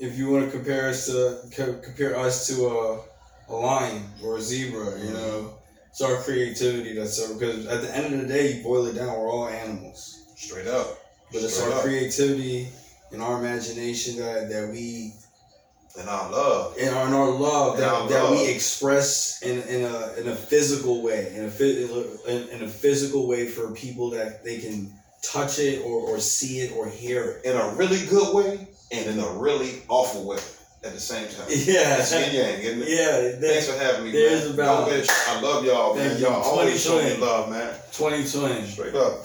if 0.00 0.16
you 0.18 0.30
want 0.30 0.46
to 0.46 0.50
compare 0.50 0.88
us 0.88 1.06
to 1.06 1.38
co- 1.54 1.78
compare 1.78 2.16
us 2.16 2.46
to 2.48 2.66
a, 2.66 3.00
a 3.48 3.54
lion 3.54 4.02
or 4.24 4.38
a 4.38 4.40
zebra, 4.40 4.84
you 4.84 4.90
mm-hmm. 4.90 5.14
know, 5.14 5.54
it's 5.90 6.00
our 6.00 6.16
creativity 6.22 6.94
that's 6.94 7.16
so 7.16 7.34
because 7.38 7.66
at 7.66 7.82
the 7.82 7.96
end 7.96 8.14
of 8.14 8.20
the 8.22 8.26
day, 8.26 8.54
you 8.54 8.62
boil 8.62 8.86
it 8.86 8.94
down, 8.94 9.08
we're 9.08 9.30
all 9.30 9.48
animals, 9.48 10.24
Straight 10.36 10.66
up. 10.66 10.98
but 11.32 11.42
it's 11.42 11.56
Straight 11.56 11.72
our 11.72 11.78
up. 11.78 11.84
creativity 11.84 12.68
and 13.12 13.20
our 13.20 13.38
imagination 13.38 14.16
that 14.16 14.48
that 14.48 14.70
we 14.70 15.12
and 15.98 16.08
our 16.08 16.30
love. 16.30 16.76
in 16.78 16.88
our, 16.94 17.06
and 17.06 17.14
our 17.14 17.30
love 17.30 17.74
And 17.74 17.82
that, 17.82 17.92
our 17.92 18.08
that 18.08 18.22
love. 18.24 18.32
we 18.32 18.48
express 18.48 19.42
in, 19.42 19.60
in 19.62 19.84
a 19.84 20.12
in 20.20 20.28
a 20.28 20.36
physical 20.36 21.02
way 21.02 21.32
in 21.34 21.44
a 21.44 22.30
in, 22.30 22.48
in 22.50 22.62
a 22.62 22.68
physical 22.68 23.26
way 23.26 23.48
for 23.48 23.70
people 23.72 24.10
that 24.10 24.44
they 24.44 24.58
can 24.58 24.90
touch 25.22 25.58
it 25.58 25.82
or, 25.84 26.00
or 26.08 26.18
see 26.18 26.60
it 26.60 26.72
or 26.76 26.88
hear 26.88 27.40
it. 27.44 27.44
In 27.50 27.56
a 27.56 27.68
really 27.74 28.06
good 28.06 28.34
way 28.34 28.66
and 28.92 29.06
in 29.06 29.18
a 29.18 29.28
really 29.32 29.82
awful 29.88 30.26
way 30.26 30.38
at 30.82 30.92
the 30.92 31.00
same 31.00 31.28
time. 31.28 31.46
Yeah. 31.50 31.96
That's 31.98 32.12
yin 32.12 32.34
yang, 32.34 32.60
isn't 32.62 32.82
it? 32.82 32.88
Yeah, 33.42 33.48
Thanks 33.48 33.68
for 33.68 33.78
having 33.78 34.04
me, 34.06 34.12
There's 34.12 34.56
man. 34.56 34.66
I 34.66 35.40
love 35.40 35.64
y'all, 35.64 35.94
man. 35.94 36.18
Y'all 36.20 36.42
always 36.42 36.82
show 36.82 37.02
me 37.02 37.16
love, 37.18 37.50
man. 37.50 37.74
2020. 37.92 38.66
Straight 38.66 38.94
up. 38.94 39.18